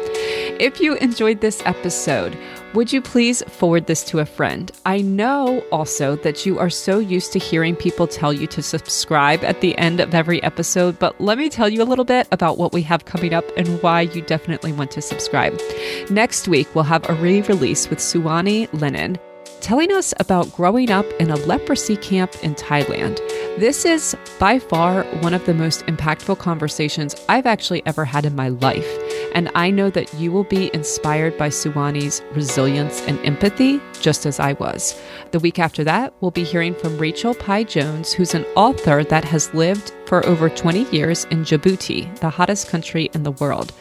If 0.61 0.79
you 0.79 0.97
enjoyed 0.97 1.41
this 1.41 1.63
episode, 1.65 2.37
would 2.75 2.93
you 2.93 3.01
please 3.01 3.43
forward 3.45 3.87
this 3.87 4.05
to 4.05 4.19
a 4.19 4.27
friend? 4.27 4.71
I 4.85 5.01
know 5.01 5.61
also 5.73 6.17
that 6.17 6.45
you 6.45 6.59
are 6.59 6.69
so 6.69 6.99
used 6.99 7.33
to 7.33 7.39
hearing 7.39 7.75
people 7.75 8.07
tell 8.07 8.35
you 8.35 8.47
to 8.49 8.63
subscribe 8.63 9.43
at 9.45 9.63
the 9.63 9.75
end 9.79 9.99
of 9.99 10.15
every 10.15 10.43
episode, 10.43 10.99
but 10.99 11.19
let 11.23 11.39
me 11.39 11.49
tell 11.49 11.71
you 11.71 11.83
a 11.83 11.89
little 11.89 12.05
bit 12.05 12.29
about 12.33 12.59
what 12.59 12.75
we 12.75 12.83
have 12.83 13.07
coming 13.07 13.33
up 13.33 13.47
and 13.57 13.83
why 13.83 14.03
you 14.03 14.21
definitely 14.21 14.75
want 14.75 14.91
to 14.91 15.01
subscribe. 15.01 15.59
Next 16.11 16.49
week, 16.49 16.69
we'll 16.75 16.85
have 16.85 17.09
a 17.09 17.15
re 17.15 17.41
release 17.41 17.89
with 17.89 17.99
Suwani 17.99 18.69
Lennon 18.79 19.19
telling 19.61 19.93
us 19.93 20.15
about 20.19 20.53
growing 20.53 20.91
up 20.91 21.07
in 21.21 21.31
a 21.31 21.37
leprosy 21.37 21.97
camp 21.97 22.35
in 22.43 22.55
Thailand. 22.55 23.17
This 23.59 23.85
is 23.85 24.17
by 24.39 24.59
far 24.59 25.05
one 25.21 25.35
of 25.35 25.45
the 25.45 25.55
most 25.55 25.85
impactful 25.87 26.39
conversations 26.39 27.15
I've 27.29 27.47
actually 27.47 27.85
ever 27.87 28.05
had 28.05 28.25
in 28.25 28.35
my 28.35 28.49
life. 28.49 28.89
And 29.35 29.51
I 29.55 29.71
know 29.71 29.91
that 29.91 30.13
you 30.15 30.33
will 30.33 30.45
be 30.45 30.71
inspired 30.75 31.37
by 31.37 31.49
Suwani's 31.49 32.23
resilience 32.33 33.03
and 33.03 33.19
empathy, 33.25 33.81
just 34.01 34.27
as 34.27 34.41
I 34.41 34.55
was. 34.55 35.01
The 35.31 35.39
week 35.39 35.59
after 35.59 35.85
that, 35.85 36.15
we'll 36.21 36.31
be 36.31 36.45
hearing 36.45 36.75
from 36.75 36.99
Rachel 36.99 37.35
Pieh 37.35 37.65
Jones, 37.69 38.13
who's 38.13 38.35
an 38.35 38.45
author 38.57 39.05
that 39.05 39.25
has 39.25 39.53
lived 39.55 39.93
for 40.11 40.27
over 40.27 40.49
20 40.49 40.91
years 40.91 41.25
in 41.27 41.45
Djibouti, 41.45 42.19
the 42.19 42.31
hottest 42.31 42.69
country 42.69 43.09
in 43.15 43.23
the 43.23 43.31
world. 43.31 43.73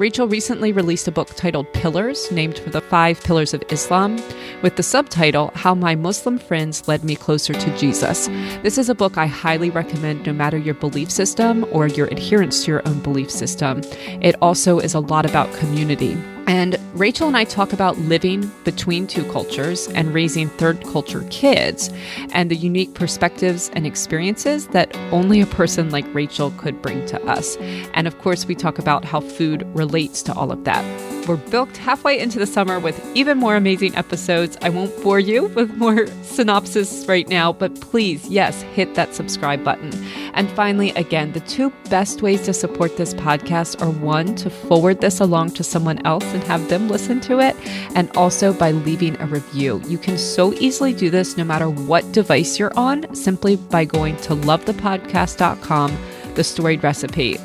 Rachel 0.00 0.26
recently 0.26 0.72
released 0.72 1.06
a 1.06 1.12
book 1.12 1.28
titled 1.36 1.72
Pillars, 1.74 2.28
named 2.32 2.58
for 2.58 2.70
the 2.70 2.80
five 2.80 3.22
pillars 3.22 3.54
of 3.54 3.62
Islam, 3.70 4.16
with 4.62 4.74
the 4.74 4.82
subtitle 4.82 5.52
How 5.54 5.76
My 5.76 5.94
Muslim 5.94 6.38
Friends 6.38 6.88
Led 6.88 7.04
Me 7.04 7.14
Closer 7.14 7.54
to 7.54 7.78
Jesus. 7.78 8.26
This 8.64 8.78
is 8.78 8.88
a 8.88 8.96
book 8.96 9.16
I 9.16 9.26
highly 9.26 9.70
recommend 9.70 10.26
no 10.26 10.32
matter 10.32 10.58
your 10.58 10.74
belief 10.74 11.08
system 11.08 11.64
or 11.70 11.86
your 11.86 12.08
adherence 12.08 12.64
to 12.64 12.72
your 12.72 12.88
own 12.88 12.98
belief 12.98 13.30
system. 13.30 13.82
It 14.20 14.34
also 14.42 14.80
is 14.80 14.94
a 14.94 14.98
lot 14.98 15.24
about 15.24 15.54
community. 15.54 16.18
And 16.46 16.78
Rachel 16.94 17.26
and 17.26 17.36
I 17.36 17.44
talk 17.44 17.72
about 17.72 17.98
living 17.98 18.50
between 18.64 19.06
two 19.06 19.24
cultures 19.32 19.88
and 19.88 20.14
raising 20.14 20.48
third 20.48 20.82
culture 20.84 21.26
kids 21.30 21.90
and 22.32 22.50
the 22.50 22.56
unique 22.56 22.94
perspectives 22.94 23.70
and 23.74 23.86
experiences 23.86 24.68
that 24.68 24.96
only 25.10 25.40
a 25.40 25.46
person 25.46 25.90
like 25.90 26.06
Rachel 26.14 26.52
could 26.52 26.80
bring 26.80 27.04
to 27.06 27.22
us. 27.24 27.56
And 27.94 28.06
of 28.06 28.18
course, 28.18 28.46
we 28.46 28.54
talk 28.54 28.78
about 28.78 29.04
how 29.04 29.20
food 29.20 29.66
relates 29.74 30.22
to 30.22 30.34
all 30.34 30.52
of 30.52 30.64
that. 30.64 31.15
We're 31.26 31.36
booked 31.36 31.76
halfway 31.76 32.20
into 32.20 32.38
the 32.38 32.46
summer 32.46 32.78
with 32.78 33.04
even 33.16 33.38
more 33.38 33.56
amazing 33.56 33.96
episodes. 33.96 34.56
I 34.62 34.68
won't 34.68 35.02
bore 35.02 35.18
you 35.18 35.46
with 35.46 35.74
more 35.76 36.06
synopsis 36.22 37.04
right 37.08 37.28
now, 37.28 37.52
but 37.52 37.80
please, 37.80 38.28
yes, 38.28 38.62
hit 38.62 38.94
that 38.94 39.14
subscribe 39.14 39.64
button. 39.64 39.92
And 40.34 40.48
finally, 40.52 40.90
again, 40.90 41.32
the 41.32 41.40
two 41.40 41.72
best 41.90 42.22
ways 42.22 42.42
to 42.42 42.52
support 42.52 42.96
this 42.96 43.12
podcast 43.14 43.82
are 43.82 43.90
one, 43.90 44.36
to 44.36 44.50
forward 44.50 45.00
this 45.00 45.18
along 45.18 45.50
to 45.52 45.64
someone 45.64 46.04
else 46.06 46.24
and 46.26 46.44
have 46.44 46.68
them 46.68 46.88
listen 46.88 47.20
to 47.22 47.40
it, 47.40 47.56
and 47.96 48.14
also 48.16 48.52
by 48.52 48.70
leaving 48.70 49.20
a 49.20 49.26
review. 49.26 49.82
You 49.88 49.98
can 49.98 50.18
so 50.18 50.52
easily 50.54 50.92
do 50.92 51.10
this 51.10 51.36
no 51.36 51.42
matter 51.42 51.68
what 51.68 52.12
device 52.12 52.58
you're 52.58 52.76
on, 52.78 53.12
simply 53.16 53.56
by 53.56 53.84
going 53.84 54.16
to 54.18 54.36
lovethepodcast.com, 54.36 55.98
the 56.34 56.44
storied 56.44 56.84
recipe. 56.84 57.38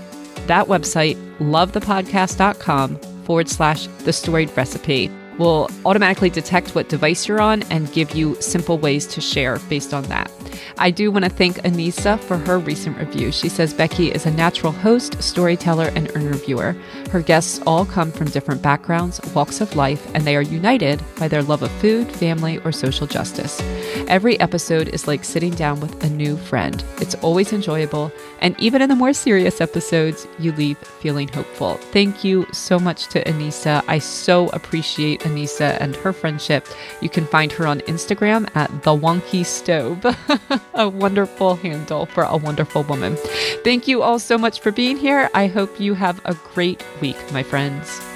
That 0.45 0.67
website, 0.67 1.15
lovethepodcast.com 1.39 3.11
forward 3.24 3.49
slash 3.49 3.88
the 4.05 4.13
storied 4.13 4.55
recipe 4.55 5.09
will 5.38 5.69
automatically 5.86 6.29
detect 6.29 6.75
what 6.75 6.89
device 6.89 7.27
you're 7.27 7.41
on 7.41 7.63
and 7.63 7.91
give 7.93 8.15
you 8.15 8.36
simple 8.41 8.77
ways 8.77 9.07
to 9.07 9.21
share 9.21 9.59
based 9.69 9.93
on 9.93 10.03
that. 10.03 10.32
I 10.77 10.91
do 10.91 11.11
want 11.11 11.25
to 11.25 11.29
thank 11.29 11.57
Anissa 11.57 12.19
for 12.19 12.38
her 12.38 12.59
recent 12.59 12.97
review. 12.97 13.32
She 13.32 13.49
says 13.49 13.73
Becky 13.73 14.11
is 14.11 14.25
a 14.25 14.32
natural 14.32 14.71
host, 14.71 15.21
storyteller, 15.21 15.91
and 15.95 16.09
interviewer. 16.11 16.75
Her 17.11 17.21
guests 17.21 17.61
all 17.65 17.86
come 17.86 18.11
from 18.11 18.29
different 18.29 18.61
backgrounds, 18.61 19.21
walks 19.34 19.61
of 19.61 19.75
life, 19.75 20.09
and 20.13 20.23
they 20.23 20.36
are 20.36 20.41
united 20.41 21.01
by 21.17 21.27
their 21.27 21.43
love 21.43 21.61
of 21.61 21.71
food, 21.73 22.11
family, 22.11 22.59
or 22.59 22.71
social 22.71 23.07
justice. 23.07 23.61
Every 24.07 24.39
episode 24.39 24.89
is 24.89 25.07
like 25.07 25.23
sitting 25.23 25.53
down 25.53 25.79
with 25.79 26.03
a 26.03 26.09
new 26.09 26.38
friend. 26.38 26.84
It's 26.99 27.15
always 27.15 27.53
enjoyable, 27.53 28.11
and 28.39 28.59
even 28.59 28.82
in 28.82 28.89
the 28.89 28.95
more 28.95 29.13
serious 29.13 29.61
episodes, 29.61 30.27
you 30.39 30.51
leave 30.53 30.77
feeling 30.77 31.27
hopeful. 31.27 31.75
Thank 31.75 32.23
you 32.23 32.47
so 32.53 32.79
much 32.79 33.07
to 33.09 33.23
Anissa. 33.23 33.84
I 33.88 33.99
so 33.99 34.49
appreciate 34.49 35.20
Anissa 35.22 35.78
and 35.80 35.95
her 35.97 36.13
friendship. 36.13 36.67
You 37.01 37.09
can 37.09 37.26
find 37.26 37.51
her 37.53 37.65
on 37.65 37.80
Instagram 37.82 38.49
at 38.55 38.69
the 38.84 38.91
Wonky 38.91 39.45
Stove. 39.45 40.05
a 40.74 40.89
wonderful 40.89 41.55
handle 41.55 42.05
for 42.05 42.24
a 42.24 42.38
wonderful 42.38 42.84
woman. 42.84 43.17
Thank 43.63 43.88
you 43.88 44.01
all 44.01 44.19
so 44.19 44.38
much 44.38 44.59
for 44.59 44.72
being 44.72 44.97
here. 44.97 45.30
I 45.34 45.47
hope 45.47 45.80
you 45.80 45.93
have 45.93 46.22
a 46.26 46.34
great 46.53 46.84
week, 47.01 47.17
my 47.32 47.43
friends. 47.43 48.11